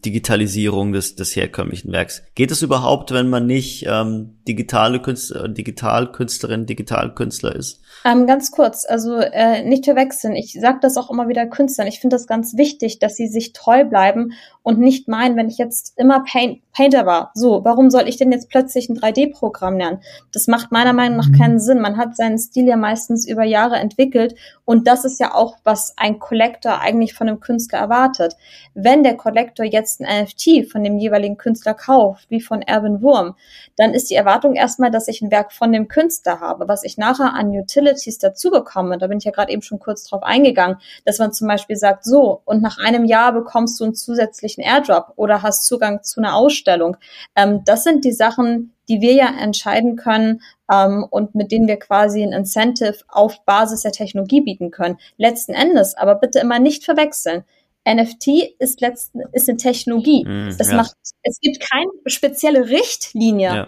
Digitalisierung 0.06 0.94
des, 0.94 1.16
des 1.16 1.36
herkömmlichen 1.36 1.92
Werks. 1.92 2.22
Geht 2.36 2.52
es 2.52 2.62
überhaupt, 2.62 3.12
wenn 3.12 3.30
man 3.30 3.48
nicht 3.48 3.86
ähm, 3.88 4.35
digitale 4.48 5.02
Künstler, 5.02 5.48
Digitalkünstlerin, 5.48 6.66
Digitalkünstler 6.66 7.56
ist? 7.56 7.82
Ähm, 8.04 8.28
ganz 8.28 8.52
kurz, 8.52 8.86
also 8.86 9.16
äh, 9.18 9.64
nicht 9.64 9.86
verwechseln. 9.86 10.36
Ich 10.36 10.54
sage 10.54 10.80
das 10.82 10.98
auch 10.98 11.10
immer 11.10 11.28
wieder 11.28 11.48
Künstlern. 11.48 11.88
Ich 11.88 12.00
finde 12.00 12.16
das 12.16 12.28
ganz 12.28 12.56
wichtig, 12.56 13.00
dass 13.00 13.16
sie 13.16 13.28
sich 13.28 13.54
treu 13.54 13.84
bleiben 13.84 14.34
und 14.62 14.80
nicht 14.80 15.08
meinen, 15.08 15.38
wenn 15.38 15.50
ich 15.50 15.58
jetzt 15.58 15.94
immer 15.98 16.24
Paint, 16.24 16.62
Painter 16.72 17.06
war, 17.06 17.32
so, 17.34 17.64
warum 17.64 17.90
soll 17.90 18.08
ich 18.08 18.18
denn 18.18 18.32
jetzt 18.32 18.50
plötzlich 18.50 18.90
ein 18.90 18.98
3D-Programm 18.98 19.78
lernen? 19.78 20.02
Das 20.34 20.48
macht 20.48 20.72
meiner 20.72 20.92
Meinung 20.92 21.18
nach 21.18 21.32
keinen 21.32 21.60
Sinn. 21.60 21.80
Man 21.80 21.98
hat 21.98 22.18
seinen 22.18 22.38
Stil 22.38 22.68
ja 22.68 22.76
meistens 22.76 23.28
über 23.28 23.44
Jahre 23.44 23.78
entwickelt 23.78 24.36
und 24.66 24.88
das 24.88 25.06
ist 25.06 25.20
ja 25.20 25.34
auch, 25.34 25.58
was 25.64 25.94
ein 25.98 26.20
Collector 26.20 26.82
eigentlich 26.82 27.14
von 27.14 27.30
einem 27.30 27.40
Künstler 27.40 27.80
erwartet. 27.80 28.36
Wenn 28.74 29.04
der 29.04 29.16
Collector 29.16 29.66
jetzt 29.66 30.02
ein 30.02 30.24
NFT 30.24 30.70
von 30.70 30.84
dem 30.84 30.98
jeweiligen 30.98 31.38
Künstler 31.38 31.74
kauft, 31.74 32.30
wie 32.30 32.42
von 32.42 32.62
Erwin 32.62 33.02
Wurm, 33.02 33.36
dann 33.78 33.94
ist 33.94 34.10
die 34.10 34.16
Erwartung 34.16 34.35
erstmal, 34.44 34.92
dass 34.92 35.08
ich 35.08 35.22
ein 35.22 35.32
Werk 35.32 35.54
von 35.54 35.72
dem 35.72 35.88
Künstler 35.88 36.40
habe. 36.40 36.68
Was 36.68 36.84
ich 36.84 36.98
nachher 36.98 37.34
an 37.34 37.50
Utilities 37.50 38.18
dazu 38.18 38.52
bekomme, 38.52 38.98
da 38.98 39.08
bin 39.08 39.18
ich 39.18 39.24
ja 39.24 39.32
gerade 39.32 39.52
eben 39.52 39.62
schon 39.62 39.80
kurz 39.80 40.04
drauf 40.04 40.24
eingegangen, 40.24 40.78
dass 41.06 41.20
man 41.20 41.34
zum 41.34 41.48
Beispiel 41.48 41.76
sagt, 41.76 42.04
so, 42.04 42.42
und 42.46 42.62
nach 42.62 42.78
einem 42.78 43.06
Jahr 43.06 43.34
bekommst 43.34 43.80
du 43.80 43.86
einen 43.86 43.96
zusätzlichen 43.96 44.64
Airdrop 44.64 45.14
oder 45.16 45.42
hast 45.42 45.66
Zugang 45.66 46.04
zu 46.04 46.20
einer 46.20 46.36
Ausstellung. 46.36 46.98
Ähm, 47.36 47.62
das 47.66 47.84
sind 47.84 48.06
die 48.06 48.14
Sachen, 48.14 48.74
die 48.90 49.02
wir 49.02 49.14
ja 49.14 49.30
entscheiden 49.40 49.96
können 49.96 50.42
ähm, 50.72 51.06
und 51.10 51.36
mit 51.36 51.52
denen 51.52 51.68
wir 51.68 51.78
quasi 51.78 52.24
ein 52.24 52.34
Incentive 52.34 52.98
auf 53.08 53.44
Basis 53.46 53.82
der 53.82 53.92
Technologie 53.92 54.42
bieten 54.42 54.72
können. 54.72 54.98
Letzten 55.18 55.54
Endes, 55.54 55.96
aber 55.96 56.16
bitte 56.16 56.40
immer 56.40 56.60
nicht 56.60 56.84
verwechseln. 56.84 57.44
NFT 57.88 58.56
ist 58.58 58.82
letzten 58.82 59.22
ist 59.32 59.48
eine 59.48 59.58
Technologie. 59.58 60.26
Mm, 60.26 60.48
es 60.48 60.70
ja. 60.70 60.76
macht, 60.76 60.96
es 61.22 61.40
gibt 61.40 61.60
keine 61.60 61.92
spezielle 62.08 62.70
Richtlinie, 62.70 63.56
ja. 63.56 63.68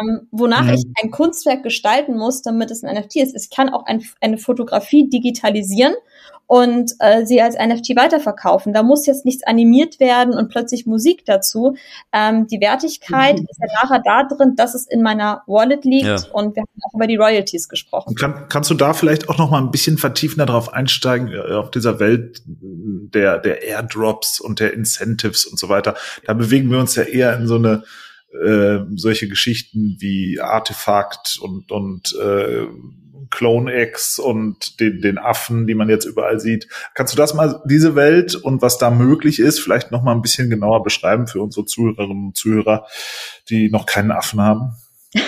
Ähm, 0.00 0.28
wonach 0.30 0.64
mm. 0.64 0.74
ich 0.74 0.84
ein 1.02 1.10
Kunstwerk 1.10 1.62
gestalten 1.62 2.16
muss, 2.16 2.42
damit 2.42 2.70
es 2.70 2.84
ein 2.84 2.94
NFT 2.94 3.16
ist. 3.16 3.34
Ich 3.34 3.54
kann 3.54 3.70
auch 3.70 3.86
ein, 3.86 4.02
eine 4.20 4.38
Fotografie 4.38 5.08
digitalisieren 5.08 5.94
und 6.50 6.94
äh, 6.98 7.24
sie 7.24 7.40
als 7.40 7.54
NFT 7.54 7.94
weiterverkaufen. 7.94 8.72
Da 8.72 8.82
muss 8.82 9.06
jetzt 9.06 9.24
nichts 9.24 9.44
animiert 9.46 10.00
werden 10.00 10.34
und 10.34 10.48
plötzlich 10.48 10.84
Musik 10.84 11.24
dazu. 11.24 11.76
Ähm, 12.12 12.48
die 12.48 12.60
Wertigkeit 12.60 13.38
mhm. 13.38 13.46
ist 13.48 13.60
ja 13.60 13.68
nachher 13.80 14.02
da 14.04 14.24
drin, 14.24 14.56
dass 14.56 14.74
es 14.74 14.84
in 14.88 15.00
meiner 15.00 15.42
Wallet 15.46 15.84
liegt 15.84 16.06
ja. 16.06 16.16
und 16.32 16.56
wir 16.56 16.62
haben 16.62 16.82
auch 16.88 16.94
über 16.94 17.06
die 17.06 17.14
Royalties 17.14 17.68
gesprochen. 17.68 18.16
Kann, 18.16 18.48
kannst 18.48 18.68
du 18.68 18.74
da 18.74 18.94
vielleicht 18.94 19.28
auch 19.28 19.38
noch 19.38 19.52
mal 19.52 19.62
ein 19.62 19.70
bisschen 19.70 19.96
vertiefender 19.96 20.44
darauf 20.44 20.72
einsteigen, 20.72 21.28
äh, 21.28 21.54
auf 21.54 21.70
dieser 21.70 22.00
Welt 22.00 22.42
der, 22.46 23.38
der 23.38 23.62
Airdrops 23.62 24.40
und 24.40 24.58
der 24.58 24.74
Incentives 24.74 25.46
und 25.46 25.56
so 25.56 25.68
weiter? 25.68 25.94
Da 26.26 26.34
bewegen 26.34 26.68
wir 26.72 26.80
uns 26.80 26.96
ja 26.96 27.04
eher 27.04 27.36
in 27.36 27.46
so 27.46 27.54
eine 27.54 27.84
äh, 28.32 28.80
solche 28.94 29.28
Geschichten 29.28 29.96
wie 29.98 30.40
Artefakt 30.40 31.38
und, 31.42 31.72
und 31.72 32.14
äh, 32.20 32.66
Clone 33.30 33.82
X 33.82 34.18
und 34.18 34.80
den, 34.80 35.00
den 35.00 35.18
Affen, 35.18 35.66
die 35.66 35.74
man 35.74 35.88
jetzt 35.88 36.04
überall 36.04 36.40
sieht. 36.40 36.68
Kannst 36.94 37.12
du 37.12 37.16
das 37.16 37.34
mal, 37.34 37.62
diese 37.64 37.94
Welt 37.94 38.34
und 38.34 38.62
was 38.62 38.78
da 38.78 38.90
möglich 38.90 39.38
ist, 39.38 39.60
vielleicht 39.60 39.90
noch 39.90 40.02
mal 40.02 40.12
ein 40.12 40.22
bisschen 40.22 40.50
genauer 40.50 40.82
beschreiben 40.82 41.26
für 41.26 41.40
unsere 41.40 41.66
Zuhörerinnen 41.66 42.26
und 42.26 42.36
Zuhörer, 42.36 42.86
die 43.48 43.70
noch 43.70 43.86
keinen 43.86 44.10
Affen 44.10 44.40
haben? 44.40 44.76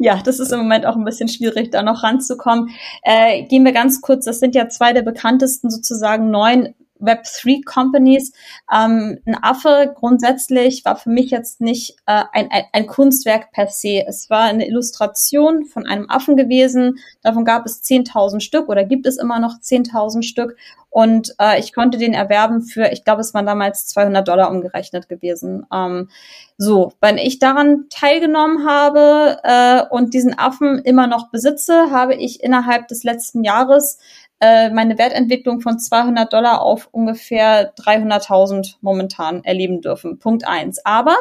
ja, 0.00 0.20
das 0.22 0.40
ist 0.40 0.52
im 0.52 0.58
Moment 0.58 0.86
auch 0.86 0.96
ein 0.96 1.04
bisschen 1.04 1.28
schwierig, 1.28 1.70
da 1.70 1.82
noch 1.82 2.02
ranzukommen. 2.02 2.70
Äh, 3.02 3.44
gehen 3.44 3.64
wir 3.64 3.72
ganz 3.72 4.00
kurz, 4.00 4.24
das 4.24 4.40
sind 4.40 4.54
ja 4.54 4.68
zwei 4.68 4.92
der 4.92 5.02
bekanntesten 5.02 5.70
sozusagen 5.70 6.30
neuen 6.30 6.74
Web3 7.00 7.64
Companies. 7.64 8.32
Ähm, 8.72 9.18
ein 9.26 9.36
Affe 9.42 9.92
grundsätzlich 9.94 10.84
war 10.84 10.96
für 10.96 11.10
mich 11.10 11.30
jetzt 11.30 11.60
nicht 11.60 11.96
äh, 12.06 12.24
ein, 12.32 12.50
ein, 12.50 12.64
ein 12.72 12.86
Kunstwerk 12.86 13.52
per 13.52 13.68
se. 13.68 14.04
Es 14.06 14.30
war 14.30 14.42
eine 14.42 14.66
Illustration 14.66 15.64
von 15.64 15.86
einem 15.86 16.08
Affen 16.08 16.36
gewesen. 16.36 16.98
Davon 17.22 17.44
gab 17.44 17.66
es 17.66 17.82
10.000 17.82 18.40
Stück 18.40 18.68
oder 18.68 18.84
gibt 18.84 19.06
es 19.06 19.16
immer 19.16 19.40
noch 19.40 19.60
10.000 19.60 20.22
Stück. 20.22 20.56
Und 20.90 21.34
äh, 21.38 21.60
ich 21.60 21.72
konnte 21.72 21.98
den 21.98 22.14
erwerben 22.14 22.62
für, 22.62 22.90
ich 22.90 23.04
glaube, 23.04 23.20
es 23.20 23.32
waren 23.32 23.46
damals 23.46 23.86
200 23.86 24.26
Dollar 24.26 24.50
umgerechnet 24.50 25.08
gewesen. 25.08 25.64
Ähm, 25.72 26.08
so, 26.58 26.92
wenn 27.00 27.16
ich 27.16 27.38
daran 27.38 27.86
teilgenommen 27.90 28.66
habe 28.68 29.38
äh, 29.44 29.82
und 29.88 30.14
diesen 30.14 30.36
Affen 30.36 30.80
immer 30.80 31.06
noch 31.06 31.30
besitze, 31.30 31.92
habe 31.92 32.16
ich 32.16 32.42
innerhalb 32.42 32.88
des 32.88 33.04
letzten 33.04 33.44
Jahres 33.44 33.98
äh, 34.40 34.70
meine 34.70 34.98
Wertentwicklung 34.98 35.60
von 35.60 35.78
200 35.78 36.32
Dollar 36.32 36.62
auf 36.62 36.88
ungefähr 36.92 37.74
300.000 37.74 38.76
momentan 38.80 39.44
erleben 39.44 39.82
dürfen. 39.82 40.18
Punkt 40.18 40.46
eins. 40.46 40.84
Aber 40.84 41.16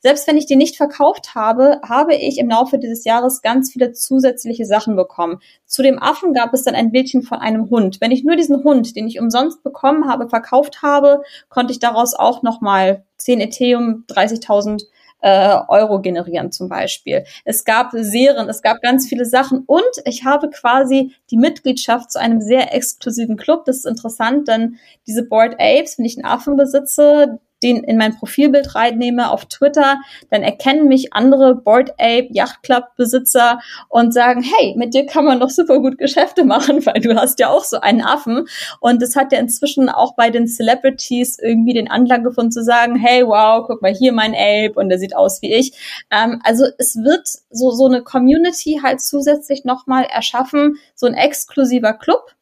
selbst 0.00 0.26
wenn 0.26 0.36
ich 0.36 0.46
die 0.46 0.56
nicht 0.56 0.76
verkauft 0.76 1.34
habe, 1.34 1.80
habe 1.86 2.14
ich 2.14 2.38
im 2.38 2.48
Laufe 2.48 2.78
dieses 2.78 3.04
Jahres 3.04 3.42
ganz 3.42 3.72
viele 3.72 3.92
zusätzliche 3.92 4.64
Sachen 4.64 4.96
bekommen. 4.96 5.40
Zu 5.66 5.82
dem 5.82 6.02
Affen 6.02 6.32
gab 6.32 6.54
es 6.54 6.64
dann 6.64 6.74
ein 6.74 6.90
Bildchen 6.90 7.22
von 7.22 7.38
einem 7.38 7.70
Hund. 7.70 8.00
Wenn 8.00 8.10
ich 8.10 8.24
nur 8.24 8.36
diesen 8.36 8.64
Hund, 8.64 8.96
den 8.96 9.06
ich 9.06 9.20
umsonst 9.20 9.62
bekommen 9.62 10.08
habe, 10.08 10.28
verkauft 10.28 10.82
habe, 10.82 11.22
konnte 11.48 11.72
ich 11.72 11.78
daraus 11.78 12.14
auch 12.14 12.42
nochmal 12.42 13.04
10 13.18 13.40
Ethereum, 13.40 14.04
30.000 14.08 14.84
äh, 15.22 15.56
Euro 15.68 16.00
generieren 16.00 16.52
zum 16.52 16.68
Beispiel. 16.68 17.24
Es 17.44 17.64
gab 17.64 17.92
Serien, 17.92 18.48
es 18.48 18.60
gab 18.60 18.82
ganz 18.82 19.08
viele 19.08 19.24
Sachen 19.24 19.64
und 19.66 19.82
ich 20.04 20.24
habe 20.24 20.50
quasi 20.50 21.14
die 21.30 21.36
Mitgliedschaft 21.36 22.10
zu 22.12 22.20
einem 22.20 22.40
sehr 22.40 22.74
exklusiven 22.74 23.36
Club. 23.36 23.64
Das 23.64 23.78
ist 23.78 23.86
interessant, 23.86 24.48
denn 24.48 24.76
diese 25.06 25.24
Board 25.24 25.54
Apes, 25.58 25.98
wenn 25.98 26.04
ich 26.04 26.16
einen 26.16 26.26
Affen 26.26 26.56
besitze, 26.56 27.40
den 27.62 27.84
in 27.84 27.96
mein 27.96 28.16
Profilbild 28.16 28.74
reinnehme 28.74 29.30
auf 29.30 29.46
Twitter, 29.46 30.00
dann 30.30 30.42
erkennen 30.42 30.88
mich 30.88 31.12
andere 31.12 31.54
Board 31.54 31.90
Ape 31.92 32.28
Yacht 32.30 32.62
Club 32.62 32.84
Besitzer 32.96 33.60
und 33.88 34.12
sagen, 34.12 34.42
hey, 34.42 34.74
mit 34.76 34.94
dir 34.94 35.06
kann 35.06 35.24
man 35.24 35.40
doch 35.40 35.50
super 35.50 35.80
gut 35.80 35.98
Geschäfte 35.98 36.44
machen, 36.44 36.84
weil 36.86 37.00
du 37.00 37.14
hast 37.14 37.38
ja 37.38 37.48
auch 37.48 37.64
so 37.64 37.80
einen 37.80 38.02
Affen. 38.02 38.46
Und 38.80 39.02
es 39.02 39.16
hat 39.16 39.32
ja 39.32 39.38
inzwischen 39.38 39.88
auch 39.88 40.14
bei 40.14 40.30
den 40.30 40.46
Celebrities 40.46 41.38
irgendwie 41.38 41.74
den 41.74 41.90
Anlag 41.90 42.22
gefunden 42.22 42.52
zu 42.52 42.62
sagen, 42.62 42.96
hey, 42.96 43.26
wow, 43.26 43.64
guck 43.66 43.82
mal 43.82 43.94
hier 43.94 44.12
mein 44.12 44.34
Ape 44.34 44.72
und 44.74 44.88
der 44.88 44.98
sieht 44.98 45.16
aus 45.16 45.42
wie 45.42 45.52
ich. 45.52 45.72
Ähm, 46.10 46.40
also 46.44 46.66
es 46.78 46.96
wird 46.96 47.28
so, 47.50 47.70
so 47.70 47.86
eine 47.86 48.02
Community 48.02 48.80
halt 48.82 49.00
zusätzlich 49.00 49.64
nochmal 49.64 50.04
erschaffen, 50.04 50.76
so 50.94 51.06
ein 51.06 51.14
exklusiver 51.14 51.94
Club. 51.94 52.34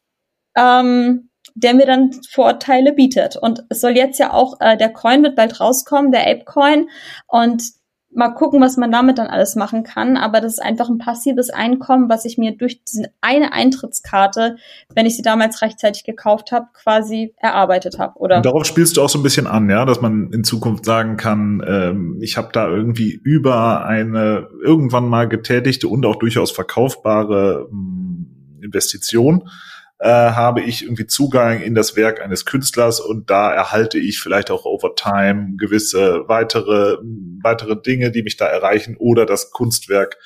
Ähm, 0.56 1.29
der 1.54 1.74
mir 1.74 1.86
dann 1.86 2.12
Vorteile 2.30 2.92
bietet. 2.92 3.36
Und 3.36 3.64
es 3.68 3.80
soll 3.80 3.96
jetzt 3.96 4.18
ja 4.18 4.32
auch, 4.32 4.60
äh, 4.60 4.76
der 4.76 4.92
Coin 4.92 5.22
wird 5.22 5.36
bald 5.36 5.60
rauskommen, 5.60 6.12
der 6.12 6.26
Ape 6.26 6.44
Coin. 6.44 6.88
Und 7.26 7.62
mal 8.12 8.30
gucken, 8.30 8.60
was 8.60 8.76
man 8.76 8.90
damit 8.90 9.18
dann 9.18 9.28
alles 9.28 9.54
machen 9.54 9.84
kann. 9.84 10.16
Aber 10.16 10.40
das 10.40 10.54
ist 10.54 10.58
einfach 10.58 10.88
ein 10.88 10.98
passives 10.98 11.50
Einkommen, 11.50 12.08
was 12.08 12.24
ich 12.24 12.38
mir 12.38 12.56
durch 12.56 12.82
diese 12.84 13.10
eine 13.20 13.52
Eintrittskarte, 13.52 14.56
wenn 14.94 15.06
ich 15.06 15.16
sie 15.16 15.22
damals 15.22 15.62
rechtzeitig 15.62 16.04
gekauft 16.04 16.50
habe, 16.50 16.66
quasi 16.72 17.34
erarbeitet 17.36 17.98
habe. 17.98 18.18
Oder 18.18 18.38
und 18.38 18.46
darauf 18.46 18.64
spielst 18.64 18.96
du 18.96 19.02
auch 19.02 19.08
so 19.08 19.18
ein 19.18 19.22
bisschen 19.22 19.46
an, 19.46 19.70
ja, 19.70 19.84
dass 19.84 20.00
man 20.00 20.32
in 20.32 20.44
Zukunft 20.44 20.84
sagen 20.84 21.16
kann, 21.16 21.62
ähm, 21.66 22.18
ich 22.20 22.36
habe 22.36 22.48
da 22.52 22.68
irgendwie 22.68 23.12
über 23.12 23.84
eine 23.86 24.48
irgendwann 24.62 25.08
mal 25.08 25.28
getätigte 25.28 25.86
und 25.86 26.04
auch 26.04 26.16
durchaus 26.16 26.50
verkaufbare 26.50 27.68
ähm, 27.70 28.58
Investition 28.60 29.48
äh, 30.00 30.08
habe 30.08 30.62
ich 30.62 30.82
irgendwie 30.82 31.06
Zugang 31.06 31.60
in 31.60 31.74
das 31.74 31.94
Werk 31.94 32.22
eines 32.22 32.46
Künstlers 32.46 33.00
und 33.00 33.28
da 33.28 33.52
erhalte 33.52 33.98
ich 33.98 34.18
vielleicht 34.18 34.50
auch 34.50 34.64
over 34.64 34.94
time 34.96 35.56
gewisse 35.58 36.24
weitere, 36.26 36.96
weitere 37.42 37.80
Dinge, 37.80 38.10
die 38.10 38.22
mich 38.22 38.38
da 38.38 38.46
erreichen 38.46 38.96
oder 38.98 39.26
das 39.26 39.50
Kunstwerk 39.50 40.16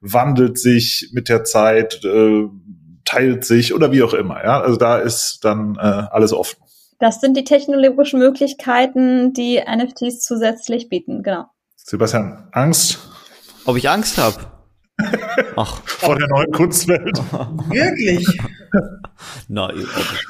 wandelt 0.00 0.58
sich 0.58 1.10
mit 1.12 1.30
der 1.30 1.44
Zeit, 1.44 2.04
äh, 2.04 2.44
teilt 3.06 3.46
sich 3.46 3.72
oder 3.72 3.92
wie 3.92 4.02
auch 4.02 4.12
immer. 4.12 4.44
Ja, 4.44 4.60
also 4.60 4.76
da 4.76 4.98
ist 4.98 5.38
dann 5.42 5.76
äh, 5.76 5.80
alles 5.80 6.34
offen. 6.34 6.58
Das 6.98 7.20
sind 7.20 7.34
die 7.36 7.44
technologischen 7.44 8.18
Möglichkeiten, 8.18 9.32
die 9.32 9.58
NFTs 9.58 10.20
zusätzlich 10.20 10.90
bieten, 10.90 11.22
genau. 11.22 11.46
Sebastian, 11.76 12.48
Angst? 12.52 12.98
Ob 13.64 13.76
ich 13.76 13.88
Angst 13.88 14.18
habe? 14.18 14.53
Ach. 15.56 15.82
Vor 15.84 16.16
der 16.16 16.28
neuen 16.28 16.52
Kunstwelt. 16.52 17.18
Wirklich? 17.68 18.26
Nein. 19.48 19.86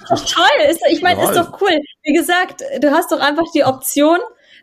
Also, 0.08 0.24
toll. 0.24 0.70
Ist, 0.70 0.80
ich 0.90 1.02
meine, 1.02 1.22
ist 1.22 1.36
doch 1.36 1.60
cool. 1.60 1.78
Wie 2.02 2.12
gesagt, 2.12 2.62
du 2.80 2.90
hast 2.90 3.12
doch 3.12 3.20
einfach 3.20 3.44
die 3.54 3.64
Option, 3.64 4.18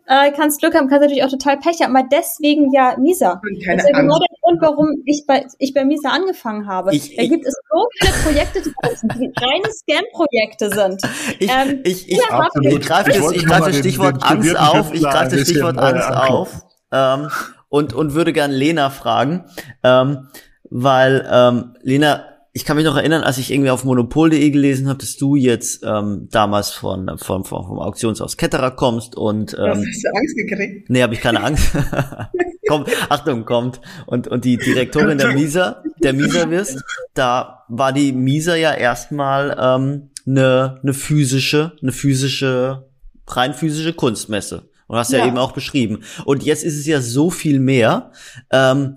äh, 0.08 0.32
kannst 0.32 0.60
Glück 0.60 0.76
haben, 0.76 0.88
kannst 0.88 1.04
natürlich 1.04 1.24
auch 1.24 1.30
total 1.30 1.58
Pech 1.58 1.82
haben, 1.82 1.96
aber 1.96 2.08
deswegen 2.12 2.74
ja 2.74 2.96
Misa. 2.98 3.40
Keine 3.64 3.78
das 3.78 3.86
ist 3.86 3.92
ja 3.92 4.02
genau 4.02 4.18
der 4.18 4.38
Grund, 4.42 4.62
warum 4.62 5.04
ich 5.06 5.26
bei, 5.28 5.46
ich 5.60 5.74
bei 5.74 5.86
Misa 5.86 6.10
angefangen 6.10 6.68
habe. 6.68 6.96
Ich, 6.96 7.16
da 7.16 7.24
gibt 7.24 7.46
es 7.46 7.54
so 7.70 7.88
viele 8.00 8.14
Projekte, 8.24 8.62
die 8.64 9.32
reine 9.40 9.72
Scam-Projekte 9.72 10.70
sind. 10.70 11.02
Ich, 11.40 11.50
ähm, 11.52 11.82
ich, 11.84 12.10
ich, 12.10 12.18
ich, 12.18 12.72
ich 12.72 12.82
greife 12.82 13.12
das, 13.12 13.32
ich 13.32 13.46
greife 13.46 13.70
das 13.70 13.78
Stichwort 13.78 14.24
Angst 14.24 14.58
auf, 14.58 14.94
ich 14.94 15.02
greife 15.04 15.36
das 15.36 15.48
Stichwort 15.48 15.78
Angst 15.78 16.10
auf. 16.12 16.66
Ähm, 16.92 17.30
und, 17.72 17.94
und 17.94 18.14
würde 18.14 18.34
gern 18.34 18.52
Lena 18.52 18.90
fragen, 18.90 19.46
ähm, 19.82 20.28
weil 20.70 21.26
ähm, 21.32 21.76
Lena, 21.82 22.26
ich 22.52 22.66
kann 22.66 22.76
mich 22.76 22.86
noch 22.86 22.98
erinnern, 22.98 23.24
als 23.24 23.38
ich 23.38 23.50
irgendwie 23.50 23.70
auf 23.70 23.86
monopol.de 23.86 24.50
gelesen 24.50 24.90
habe, 24.90 25.00
dass 25.00 25.16
du 25.16 25.38
jetzt 25.38 25.82
ähm, 25.86 26.28
damals 26.32 26.72
von, 26.72 27.18
von, 27.18 27.46
von 27.46 27.64
vom 27.64 27.80
Auktionshaus 27.80 28.36
Ketterer 28.36 28.72
kommst 28.72 29.16
und 29.16 29.54
ähm, 29.58 29.86
hast 29.88 30.04
du 30.04 30.10
Angst 30.14 30.36
gekriegt? 30.36 30.90
Nee, 30.90 31.02
habe 31.02 31.14
ich 31.14 31.22
keine 31.22 31.42
Angst. 31.42 31.72
Komm, 32.68 32.86
Achtung, 33.08 33.46
kommt. 33.46 33.80
Und, 34.06 34.28
und 34.28 34.44
die 34.44 34.58
Direktorin 34.58 35.18
der 35.18 35.34
Misa, 35.34 35.82
der 36.04 36.12
Misa 36.14 36.50
wirst, 36.50 36.84
da 37.14 37.64
war 37.70 37.94
die 37.94 38.12
Misa 38.12 38.56
ja 38.56 38.74
erstmal 38.74 39.58
ähm, 39.60 40.10
eine, 40.28 40.80
eine 40.84 40.94
physische, 40.94 41.72
eine 41.82 41.94
physische, 41.94 42.90
rein 43.28 43.54
physische 43.54 43.94
Kunstmesse. 43.94 44.71
Und 44.92 44.98
hast 44.98 45.14
ja. 45.14 45.20
ja 45.20 45.28
eben 45.28 45.38
auch 45.38 45.54
beschrieben. 45.54 46.00
Und 46.26 46.44
jetzt 46.44 46.66
ist 46.66 46.78
es 46.78 46.86
ja 46.86 47.00
so 47.00 47.30
viel 47.30 47.62
mehr. 47.62 48.12
Ähm, 48.52 48.96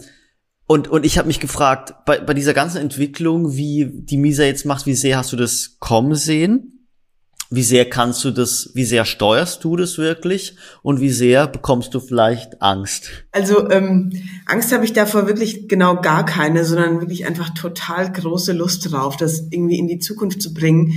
und, 0.66 0.88
und 0.88 1.06
ich 1.06 1.18
habe 1.18 1.28
mich 1.28 1.38
gefragt, 1.38 1.94
bei, 2.04 2.18
bei 2.18 2.34
dieser 2.34 2.52
ganzen 2.52 2.78
Entwicklung, 2.78 3.56
wie 3.56 3.88
die 3.92 4.16
Misa 4.16 4.42
jetzt 4.42 4.66
macht, 4.66 4.86
wie 4.86 4.94
sehr 4.94 5.18
hast 5.18 5.32
du 5.32 5.36
das 5.36 5.76
kommen 5.78 6.16
sehen? 6.16 6.88
Wie 7.48 7.62
sehr 7.62 7.88
kannst 7.88 8.24
du 8.24 8.32
das, 8.32 8.72
wie 8.74 8.84
sehr 8.84 9.04
steuerst 9.04 9.62
du 9.62 9.76
das 9.76 9.96
wirklich? 9.96 10.56
Und 10.82 11.00
wie 11.00 11.10
sehr 11.10 11.46
bekommst 11.46 11.94
du 11.94 12.00
vielleicht 12.00 12.60
Angst? 12.60 13.10
Also 13.30 13.70
ähm, 13.70 14.10
Angst 14.46 14.72
habe 14.72 14.84
ich 14.84 14.94
davor 14.94 15.28
wirklich 15.28 15.68
genau 15.68 16.00
gar 16.00 16.24
keine, 16.24 16.64
sondern 16.64 17.00
wirklich 17.00 17.24
einfach 17.24 17.50
total 17.50 18.10
große 18.10 18.52
Lust 18.52 18.90
drauf, 18.90 19.16
das 19.16 19.44
irgendwie 19.48 19.78
in 19.78 19.86
die 19.86 20.00
Zukunft 20.00 20.42
zu 20.42 20.52
bringen. 20.52 20.92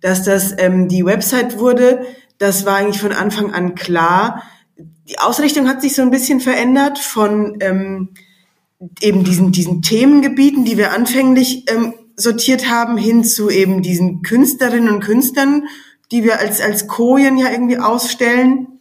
Dass 0.00 0.24
das 0.24 0.52
ähm, 0.58 0.88
die 0.88 1.04
Website 1.04 1.60
wurde, 1.60 2.00
das 2.40 2.64
war 2.64 2.76
eigentlich 2.76 3.00
von 3.00 3.12
Anfang 3.12 3.52
an 3.52 3.74
klar. 3.74 4.42
Die 5.08 5.18
Ausrichtung 5.18 5.68
hat 5.68 5.82
sich 5.82 5.94
so 5.94 6.00
ein 6.00 6.10
bisschen 6.10 6.40
verändert 6.40 6.98
von 6.98 7.58
ähm, 7.60 8.08
eben 9.02 9.24
diesen, 9.24 9.52
diesen 9.52 9.82
Themengebieten, 9.82 10.64
die 10.64 10.78
wir 10.78 10.92
anfänglich 10.92 11.70
ähm, 11.70 11.92
sortiert 12.16 12.70
haben, 12.70 12.96
hin 12.96 13.24
zu 13.24 13.50
eben 13.50 13.82
diesen 13.82 14.22
Künstlerinnen 14.22 14.88
und 14.88 15.04
Künstlern, 15.04 15.64
die 16.10 16.24
wir 16.24 16.40
als, 16.40 16.62
als 16.62 16.86
Kojen 16.86 17.36
ja 17.36 17.50
irgendwie 17.50 17.78
ausstellen. 17.78 18.80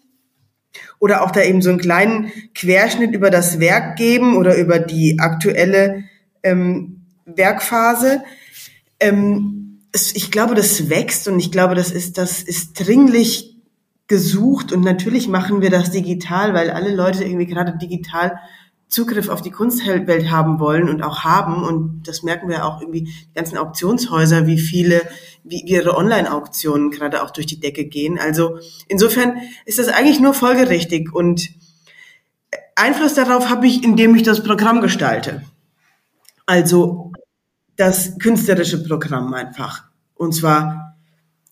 Oder 0.99 1.22
auch 1.22 1.32
da 1.32 1.41
eben 1.41 1.62
so 1.62 1.70
einen 1.70 1.80
kleinen 1.80 2.32
Querschnitt 2.55 3.14
über 3.14 3.30
das 3.30 3.60
Werk 3.60 3.97
geben 3.97 4.38
oder 4.38 4.55
über 4.57 4.80
die 4.80 5.20
aktuelle 5.20 6.05
ähm, 6.43 7.01
Werkphase. 7.26 8.24
Ähm, 9.01 9.82
ich 10.14 10.32
glaube, 10.32 10.55
das 10.55 10.89
wächst 10.89 11.28
und 11.28 11.39
ich 11.39 11.51
glaube, 11.51 11.76
das 11.76 11.91
ist, 11.91 12.18
das 12.18 12.41
ist 12.41 12.80
dringlich 12.80 13.49
gesucht 14.10 14.74
und 14.74 14.84
natürlich 14.84 15.30
machen 15.30 15.62
wir 15.62 15.70
das 15.70 15.91
digital, 15.91 16.53
weil 16.53 16.72
alle 16.72 16.93
Leute 16.93 17.24
irgendwie 17.24 17.45
gerade 17.45 17.78
digital 17.78 18.39
Zugriff 18.89 19.30
auf 19.30 19.43
die 19.43 19.51
Kunstwelt 19.51 20.32
haben 20.32 20.60
wollen 20.60 20.89
und 20.89 21.03
auch 21.03 21.24
haben. 21.24 21.64
Und 21.64 22.07
das 22.07 22.24
merken 22.24 22.49
wir 22.49 22.66
auch 22.66 22.82
irgendwie, 22.82 23.03
die 23.03 23.34
ganzen 23.36 23.57
Auktionshäuser, 23.57 24.47
wie 24.47 24.57
viele, 24.57 25.03
wie 25.43 25.62
ihre 25.62 25.95
Online-Auktionen 25.95 26.89
gerade 26.89 27.24
auch 27.24 27.30
durch 27.30 27.45
die 27.45 27.60
Decke 27.60 27.86
gehen. 27.86 28.18
Also 28.20 28.57
insofern 28.88 29.38
ist 29.66 29.78
das 29.78 29.89
eigentlich 29.89 30.20
nur 30.20 30.34
folgerichtig 30.34 31.14
und 31.14 31.49
Einfluss 32.76 33.14
darauf 33.14 33.49
habe 33.49 33.68
ich, 33.68 33.84
indem 33.84 34.16
ich 34.16 34.24
das 34.24 34.41
Programm 34.41 34.82
gestalte. 34.82 35.43
Also 36.47 37.12
das 37.76 38.18
künstlerische 38.18 38.84
Programm 38.84 39.36
einfach. 39.36 39.84
Und 40.16 40.34
zwar 40.34 40.88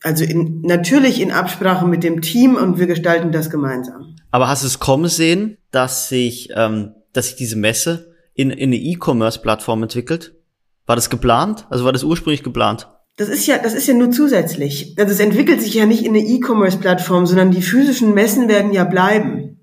also 0.03 0.23
in, 0.23 0.61
natürlich 0.61 1.21
in 1.21 1.31
Absprache 1.31 1.85
mit 1.85 2.03
dem 2.03 2.21
Team 2.21 2.55
und 2.55 2.79
wir 2.79 2.87
gestalten 2.87 3.31
das 3.31 3.49
gemeinsam. 3.49 4.15
Aber 4.31 4.47
hast 4.47 4.63
du 4.63 4.67
es 4.67 4.79
kommen 4.79 5.09
sehen, 5.09 5.57
dass 5.71 6.09
sich, 6.09 6.49
ähm, 6.55 6.93
dass 7.13 7.27
sich 7.27 7.35
diese 7.35 7.55
Messe 7.55 8.13
in, 8.33 8.51
in 8.51 8.69
eine 8.69 8.77
E-Commerce-Plattform 8.77 9.83
entwickelt? 9.83 10.35
War 10.85 10.95
das 10.95 11.09
geplant? 11.09 11.65
Also 11.69 11.85
war 11.85 11.93
das 11.93 12.03
ursprünglich 12.03 12.43
geplant? 12.43 12.89
Das 13.17 13.29
ist 13.29 13.47
ja, 13.47 13.57
das 13.57 13.73
ist 13.73 13.87
ja 13.87 13.95
nur 13.95 14.11
zusätzlich. 14.11 14.95
Also 14.99 15.11
es 15.11 15.19
entwickelt 15.19 15.61
sich 15.61 15.73
ja 15.73 15.87
nicht 15.87 16.05
in 16.05 16.15
eine 16.15 16.23
E-Commerce-Plattform, 16.23 17.25
sondern 17.25 17.51
die 17.51 17.63
physischen 17.63 18.13
Messen 18.13 18.47
werden 18.47 18.71
ja 18.73 18.83
bleiben. 18.83 19.59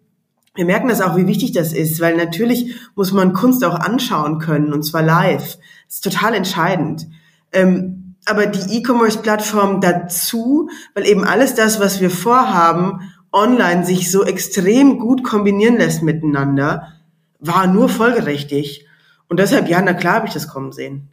Wir 0.56 0.64
merken 0.64 0.88
das 0.88 1.00
auch, 1.00 1.16
wie 1.16 1.26
wichtig 1.26 1.52
das 1.52 1.72
ist, 1.72 2.00
weil 2.00 2.16
natürlich 2.16 2.74
muss 2.96 3.12
man 3.12 3.32
Kunst 3.32 3.64
auch 3.64 3.74
anschauen 3.74 4.38
können 4.38 4.72
und 4.72 4.82
zwar 4.82 5.02
live. 5.02 5.56
Das 5.86 5.96
ist 5.96 6.04
total 6.04 6.34
entscheidend. 6.34 7.06
Ähm, 7.52 8.03
aber 8.26 8.46
die 8.46 8.78
E-Commerce-Plattform 8.78 9.80
dazu, 9.80 10.70
weil 10.94 11.06
eben 11.06 11.24
alles 11.24 11.54
das, 11.54 11.80
was 11.80 12.00
wir 12.00 12.10
vorhaben, 12.10 13.12
online 13.32 13.84
sich 13.84 14.10
so 14.10 14.24
extrem 14.24 14.98
gut 14.98 15.24
kombinieren 15.24 15.76
lässt 15.76 16.02
miteinander, 16.02 16.92
war 17.40 17.66
nur 17.66 17.88
folgerichtig. 17.88 18.86
Und 19.28 19.40
deshalb, 19.40 19.68
ja, 19.68 19.82
na 19.82 19.94
klar 19.94 20.14
habe 20.14 20.28
ich 20.28 20.32
das 20.32 20.48
kommen 20.48 20.72
sehen. 20.72 21.08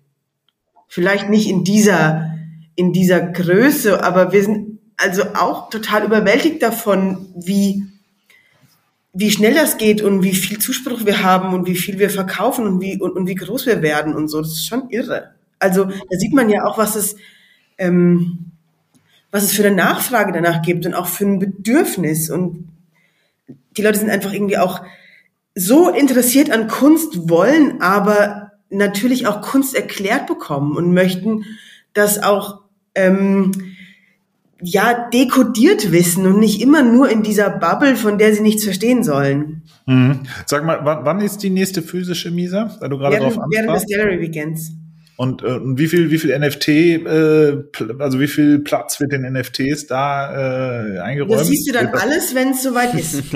Vielleicht 0.88 1.30
nicht 1.30 1.49
in 1.49 1.64
dieser, 1.64 2.32
in 2.76 2.93
dieser 2.93 3.22
Größe, 3.22 4.03
aber 4.03 4.32
wir 4.32 4.43
sind 4.43 4.80
also 4.97 5.24
auch 5.34 5.70
total 5.70 6.05
überwältigt 6.05 6.62
davon, 6.62 7.34
wie, 7.36 7.84
wie 9.14 9.32
schnell 9.32 9.55
das 9.55 9.78
geht 9.78 10.01
und 10.01 10.22
wie 10.22 10.36
viel 10.36 10.59
Zuspruch 10.59 11.05
wir 11.05 11.24
haben 11.24 11.53
und 11.53 11.66
wie 11.66 11.76
viel 11.76 11.97
wir 11.97 12.09
verkaufen 12.09 12.68
und 12.68 12.82
wie, 12.82 13.01
und, 13.01 13.12
und 13.14 13.28
wie 13.28 13.36
groß 13.36 13.66
wir 13.66 13.82
werden 13.82 14.16
und 14.16 14.28
so. 14.28 14.41
Das 14.41 14.51
ist 14.51 14.68
schon 14.68 14.89
irre. 14.89 15.36
Also 15.62 15.86
da 15.86 16.18
sieht 16.18 16.34
man 16.34 16.49
ja 16.49 16.66
auch, 16.66 16.78
was 16.78 16.95
es, 16.95 17.16
ähm, 17.78 18.51
was 19.32 19.43
es 19.43 19.53
für 19.53 19.66
eine 19.66 19.76
Nachfrage 19.76 20.32
danach 20.32 20.62
gibt 20.62 20.86
und 20.86 20.93
auch 20.93 21.07
für 21.07 21.26
ein 21.26 21.39
Bedürfnis. 21.39 22.30
Und 22.30 22.68
die 23.78 23.82
Leute 23.82 23.99
sind 23.99 24.09
einfach 24.09 24.34
irgendwie 24.34 24.57
auch 24.57 24.82
so 25.55 25.89
interessiert 25.89 26.51
an 26.51 26.68
Kunst, 26.68 27.30
wollen 27.30 27.82
aber 27.82 28.51
natürlich 28.70 29.28
auch 29.28 29.41
Kunst 29.41 29.76
erklärt 29.76 30.28
bekommen 30.28 30.76
und 30.76 30.93
möchten, 30.93 31.45
dass 31.93 32.24
auch 32.24 32.62
ähm, 32.95 33.51
ja, 34.62 35.09
dekodiert 35.09 35.91
wissen 35.91 36.26
und 36.28 36.39
nicht 36.39 36.62
immer 36.62 36.84
nur 36.84 37.09
in 37.09 37.24
dieser 37.24 37.49
Bubble, 37.49 37.95
von 37.95 38.18
der 38.18 38.34
sie 38.34 38.41
nichts 38.41 38.64
verstehen 38.64 39.03
sollen. 39.03 39.64
Mhm. 39.88 40.22
Sag 40.45 40.64
mal, 40.64 40.80
wann, 40.84 41.03
wann 41.03 41.20
ist 41.22 41.39
die 41.39 41.49
nächste 41.49 41.82
physische 41.82 42.32
Misa, 42.32 42.78
da 42.80 42.88
du 42.88 42.97
gerade 42.97 43.16
Während, 43.16 43.36
drauf 43.36 43.45
während 43.49 43.70
des 43.70 43.84
ansprachst? 43.84 43.89
Gallery 43.89 44.22
Weekends. 44.22 44.72
Und, 45.22 45.44
äh, 45.44 45.54
und 45.54 45.78
wie 45.78 45.86
viel, 45.86 46.10
wie 46.10 46.18
viel 46.18 46.36
NFT, 46.36 46.68
äh, 46.68 47.64
also 48.00 48.20
wie 48.20 48.28
viel 48.28 48.58
Platz 48.58 49.00
wird 49.00 49.12
den 49.12 49.22
NFTs 49.22 49.86
da 49.86 50.34
äh, 50.34 50.98
eingeräumt? 50.98 51.40
Das 51.40 51.48
siehst 51.48 51.70
du 51.70 51.74
dann 51.74 51.90
alles, 51.90 52.34
wenn 52.34 52.50
es 52.50 52.64
soweit 52.64 52.96
ist. 52.96 53.32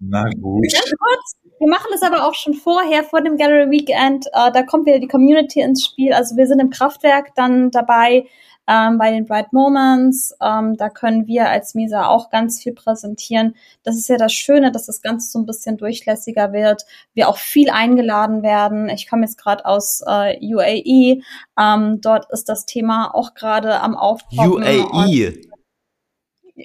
Na 0.00 0.24
gut. 0.40 0.66
Ganz 0.72 0.92
kurz, 0.98 1.36
wir 1.60 1.68
machen 1.68 1.86
das 1.92 2.02
aber 2.02 2.26
auch 2.26 2.34
schon 2.34 2.54
vorher, 2.54 3.04
vor 3.04 3.20
dem 3.20 3.36
Gallery 3.36 3.70
Weekend. 3.70 4.26
Äh, 4.32 4.50
da 4.52 4.64
kommt 4.64 4.86
wieder 4.86 4.98
die 4.98 5.06
Community 5.06 5.60
ins 5.60 5.86
Spiel. 5.86 6.12
Also 6.12 6.36
wir 6.36 6.48
sind 6.48 6.58
im 6.58 6.70
Kraftwerk 6.70 7.36
dann 7.36 7.70
dabei 7.70 8.26
ähm, 8.68 8.98
bei 8.98 9.10
den 9.10 9.26
Bright 9.26 9.52
Moments. 9.52 10.34
Ähm, 10.42 10.76
da 10.76 10.90
können 10.90 11.26
wir 11.26 11.48
als 11.48 11.74
Misa 11.74 12.06
auch 12.06 12.30
ganz 12.30 12.62
viel 12.62 12.74
präsentieren. 12.74 13.54
Das 13.82 13.96
ist 13.96 14.08
ja 14.08 14.18
das 14.18 14.32
Schöne, 14.32 14.70
dass 14.70 14.86
das 14.86 15.00
Ganze 15.00 15.30
so 15.30 15.38
ein 15.38 15.46
bisschen 15.46 15.78
durchlässiger 15.78 16.52
wird. 16.52 16.84
Wir 17.14 17.28
auch 17.28 17.38
viel 17.38 17.70
eingeladen 17.70 18.42
werden. 18.42 18.88
Ich 18.90 19.08
komme 19.08 19.22
jetzt 19.22 19.38
gerade 19.38 19.64
aus 19.64 20.02
äh, 20.06 20.38
UAE. 20.40 21.22
Ähm, 21.58 22.00
dort 22.00 22.30
ist 22.30 22.48
das 22.48 22.66
Thema 22.66 23.14
auch 23.14 23.34
gerade 23.34 23.80
am 23.80 23.96
und 23.96 24.62
UAE. 24.62 25.47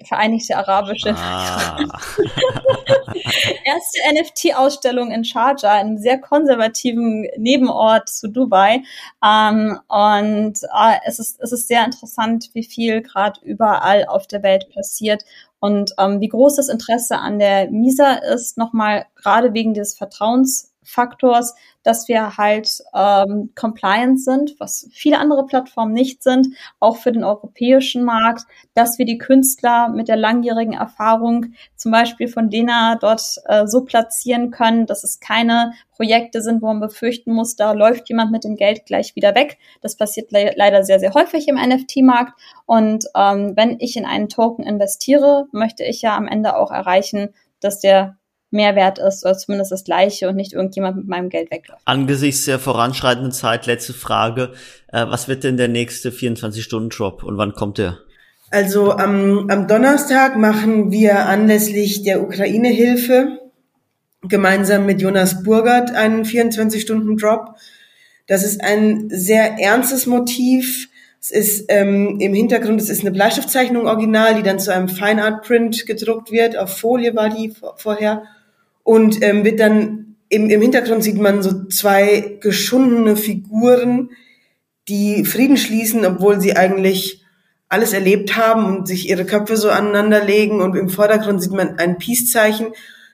Vereinigte 0.06 0.58
Arabische 0.58 1.16
Ah. 1.16 1.78
erste 3.66 4.00
NFT-Ausstellung 4.14 5.12
in 5.12 5.24
Sharjah, 5.24 5.72
einem 5.72 5.98
sehr 5.98 6.20
konservativen 6.20 7.28
Nebenort 7.38 8.10
zu 8.10 8.28
Dubai. 8.28 8.84
Ähm, 9.24 9.80
und 9.88 10.64
äh, 10.64 10.98
es, 11.06 11.20
ist, 11.20 11.40
es 11.42 11.52
ist 11.52 11.68
sehr 11.68 11.86
interessant, 11.86 12.50
wie 12.54 12.64
viel 12.64 13.02
gerade 13.02 13.40
überall 13.44 14.06
auf 14.06 14.28
der 14.28 14.44
Welt 14.44 14.70
passiert 14.74 15.24
und 15.60 15.94
ähm, 15.98 16.20
wie 16.20 16.28
groß 16.28 16.58
das 16.58 16.68
Interesse 16.68 17.18
an 17.18 17.40
der 17.40 17.72
MISA 17.72 18.16
ist, 18.16 18.58
nochmal 18.58 19.06
gerade 19.16 19.54
wegen 19.54 19.74
des 19.74 19.96
Vertrauensfaktors, 20.84 21.56
dass 21.84 22.08
wir 22.08 22.38
halt 22.38 22.82
ähm, 22.94 23.52
compliant 23.56 24.22
sind, 24.22 24.56
was 24.60 24.88
viele 24.94 25.20
andere 25.20 25.46
Plattformen 25.46 25.94
nicht 25.94 26.24
sind, 26.24 26.48
auch 26.80 26.98
für 26.98 27.12
den 27.12 27.24
europäischen 27.24 28.06
Markt, 28.06 28.44
dass 28.74 28.98
wir 28.98 29.06
die 29.06 29.18
Künstler 29.18 29.90
mit 29.90 30.08
der 30.08 30.16
langjährigen 30.16 30.74
Erfahrung 30.74 31.54
zum 31.76 31.92
Beispiel 31.92 32.28
von 32.28 32.50
Dena 32.50 32.96
dort 32.96 33.22
äh, 33.46 33.68
so 33.68 33.84
platzieren 33.84 34.50
können, 34.52 34.86
dass 34.86 35.04
es 35.04 35.20
keine 35.20 35.74
Projekte 35.92 36.42
sind, 36.42 36.62
wo 36.62 36.68
man 36.68 36.80
befürchten 36.80 37.34
muss, 37.34 37.56
da 37.56 37.74
läuft 37.74 38.10
jemand 38.10 38.32
mit 38.32 38.46
dem 38.46 38.56
Geld 38.56 38.86
gleich 38.86 39.16
wieder 39.16 39.36
weg. 39.36 39.58
Das 39.82 39.98
passiert 39.98 40.32
le 40.32 40.54
leider 40.56 40.84
sehr, 40.84 41.00
sehr 41.00 41.14
häufig 41.14 41.48
im 41.48 41.56
NFT-Markt. 41.56 42.34
Und 42.66 43.06
ähm, 43.16 43.54
wenn 43.56 43.80
ich 43.80 43.98
in 43.98 44.06
einen 44.06 44.30
Token 44.30 44.66
investiere, 44.66 45.48
möchte 45.52 45.84
ich 45.84 46.02
ja 46.02 46.16
am 46.16 46.28
Ende 46.28 46.56
auch 46.56 46.72
erreichen, 46.72 47.30
dass 47.60 47.80
der 47.80 48.18
mehr 48.54 48.76
wert 48.76 49.00
ist 49.00 49.26
oder 49.26 49.38
zumindest 49.38 49.72
das 49.72 49.84
gleiche 49.84 50.30
und 50.30 50.36
nicht 50.36 50.54
irgendjemand 50.54 50.98
mit 50.98 51.08
meinem 51.08 51.30
Geld 51.30 51.52
wegläuft. 51.52 51.82
Angesichts 51.86 52.46
der 52.46 52.60
voranschreitenden 52.60 53.32
Zeit, 53.32 53.66
letzte 53.66 53.94
Frage. 53.94 54.54
Äh, 54.92 55.06
was 55.08 55.28
wird 55.28 55.44
denn 55.44 55.58
der 55.58 55.68
nächste 55.68 56.12
24-Stunden-Drop 56.12 57.24
und 57.24 57.38
wann 57.38 57.54
kommt 57.54 57.78
der? 57.80 57.98
Also 58.52 58.92
am, 58.92 59.50
am 59.50 59.68
Donnerstag 59.68 60.38
machen 60.38 60.92
wir 60.92 61.26
anlässlich 61.26 62.04
der 62.04 62.22
Ukraine-Hilfe 62.22 63.40
gemeinsam 64.22 64.86
mit 64.86 65.02
Jonas 65.02 65.44
Burgert 65.44 65.94
einen 65.94 66.24
24-Stunden-Drop. 66.24 67.56
Das 68.28 68.44
ist 68.44 68.64
ein 68.64 69.10
sehr 69.10 69.60
ernstes 69.60 70.06
Motiv. 70.06 70.88
Es 71.20 71.32
ist 71.32 71.66
ähm, 71.70 72.20
im 72.20 72.34
Hintergrund, 72.34 72.82
es 72.82 72.90
ist 72.90 73.02
eine 73.02 73.12
Bleistiftzeichnung 73.12 73.88
original, 73.88 74.36
die 74.36 74.44
dann 74.44 74.60
zu 74.60 74.74
einem 74.74 74.90
Fine 74.90 75.24
Art 75.24 75.44
Print 75.46 75.86
gedruckt 75.86 76.32
wird. 76.32 76.58
Auf 76.58 76.78
Folie 76.78 77.16
war 77.16 77.30
die 77.30 77.50
vor, 77.50 77.76
vorher. 77.78 78.24
Und 78.84 79.24
ähm, 79.24 79.44
wird 79.44 79.60
dann 79.60 80.16
im, 80.30 80.50
im 80.50 80.62
Hintergrund 80.62 81.04
sieht 81.04 81.20
man 81.20 81.44
so 81.44 81.68
zwei 81.68 82.38
geschundene 82.42 83.16
Figuren, 83.16 84.10
die 84.88 85.26
Frieden 85.26 85.58
schließen, 85.58 86.06
obwohl 86.06 86.42
sie 86.42 86.56
eigentlich 86.56 87.24
alles 87.70 87.94
erlebt 87.94 88.36
haben 88.36 88.66
und 88.66 88.88
sich 88.88 89.10
ihre 89.10 89.26
Köpfe 89.26 89.58
so 89.58 89.70
aneinander 89.70 90.24
legen. 90.24 90.62
Und 90.62 90.76
im 90.76 90.90
Vordergrund 90.90 91.42
sieht 91.42 91.54
man 91.54 91.80
ein 91.80 91.98
Peace-Zeichen, 91.98 92.68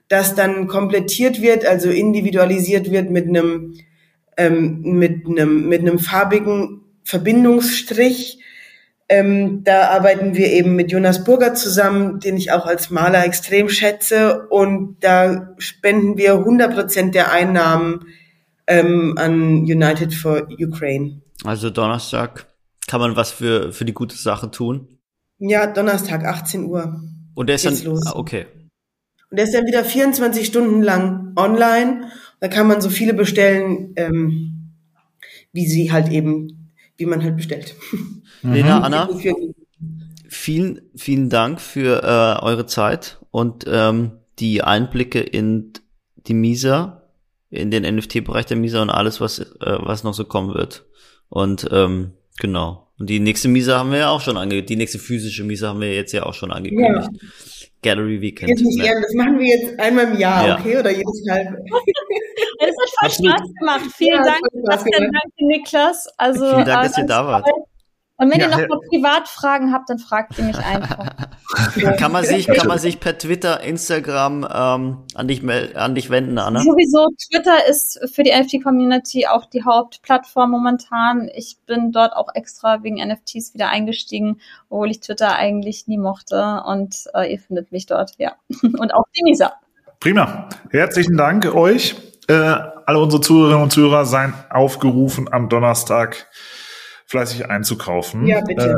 das 0.07 0.35
dann 0.35 0.67
komplettiert 0.67 1.41
wird, 1.41 1.65
also 1.65 1.89
individualisiert 1.89 2.89
wird 2.89 3.11
mit 3.11 3.27
einem, 3.27 3.75
ähm, 4.37 4.81
mit 4.81 5.27
einem, 5.27 5.69
mit 5.69 5.81
einem 5.81 5.99
farbigen 5.99 6.81
Verbindungsstrich. 7.03 8.39
Ähm, 9.11 9.63
da 9.63 9.89
arbeiten 9.89 10.35
wir 10.35 10.51
eben 10.51 10.75
mit 10.75 10.91
Jonas 10.91 11.23
Burger 11.23 11.55
zusammen, 11.55 12.19
den 12.19 12.37
ich 12.37 12.51
auch 12.51 12.67
als 12.67 12.91
Maler 12.91 13.25
extrem 13.25 13.67
schätze. 13.67 14.47
Und 14.49 14.97
da 14.99 15.55
spenden 15.57 16.17
wir 16.17 16.35
100 16.35 16.73
Prozent 16.75 17.15
der 17.15 17.31
Einnahmen 17.31 18.05
ähm, 18.67 19.15
an 19.17 19.63
United 19.63 20.13
for 20.13 20.47
Ukraine. 20.59 21.21
Also 21.43 21.71
Donnerstag 21.71 22.45
kann 22.87 22.99
man 22.99 23.15
was 23.15 23.31
für, 23.31 23.73
für 23.73 23.85
die 23.85 23.93
gute 23.93 24.15
Sache 24.15 24.51
tun. 24.51 24.99
Ja, 25.39 25.65
Donnerstag, 25.65 26.23
18 26.25 26.65
Uhr. 26.65 27.01
Und 27.33 27.47
der 27.47 27.55
ist 27.55 27.65
dann, 27.65 27.81
los. 27.83 28.05
ah, 28.05 28.15
okay. 28.15 28.45
Und 29.31 29.37
der 29.37 29.45
ist 29.45 29.53
dann 29.53 29.65
wieder 29.65 29.83
24 29.83 30.45
Stunden 30.45 30.83
lang 30.83 31.33
online. 31.35 32.11
Da 32.39 32.47
kann 32.47 32.67
man 32.67 32.81
so 32.81 32.89
viele 32.89 33.13
bestellen, 33.13 33.93
ähm, 33.95 34.73
wie 35.51 35.65
sie 35.65 35.91
halt 35.91 36.09
eben, 36.09 36.73
wie 36.97 37.05
man 37.05 37.23
halt 37.23 37.37
bestellt. 37.37 37.75
Lena, 38.41 38.81
Anna, 38.81 39.09
vielen, 40.27 40.81
vielen 40.95 41.29
Dank 41.29 41.59
für 41.61 42.03
äh, 42.03 42.43
eure 42.43 42.65
Zeit 42.65 43.17
und 43.31 43.65
ähm, 43.67 44.11
die 44.39 44.61
Einblicke 44.63 45.19
in 45.19 45.73
die 46.15 46.33
Misa, 46.33 47.03
in 47.49 47.71
den 47.71 47.83
NFT-Bereich 47.95 48.45
der 48.45 48.57
Misa 48.57 48.81
und 48.81 48.89
alles, 48.89 49.19
was, 49.21 49.39
äh, 49.39 49.45
was 49.59 50.03
noch 50.03 50.13
so 50.13 50.25
kommen 50.25 50.53
wird. 50.53 50.85
Und 51.29 51.67
ähm, 51.71 52.13
genau. 52.39 52.87
Und 52.99 53.09
die 53.09 53.19
nächste 53.19 53.47
Misa 53.47 53.79
haben 53.79 53.91
wir 53.91 53.99
ja 53.99 54.09
auch 54.09 54.21
schon 54.21 54.35
angekündigt. 54.37 54.69
Die 54.69 54.75
nächste 54.75 54.99
physische 54.99 55.43
Misa 55.43 55.69
haben 55.69 55.79
wir 55.81 55.93
jetzt 55.93 56.11
ja 56.11 56.23
auch 56.25 56.33
schon 56.33 56.51
angekündigt. 56.51 57.09
Gallery 57.81 58.19
Weekend. 58.19 58.49
Jetzt 58.49 58.61
nicht 58.61 58.77
Ne? 58.77 58.91
das 59.01 59.13
machen 59.13 59.39
wir 59.39 59.47
jetzt 59.47 59.79
einmal 59.79 60.11
im 60.11 60.19
Jahr, 60.19 60.47
Ja. 60.47 60.59
okay? 60.59 60.77
Oder 60.79 60.91
jedes 60.91 61.23
halbe. 61.29 61.57
Es 62.59 62.75
hat 63.01 63.11
voll 63.21 63.31
Absolut. 63.31 63.31
Spaß 63.37 63.53
gemacht. 63.59 63.81
Vielen 63.95 64.15
Ja, 64.17 64.23
Dank, 64.23 64.39
Sebastian, 64.51 65.01
danke 65.13 65.47
Niklas. 65.47 66.07
Also, 66.17 66.45
Vielen 66.45 66.65
Dank, 66.65 66.83
äh, 66.83 66.87
dass 66.87 66.97
ihr 66.97 67.05
ganz 67.05 67.09
da 67.09 67.25
wart. 67.25 67.47
Und 68.19 68.29
wenn 68.31 68.39
Ja, 68.41 68.47
ihr 68.47 68.51
noch 68.51 68.67
mal 68.67 68.79
Privatfragen 68.89 69.71
habt, 69.71 69.89
dann 69.89 69.97
fragt 69.97 70.37
ihr 70.37 70.43
mich 70.43 70.57
einfach. 70.57 71.07
Kann 71.97 72.11
man 72.11 72.25
sich, 72.25 72.47
kann 72.47 72.67
man 72.67 72.77
sich 72.77 72.99
per 72.99 73.17
Twitter, 73.17 73.61
Instagram 73.61 74.43
ähm, 74.43 74.97
an 75.15 75.27
dich 75.27 75.41
an 75.75 75.95
dich 75.95 76.09
wenden, 76.09 76.37
Anna? 76.37 76.59
Sowieso, 76.59 77.07
Twitter 77.31 77.65
ist 77.67 77.99
für 78.13 78.23
die 78.23 78.31
NFT-Community 78.31 79.25
auch 79.25 79.45
die 79.45 79.63
Hauptplattform 79.63 80.51
momentan. 80.51 81.29
Ich 81.33 81.57
bin 81.65 81.93
dort 81.93 82.13
auch 82.13 82.27
extra 82.35 82.83
wegen 82.83 82.97
NFTs 82.97 83.53
wieder 83.53 83.69
eingestiegen, 83.69 84.41
obwohl 84.69 84.91
ich 84.91 84.99
Twitter 84.99 85.35
eigentlich 85.35 85.87
nie 85.87 85.97
mochte. 85.97 86.61
Und 86.65 87.05
äh, 87.15 87.31
ihr 87.31 87.39
findet 87.39 87.71
mich 87.71 87.85
dort, 87.85 88.11
ja. 88.17 88.33
Und 88.61 88.93
auch 88.93 89.05
die 89.17 89.23
Misa. 89.23 89.53
Prima. 90.01 90.49
Herzlichen 90.71 91.15
Dank 91.15 91.45
euch. 91.55 91.95
Äh, 92.27 92.33
alle 92.33 92.99
unsere 92.99 93.21
Zuhörerinnen 93.21 93.63
und 93.63 93.71
Zuhörer 93.71 94.05
seien 94.05 94.33
aufgerufen, 94.49 95.31
am 95.31 95.47
Donnerstag 95.47 96.27
fleißig 97.09 97.49
einzukaufen. 97.49 98.25
Ja, 98.27 98.41
bitte. 98.41 98.69
Äh, 98.69 98.75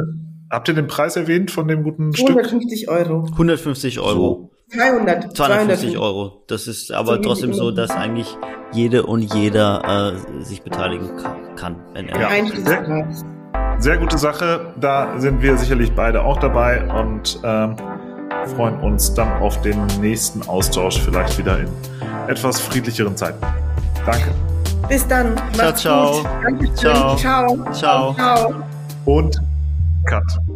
habt 0.49 0.67
ihr 0.67 0.73
den 0.73 0.87
Preis 0.87 1.15
erwähnt 1.15 1.51
von 1.51 1.67
dem 1.67 1.83
guten 1.83 2.13
Stück? 2.13 2.27
250 2.33 2.89
Euro. 2.89 3.23
150 3.31 3.99
Euro. 3.99 4.51
200. 4.73 5.35
250 5.35 5.97
Euro. 5.97 6.43
Das 6.47 6.67
ist 6.67 6.91
aber 6.93 7.15
So 7.15 7.21
trotzdem 7.21 7.53
so, 7.53 7.71
dass 7.71 7.91
eigentlich 7.91 8.37
jede 8.71 9.03
und 9.05 9.33
jeder 9.33 10.13
äh, 10.39 10.43
sich 10.43 10.61
beteiligen 10.61 11.17
ka- 11.17 11.35
kann. 11.57 11.75
Wenn 11.93 12.07
er 12.07 12.21
Ja. 12.21 12.27
Einstiegspreis. 12.29 13.25
Sehr 13.79 13.97
gute 13.97 14.17
Sache. 14.17 14.73
Da 14.79 15.19
sind 15.19 15.41
wir 15.41 15.57
sicherlich 15.57 15.91
beide 15.93 16.23
auch 16.23 16.37
dabei 16.39 16.83
und 16.89 17.37
ähm, 17.43 17.75
freuen 18.55 18.79
uns 18.79 19.13
dann 19.13 19.41
auf 19.41 19.59
den 19.61 19.85
nächsten 19.99 20.47
Austausch, 20.47 21.01
vielleicht 21.01 21.37
wieder 21.37 21.59
in 21.59 21.67
etwas 22.29 22.61
friedlicheren 22.61 23.17
Zeiten. 23.17 23.45
Danke. 24.05 24.29
Bis 24.91 25.07
dann. 25.07 25.37
Ciao, 25.53 25.65
Macht's 25.67 25.81
ciao. 25.83 26.11
Gut. 26.11 26.25
Dankeschön. 26.43 26.75
Ciao. 26.75 27.15
Ciao. 27.15 27.71
Ciao. 27.71 28.13
Ciao. 28.13 28.53
Und 29.05 29.41
Cut. 30.05 30.50